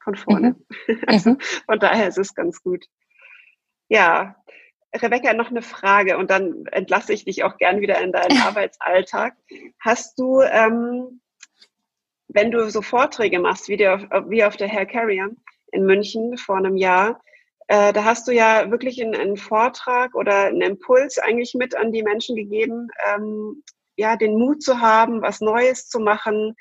von 0.01 0.14
vorne. 0.14 0.57
Mhm. 0.87 1.03
Also 1.07 1.37
von 1.66 1.79
daher 1.81 2.09
ist 2.09 2.19
es 2.19 2.35
ganz 2.35 2.62
gut. 2.62 2.87
Ja, 3.89 4.37
Rebecca, 4.95 5.34
noch 5.34 5.51
eine 5.51 5.62
Frage 5.62 6.16
und 6.16 6.30
dann 6.30 6.66
entlasse 6.72 7.12
ich 7.12 7.24
dich 7.24 7.45
auch 7.45 7.59
gern 7.59 7.80
wieder 7.80 8.01
in 8.01 8.12
deinen 8.12 8.39
Arbeitsalltag. 8.43 9.34
Hast 9.80 10.18
du, 10.18 10.41
ähm, 10.43 11.20
wenn 12.28 12.51
du 12.51 12.68
so 12.70 12.82
Vorträge 12.82 13.39
machst, 13.39 13.68
wie, 13.68 13.76
der, 13.76 14.09
wie 14.28 14.45
auf 14.45 14.57
der 14.57 14.68
Hair 14.68 14.86
Carrier 14.86 15.30
in 15.72 15.84
München 15.84 16.39
vor 16.39 16.57
einem 16.57 16.76
Jahr, 16.76 17.20
äh, 17.68 17.93
da 17.93 18.05
hast 18.05 18.26
du 18.26 18.32
ja 18.32 18.70
wirklich 18.70 19.03
einen, 19.03 19.14
einen, 19.14 19.36
Vortrag 19.36 20.14
oder 20.14 20.47
einen 20.47 20.62
Impuls 20.62 21.18
eigentlich 21.18 21.55
mit 21.55 21.76
an 21.76 21.93
die 21.93 22.03
Menschen 22.03 22.34
gegeben, 22.34 22.89
ähm, 23.14 23.62
ja, 23.97 24.16
den 24.16 24.39
Mut 24.39 24.62
zu 24.62 24.80
haben, 24.80 25.20
was 25.20 25.41
Neues 25.41 25.89
zu 25.89 26.01
machen, 26.01 26.57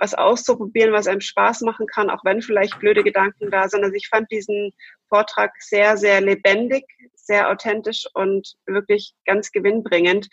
was 0.00 0.14
auszuprobieren, 0.14 0.92
was 0.92 1.06
einem 1.06 1.20
Spaß 1.20 1.60
machen 1.60 1.86
kann, 1.86 2.10
auch 2.10 2.24
wenn 2.24 2.42
vielleicht 2.42 2.78
blöde 2.80 3.04
Gedanken 3.04 3.50
da 3.50 3.68
sind. 3.68 3.84
Also 3.84 3.94
ich 3.94 4.08
fand 4.08 4.30
diesen 4.30 4.72
Vortrag 5.08 5.52
sehr, 5.60 5.96
sehr 5.96 6.20
lebendig, 6.20 6.84
sehr 7.14 7.50
authentisch 7.50 8.06
und 8.14 8.54
wirklich 8.66 9.14
ganz 9.26 9.52
gewinnbringend. 9.52 10.28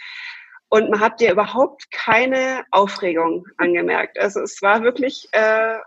Und 0.69 0.89
man 0.89 1.01
hat 1.01 1.19
dir 1.19 1.31
überhaupt 1.31 1.91
keine 1.91 2.63
Aufregung 2.71 3.45
angemerkt. 3.57 4.17
Also 4.17 4.41
es 4.41 4.61
war 4.61 4.83
wirklich 4.83 5.27
äh, 5.33 5.77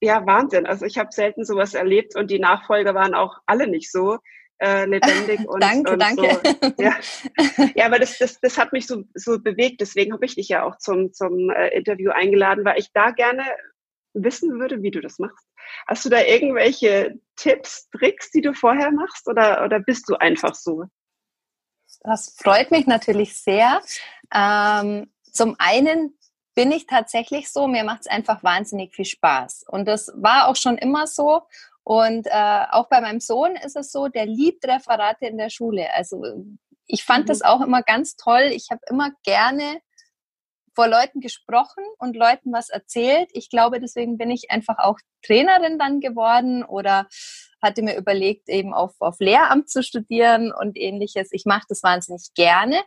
ja 0.00 0.26
Wahnsinn. 0.26 0.66
Also 0.66 0.86
ich 0.86 0.96
habe 0.96 1.10
selten 1.12 1.44
sowas 1.44 1.74
erlebt 1.74 2.16
und 2.16 2.30
die 2.30 2.38
Nachfolger 2.38 2.94
waren 2.94 3.14
auch 3.14 3.38
alle 3.46 3.66
nicht 3.66 3.90
so 3.90 4.18
äh, 4.58 4.86
lebendig 4.86 5.40
und, 5.48 5.62
danke, 5.62 5.92
und 5.92 5.98
danke. 5.98 6.40
So. 6.42 6.82
Ja. 6.82 6.94
ja, 7.74 7.86
aber 7.86 7.98
das, 7.98 8.18
das, 8.18 8.40
das 8.40 8.58
hat 8.58 8.72
mich 8.72 8.86
so, 8.86 9.04
so 9.14 9.38
bewegt. 9.38 9.80
Deswegen 9.80 10.12
habe 10.12 10.24
ich 10.24 10.34
dich 10.34 10.48
ja 10.48 10.64
auch 10.64 10.78
zum, 10.78 11.12
zum 11.12 11.50
äh, 11.50 11.68
Interview 11.68 12.10
eingeladen, 12.10 12.64
weil 12.64 12.78
ich 12.78 12.92
da 12.92 13.10
gerne 13.10 13.44
wissen 14.14 14.58
würde, 14.58 14.82
wie 14.82 14.90
du 14.90 15.00
das 15.00 15.18
machst. 15.18 15.46
Hast 15.86 16.04
du 16.04 16.08
da 16.08 16.22
irgendwelche 16.22 17.18
Tipps, 17.36 17.88
Tricks, 17.90 18.30
die 18.30 18.42
du 18.42 18.54
vorher 18.54 18.92
machst 18.92 19.28
oder, 19.28 19.64
oder 19.64 19.80
bist 19.80 20.08
du 20.08 20.14
einfach 20.14 20.54
so? 20.54 20.84
Das 22.00 22.36
freut 22.36 22.70
mich 22.70 22.86
natürlich 22.86 23.36
sehr. 23.36 23.80
Ähm, 24.32 25.10
zum 25.32 25.56
einen 25.58 26.18
bin 26.54 26.70
ich 26.70 26.86
tatsächlich 26.86 27.50
so, 27.50 27.66
mir 27.66 27.84
macht 27.84 28.02
es 28.02 28.06
einfach 28.06 28.42
wahnsinnig 28.44 28.94
viel 28.94 29.04
Spaß. 29.04 29.64
Und 29.68 29.86
das 29.86 30.12
war 30.14 30.48
auch 30.48 30.56
schon 30.56 30.78
immer 30.78 31.06
so. 31.06 31.42
Und 31.84 32.26
äh, 32.26 32.64
auch 32.70 32.88
bei 32.88 33.00
meinem 33.02 33.20
Sohn 33.20 33.56
ist 33.56 33.76
es 33.76 33.92
so, 33.92 34.08
der 34.08 34.24
liebt 34.24 34.66
Referate 34.66 35.26
in 35.26 35.36
der 35.36 35.50
Schule. 35.50 35.92
Also 35.94 36.22
ich 36.86 37.04
fand 37.04 37.24
mhm. 37.24 37.28
das 37.28 37.42
auch 37.42 37.60
immer 37.60 37.82
ganz 37.82 38.16
toll. 38.16 38.50
Ich 38.52 38.68
habe 38.70 38.80
immer 38.88 39.10
gerne 39.22 39.80
vor 40.74 40.88
Leuten 40.88 41.20
gesprochen 41.20 41.84
und 41.98 42.16
Leuten 42.16 42.52
was 42.52 42.68
erzählt. 42.68 43.28
Ich 43.32 43.48
glaube, 43.48 43.80
deswegen 43.80 44.18
bin 44.18 44.30
ich 44.30 44.50
einfach 44.50 44.78
auch 44.78 44.98
Trainerin 45.24 45.78
dann 45.78 46.00
geworden 46.00 46.64
oder 46.64 47.06
hatte 47.62 47.82
mir 47.82 47.96
überlegt, 47.96 48.48
eben 48.48 48.74
auf, 48.74 48.94
auf 48.98 49.20
Lehramt 49.20 49.70
zu 49.70 49.82
studieren 49.82 50.52
und 50.52 50.76
ähnliches. 50.76 51.28
Ich 51.32 51.44
mache 51.44 51.66
das 51.68 51.82
wahnsinnig 51.82 52.30
gerne. 52.34 52.82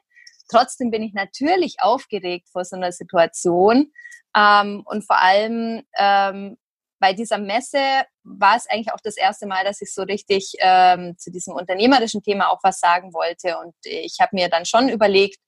Trotzdem 0.49 0.91
bin 0.91 1.03
ich 1.03 1.13
natürlich 1.13 1.77
aufgeregt 1.79 2.49
vor 2.51 2.65
so 2.65 2.75
einer 2.75 2.91
Situation. 2.91 3.91
Ähm, 4.35 4.83
und 4.85 5.05
vor 5.05 5.21
allem 5.21 5.83
ähm, 5.97 6.57
bei 6.99 7.13
dieser 7.13 7.37
Messe 7.37 7.79
war 8.23 8.55
es 8.57 8.67
eigentlich 8.69 8.91
auch 8.91 9.01
das 9.03 9.17
erste 9.17 9.47
Mal, 9.47 9.63
dass 9.63 9.81
ich 9.81 9.93
so 9.93 10.03
richtig 10.03 10.53
ähm, 10.59 11.15
zu 11.17 11.31
diesem 11.31 11.53
unternehmerischen 11.53 12.21
Thema 12.21 12.49
auch 12.49 12.59
was 12.63 12.79
sagen 12.79 13.13
wollte. 13.13 13.57
Und 13.59 13.75
ich 13.83 14.17
habe 14.19 14.35
mir 14.35 14.49
dann 14.49 14.65
schon 14.65 14.89
überlegt, 14.89 15.39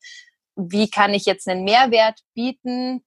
wie 0.56 0.90
kann 0.90 1.14
ich 1.14 1.26
jetzt 1.26 1.48
einen 1.48 1.64
Mehrwert 1.64 2.20
bieten, 2.34 3.04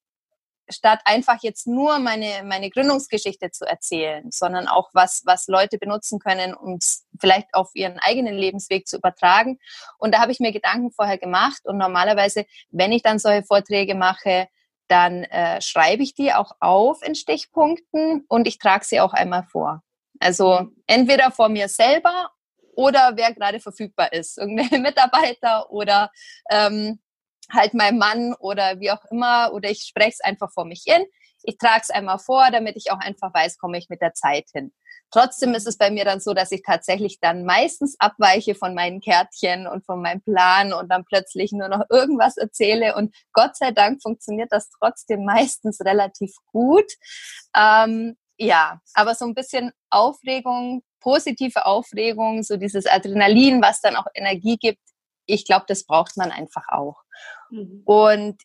statt 0.68 1.00
einfach 1.04 1.38
jetzt 1.42 1.66
nur 1.66 1.98
meine, 1.98 2.42
meine 2.44 2.70
Gründungsgeschichte 2.70 3.50
zu 3.50 3.64
erzählen, 3.64 4.30
sondern 4.30 4.68
auch 4.68 4.90
was, 4.92 5.22
was 5.24 5.46
Leute 5.48 5.78
benutzen 5.78 6.18
können, 6.18 6.54
um 6.54 6.76
es 6.76 7.04
vielleicht 7.20 7.52
auf 7.52 7.70
ihren 7.74 7.98
eigenen 7.98 8.36
Lebensweg 8.36 8.86
zu 8.86 8.96
übertragen. 8.96 9.58
Und 9.98 10.14
da 10.14 10.20
habe 10.20 10.32
ich 10.32 10.40
mir 10.40 10.52
Gedanken 10.52 10.90
vorher 10.92 11.18
gemacht. 11.18 11.60
Und 11.64 11.78
normalerweise, 11.78 12.46
wenn 12.70 12.92
ich 12.92 13.02
dann 13.02 13.18
solche 13.18 13.44
Vorträge 13.44 13.94
mache, 13.94 14.48
dann 14.88 15.24
äh, 15.24 15.60
schreibe 15.60 16.02
ich 16.02 16.14
die 16.14 16.32
auch 16.32 16.52
auf 16.60 17.02
in 17.02 17.14
Stichpunkten 17.14 18.24
und 18.28 18.46
ich 18.46 18.58
trage 18.58 18.84
sie 18.84 19.00
auch 19.00 19.12
einmal 19.12 19.44
vor. 19.44 19.82
Also 20.20 20.68
entweder 20.86 21.30
vor 21.30 21.48
mir 21.48 21.68
selber 21.68 22.30
oder 22.74 23.12
wer 23.16 23.32
gerade 23.34 23.60
verfügbar 23.60 24.12
ist, 24.12 24.38
irgendein 24.38 24.82
Mitarbeiter 24.82 25.70
oder 25.70 26.10
ähm, 26.50 27.00
halt 27.50 27.74
mein 27.74 27.98
Mann 27.98 28.34
oder 28.34 28.80
wie 28.80 28.90
auch 28.90 29.04
immer, 29.10 29.52
oder 29.52 29.70
ich 29.70 29.82
spreche 29.82 30.10
es 30.10 30.20
einfach 30.20 30.50
vor 30.52 30.64
mich 30.64 30.84
hin. 30.86 31.04
Ich 31.44 31.58
trage 31.58 31.82
es 31.82 31.90
einmal 31.90 32.18
vor, 32.18 32.50
damit 32.50 32.76
ich 32.76 32.90
auch 32.90 32.98
einfach 32.98 33.32
weiß, 33.32 33.58
komme 33.58 33.78
ich 33.78 33.88
mit 33.88 34.00
der 34.00 34.14
Zeit 34.14 34.46
hin. 34.52 34.72
Trotzdem 35.10 35.54
ist 35.54 35.66
es 35.66 35.76
bei 35.76 35.90
mir 35.90 36.06
dann 36.06 36.20
so, 36.20 36.32
dass 36.32 36.52
ich 36.52 36.62
tatsächlich 36.62 37.20
dann 37.20 37.44
meistens 37.44 37.96
abweiche 37.98 38.54
von 38.54 38.74
meinen 38.74 39.00
Kärtchen 39.00 39.66
und 39.66 39.84
von 39.84 40.00
meinem 40.00 40.22
Plan 40.22 40.72
und 40.72 40.88
dann 40.88 41.04
plötzlich 41.04 41.52
nur 41.52 41.68
noch 41.68 41.82
irgendwas 41.90 42.38
erzähle. 42.38 42.96
Und 42.96 43.14
Gott 43.34 43.54
sei 43.56 43.72
Dank 43.72 44.02
funktioniert 44.02 44.50
das 44.52 44.70
trotzdem 44.70 45.24
meistens 45.24 45.80
relativ 45.84 46.32
gut. 46.46 46.90
Ähm, 47.54 48.16
ja, 48.38 48.80
aber 48.94 49.14
so 49.14 49.26
ein 49.26 49.34
bisschen 49.34 49.72
Aufregung, 49.90 50.82
positive 51.00 51.66
Aufregung, 51.66 52.42
so 52.42 52.56
dieses 52.56 52.86
Adrenalin, 52.86 53.60
was 53.60 53.82
dann 53.82 53.96
auch 53.96 54.06
Energie 54.14 54.56
gibt, 54.56 54.80
ich 55.26 55.44
glaube, 55.44 55.66
das 55.68 55.84
braucht 55.84 56.16
man 56.16 56.30
einfach 56.30 56.68
auch. 56.68 57.02
Mhm. 57.50 57.82
Und 57.84 58.42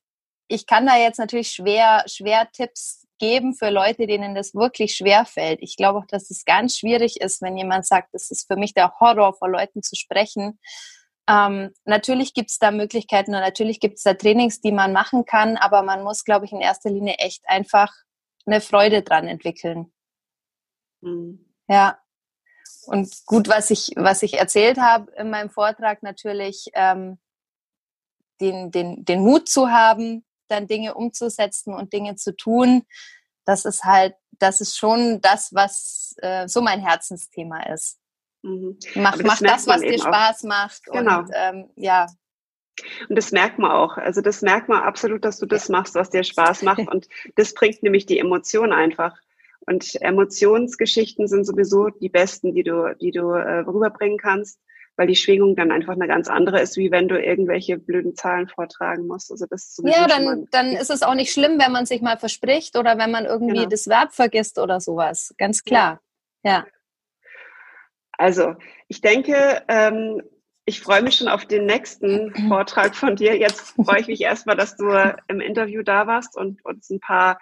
ich 0.47 0.65
kann 0.65 0.85
da 0.85 0.97
jetzt 0.97 1.19
natürlich 1.19 1.51
schwer, 1.51 2.03
schwer 2.07 2.49
Tipps 2.51 3.05
geben 3.19 3.53
für 3.53 3.69
Leute, 3.69 4.07
denen 4.07 4.35
das 4.35 4.53
wirklich 4.53 4.95
schwer 4.95 5.25
fällt. 5.25 5.61
Ich 5.61 5.75
glaube 5.75 5.99
auch, 5.99 6.05
dass 6.05 6.29
es 6.29 6.45
ganz 6.45 6.77
schwierig 6.77 7.19
ist, 7.19 7.41
wenn 7.41 7.57
jemand 7.57 7.85
sagt, 7.85 8.13
das 8.13 8.29
ist 8.31 8.47
für 8.47 8.55
mich 8.55 8.73
der 8.73 8.99
Horror, 8.99 9.33
vor 9.33 9.49
Leuten 9.49 9.81
zu 9.81 9.95
sprechen. 9.95 10.59
Ähm, 11.29 11.73
natürlich 11.83 12.33
gibt 12.33 12.51
es 12.51 12.59
da 12.59 12.71
Möglichkeiten 12.71 13.33
und 13.33 13.41
natürlich 13.41 13.79
gibt 13.79 13.97
es 13.97 14.03
da 14.03 14.13
Trainings, 14.13 14.61
die 14.61 14.71
man 14.71 14.93
machen 14.93 15.25
kann, 15.25 15.57
aber 15.57 15.81
man 15.81 16.03
muss, 16.03 16.23
glaube 16.23 16.45
ich, 16.45 16.51
in 16.51 16.61
erster 16.61 16.89
Linie 16.89 17.15
echt 17.15 17.43
einfach 17.47 17.93
eine 18.45 18.61
Freude 18.61 19.01
dran 19.01 19.27
entwickeln. 19.27 19.91
Mhm. 21.01 21.53
Ja. 21.67 21.99
Und 22.85 23.25
gut, 23.25 23.49
was 23.49 23.69
ich, 23.71 23.91
was 23.97 24.23
ich 24.23 24.35
erzählt 24.35 24.77
habe 24.77 25.11
in 25.17 25.29
meinem 25.29 25.49
Vortrag, 25.49 26.01
natürlich 26.03 26.69
ähm, 26.73 27.19
den, 28.39 28.71
den, 28.71 29.03
den 29.03 29.21
Mut 29.21 29.49
zu 29.49 29.69
haben, 29.69 30.23
dann 30.47 30.67
Dinge 30.67 30.95
umzusetzen 30.95 31.73
und 31.73 31.93
Dinge 31.93 32.15
zu 32.15 32.35
tun, 32.35 32.83
das 33.45 33.65
ist 33.65 33.83
halt, 33.83 34.15
das 34.39 34.61
ist 34.61 34.77
schon 34.77 35.21
das, 35.21 35.53
was 35.53 36.15
äh, 36.21 36.47
so 36.47 36.61
mein 36.61 36.81
Herzensthema 36.81 37.63
ist. 37.73 37.97
Mhm. 38.43 38.77
Mach, 38.95 39.17
das 39.17 39.23
mach 39.23 39.39
das, 39.39 39.67
was 39.67 39.81
dir 39.81 39.97
Spaß 39.97 40.43
auch. 40.43 40.47
macht. 40.49 40.83
Genau. 40.85 41.19
Und 41.19 41.31
ähm, 41.33 41.69
ja. 41.75 42.07
Und 43.09 43.17
das 43.17 43.31
merkt 43.31 43.57
man 43.57 43.71
auch. 43.71 43.97
Also 43.97 44.21
das 44.21 44.41
merkt 44.41 44.69
man 44.69 44.83
absolut, 44.83 45.25
dass 45.25 45.39
du 45.39 45.45
das 45.45 45.69
machst, 45.69 45.95
was 45.95 46.09
dir 46.09 46.23
Spaß 46.23 46.61
macht. 46.61 46.79
Und 46.91 47.07
das 47.35 47.53
bringt 47.53 47.81
nämlich 47.81 48.05
die 48.05 48.19
Emotion 48.19 48.71
einfach. 48.71 49.17
Und 49.65 49.99
Emotionsgeschichten 50.01 51.27
sind 51.27 51.45
sowieso 51.45 51.89
die 51.89 52.09
besten, 52.09 52.53
die 52.53 52.63
du, 52.63 52.95
die 53.01 53.11
du 53.11 53.31
äh, 53.31 53.59
rüberbringen 53.59 54.17
kannst 54.17 54.59
weil 54.97 55.07
die 55.07 55.15
Schwingung 55.15 55.55
dann 55.55 55.71
einfach 55.71 55.93
eine 55.93 56.07
ganz 56.07 56.27
andere 56.27 56.59
ist, 56.59 56.75
wie 56.75 56.91
wenn 56.91 57.07
du 57.07 57.21
irgendwelche 57.21 57.77
blöden 57.77 58.15
Zahlen 58.15 58.47
vortragen 58.47 59.05
musst. 59.05 59.31
Also 59.31 59.45
das 59.47 59.77
ist 59.77 59.81
ja, 59.85 60.07
dann, 60.07 60.47
dann 60.51 60.71
ist 60.71 60.89
es 60.89 61.03
auch 61.03 61.13
nicht 61.13 61.31
schlimm, 61.31 61.59
wenn 61.59 61.71
man 61.71 61.85
sich 61.85 62.01
mal 62.01 62.17
verspricht 62.17 62.75
oder 62.75 62.97
wenn 62.97 63.11
man 63.11 63.25
irgendwie 63.25 63.59
genau. 63.59 63.69
das 63.69 63.87
Verb 63.87 64.13
vergisst 64.13 64.57
oder 64.57 64.81
sowas. 64.81 65.33
Ganz 65.37 65.63
klar. 65.63 66.01
Ja. 66.43 66.51
ja. 66.51 66.65
Also, 68.17 68.55
ich 68.87 69.01
denke, 69.01 69.63
ähm, 69.67 70.23
ich 70.65 70.81
freue 70.81 71.03
mich 71.03 71.15
schon 71.15 71.27
auf 71.27 71.45
den 71.45 71.67
nächsten 71.67 72.33
Vortrag 72.47 72.95
von 72.95 73.15
dir. 73.15 73.37
Jetzt 73.37 73.75
freue 73.75 74.01
ich 74.01 74.07
mich 74.07 74.21
erstmal, 74.23 74.57
dass 74.57 74.75
du 74.75 74.89
im 75.27 75.39
Interview 75.39 75.83
da 75.83 76.07
warst 76.07 76.35
und 76.35 76.65
uns 76.65 76.89
ein 76.89 76.99
paar 76.99 77.39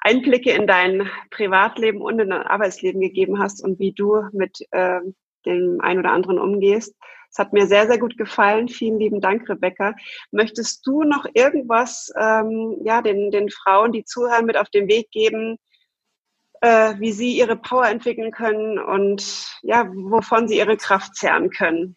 Einblicke 0.00 0.52
in 0.52 0.66
dein 0.66 1.10
Privatleben 1.30 2.00
und 2.00 2.18
in 2.18 2.30
dein 2.30 2.42
Arbeitsleben 2.42 3.00
gegeben 3.00 3.38
hast 3.38 3.62
und 3.62 3.78
wie 3.78 3.92
du 3.92 4.22
mit 4.32 4.66
ähm, 4.72 5.14
dem 5.48 5.80
einen 5.80 6.00
oder 6.00 6.12
anderen 6.12 6.38
umgehst. 6.38 6.94
Es 7.30 7.38
hat 7.38 7.52
mir 7.52 7.66
sehr, 7.66 7.86
sehr 7.86 7.98
gut 7.98 8.16
gefallen. 8.16 8.68
Vielen 8.68 8.98
lieben 8.98 9.20
Dank, 9.20 9.48
Rebecca. 9.48 9.94
Möchtest 10.30 10.86
du 10.86 11.02
noch 11.02 11.26
irgendwas 11.34 12.10
ähm, 12.18 12.76
ja, 12.84 13.02
den, 13.02 13.30
den 13.30 13.50
Frauen, 13.50 13.92
die 13.92 14.04
zuhören, 14.04 14.46
mit 14.46 14.56
auf 14.56 14.70
den 14.70 14.88
Weg 14.88 15.10
geben, 15.10 15.58
äh, 16.60 16.94
wie 16.98 17.12
sie 17.12 17.36
ihre 17.36 17.56
Power 17.56 17.86
entwickeln 17.86 18.30
können 18.30 18.78
und 18.78 19.58
ja, 19.62 19.88
wovon 19.94 20.48
sie 20.48 20.58
ihre 20.58 20.76
Kraft 20.76 21.14
zehren 21.16 21.50
können? 21.50 21.96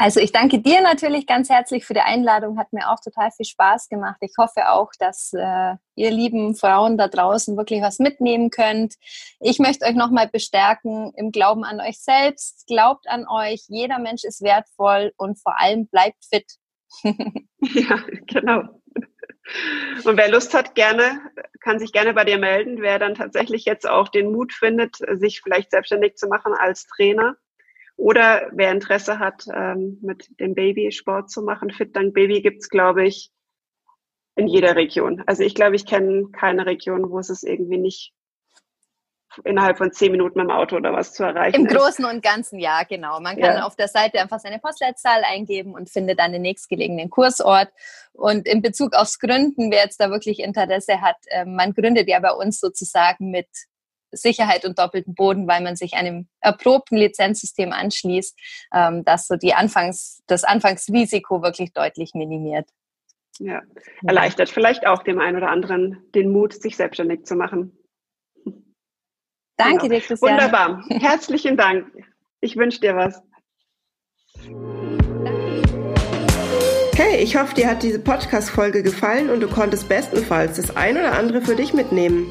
Also 0.00 0.18
ich 0.18 0.32
danke 0.32 0.60
dir 0.60 0.80
natürlich 0.80 1.26
ganz 1.26 1.50
herzlich 1.50 1.84
für 1.84 1.92
die 1.92 2.00
Einladung. 2.00 2.58
Hat 2.58 2.72
mir 2.72 2.88
auch 2.88 3.00
total 3.00 3.30
viel 3.32 3.44
Spaß 3.44 3.90
gemacht. 3.90 4.16
Ich 4.22 4.32
hoffe 4.38 4.70
auch, 4.70 4.92
dass 4.98 5.34
äh, 5.34 5.74
ihr 5.94 6.10
lieben 6.10 6.56
Frauen 6.56 6.96
da 6.96 7.06
draußen 7.06 7.54
wirklich 7.58 7.82
was 7.82 7.98
mitnehmen 7.98 8.48
könnt. 8.48 8.94
Ich 9.40 9.58
möchte 9.58 9.84
euch 9.84 9.94
nochmal 9.94 10.26
bestärken 10.26 11.12
im 11.16 11.32
Glauben 11.32 11.64
an 11.64 11.82
euch 11.82 12.00
selbst. 12.00 12.66
Glaubt 12.66 13.10
an 13.10 13.26
euch. 13.28 13.64
Jeder 13.68 13.98
Mensch 13.98 14.24
ist 14.24 14.40
wertvoll 14.40 15.12
und 15.18 15.38
vor 15.38 15.60
allem 15.60 15.86
bleibt 15.86 16.24
fit. 16.24 16.50
ja, 17.04 18.02
genau. 18.26 18.62
Und 20.06 20.16
wer 20.16 20.30
Lust 20.30 20.54
hat, 20.54 20.74
gerne, 20.74 21.20
kann 21.60 21.78
sich 21.78 21.92
gerne 21.92 22.14
bei 22.14 22.24
dir 22.24 22.38
melden, 22.38 22.80
wer 22.80 22.98
dann 22.98 23.16
tatsächlich 23.16 23.66
jetzt 23.66 23.86
auch 23.86 24.08
den 24.08 24.32
Mut 24.32 24.54
findet, 24.54 24.96
sich 25.18 25.42
vielleicht 25.42 25.72
selbstständig 25.72 26.16
zu 26.16 26.26
machen 26.26 26.54
als 26.54 26.86
Trainer. 26.86 27.36
Oder 28.00 28.48
wer 28.52 28.72
Interesse 28.72 29.18
hat, 29.18 29.44
ähm, 29.54 29.98
mit 30.00 30.26
dem 30.40 30.54
Baby 30.54 30.90
Sport 30.90 31.30
zu 31.30 31.42
machen. 31.42 31.70
Fit 31.70 31.94
Dank 31.94 32.14
Baby 32.14 32.40
gibt's 32.40 32.70
glaube 32.70 33.06
ich, 33.06 33.30
in 34.36 34.46
jeder 34.46 34.74
Region. 34.74 35.22
Also 35.26 35.42
ich 35.42 35.54
glaube, 35.54 35.76
ich 35.76 35.84
kenne 35.84 36.30
keine 36.32 36.64
Region, 36.64 37.10
wo 37.10 37.18
es 37.18 37.28
es 37.28 37.42
irgendwie 37.42 37.76
nicht 37.76 38.14
innerhalb 39.44 39.76
von 39.76 39.92
zehn 39.92 40.12
Minuten 40.12 40.38
mit 40.38 40.48
dem 40.48 40.50
Auto 40.50 40.76
oder 40.76 40.94
was 40.94 41.12
zu 41.12 41.24
erreichen. 41.24 41.60
Im 41.60 41.66
Großen 41.66 42.06
und 42.06 42.22
Ganzen 42.22 42.58
ja, 42.58 42.84
genau. 42.84 43.20
Man 43.20 43.38
kann 43.38 43.56
ja. 43.56 43.66
auf 43.66 43.76
der 43.76 43.88
Seite 43.88 44.18
einfach 44.18 44.40
seine 44.40 44.60
Postleitzahl 44.60 45.22
eingeben 45.22 45.74
und 45.74 45.90
findet 45.90 46.18
dann 46.20 46.32
den 46.32 46.40
nächstgelegenen 46.40 47.10
Kursort. 47.10 47.68
Und 48.14 48.48
in 48.48 48.62
Bezug 48.62 48.94
aufs 48.94 49.18
Gründen, 49.18 49.70
wer 49.70 49.84
jetzt 49.84 50.00
da 50.00 50.10
wirklich 50.10 50.40
Interesse 50.40 51.02
hat, 51.02 51.18
ähm, 51.28 51.54
man 51.54 51.74
gründet 51.74 52.08
ja 52.08 52.18
bei 52.18 52.32
uns 52.32 52.60
sozusagen 52.60 53.30
mit 53.30 53.48
Sicherheit 54.12 54.64
und 54.64 54.78
doppelten 54.78 55.14
Boden, 55.14 55.46
weil 55.46 55.62
man 55.62 55.76
sich 55.76 55.94
einem 55.94 56.28
erprobten 56.40 56.96
Lizenzsystem 56.96 57.72
anschließt, 57.72 58.38
ähm, 58.74 59.04
das 59.04 59.26
so 59.26 59.36
die 59.36 59.54
Anfangs, 59.54 60.22
das 60.26 60.44
Anfangsrisiko 60.44 61.42
wirklich 61.42 61.72
deutlich 61.72 62.14
minimiert. 62.14 62.68
Ja, 63.38 63.62
erleichtert 64.06 64.50
vielleicht 64.50 64.86
auch 64.86 65.02
dem 65.02 65.18
einen 65.18 65.38
oder 65.38 65.48
anderen 65.48 66.02
den 66.14 66.30
Mut, 66.30 66.52
sich 66.52 66.76
selbstständig 66.76 67.24
zu 67.24 67.36
machen. 67.36 67.76
Danke 69.56 69.88
genau. 69.88 69.94
dir, 69.94 70.00
Christian. 70.00 70.32
Wunderbar. 70.32 70.84
Herzlichen 70.88 71.56
Dank. 71.56 71.86
Ich 72.40 72.56
wünsche 72.56 72.80
dir 72.80 72.96
was. 72.96 73.22
Hey, 76.94 77.22
ich 77.22 77.36
hoffe, 77.36 77.54
dir 77.54 77.68
hat 77.68 77.82
diese 77.82 77.98
Podcast-Folge 77.98 78.82
gefallen 78.82 79.30
und 79.30 79.40
du 79.40 79.48
konntest 79.48 79.88
bestenfalls 79.88 80.56
das 80.56 80.76
ein 80.76 80.98
oder 80.98 81.12
andere 81.12 81.40
für 81.40 81.56
dich 81.56 81.72
mitnehmen. 81.72 82.30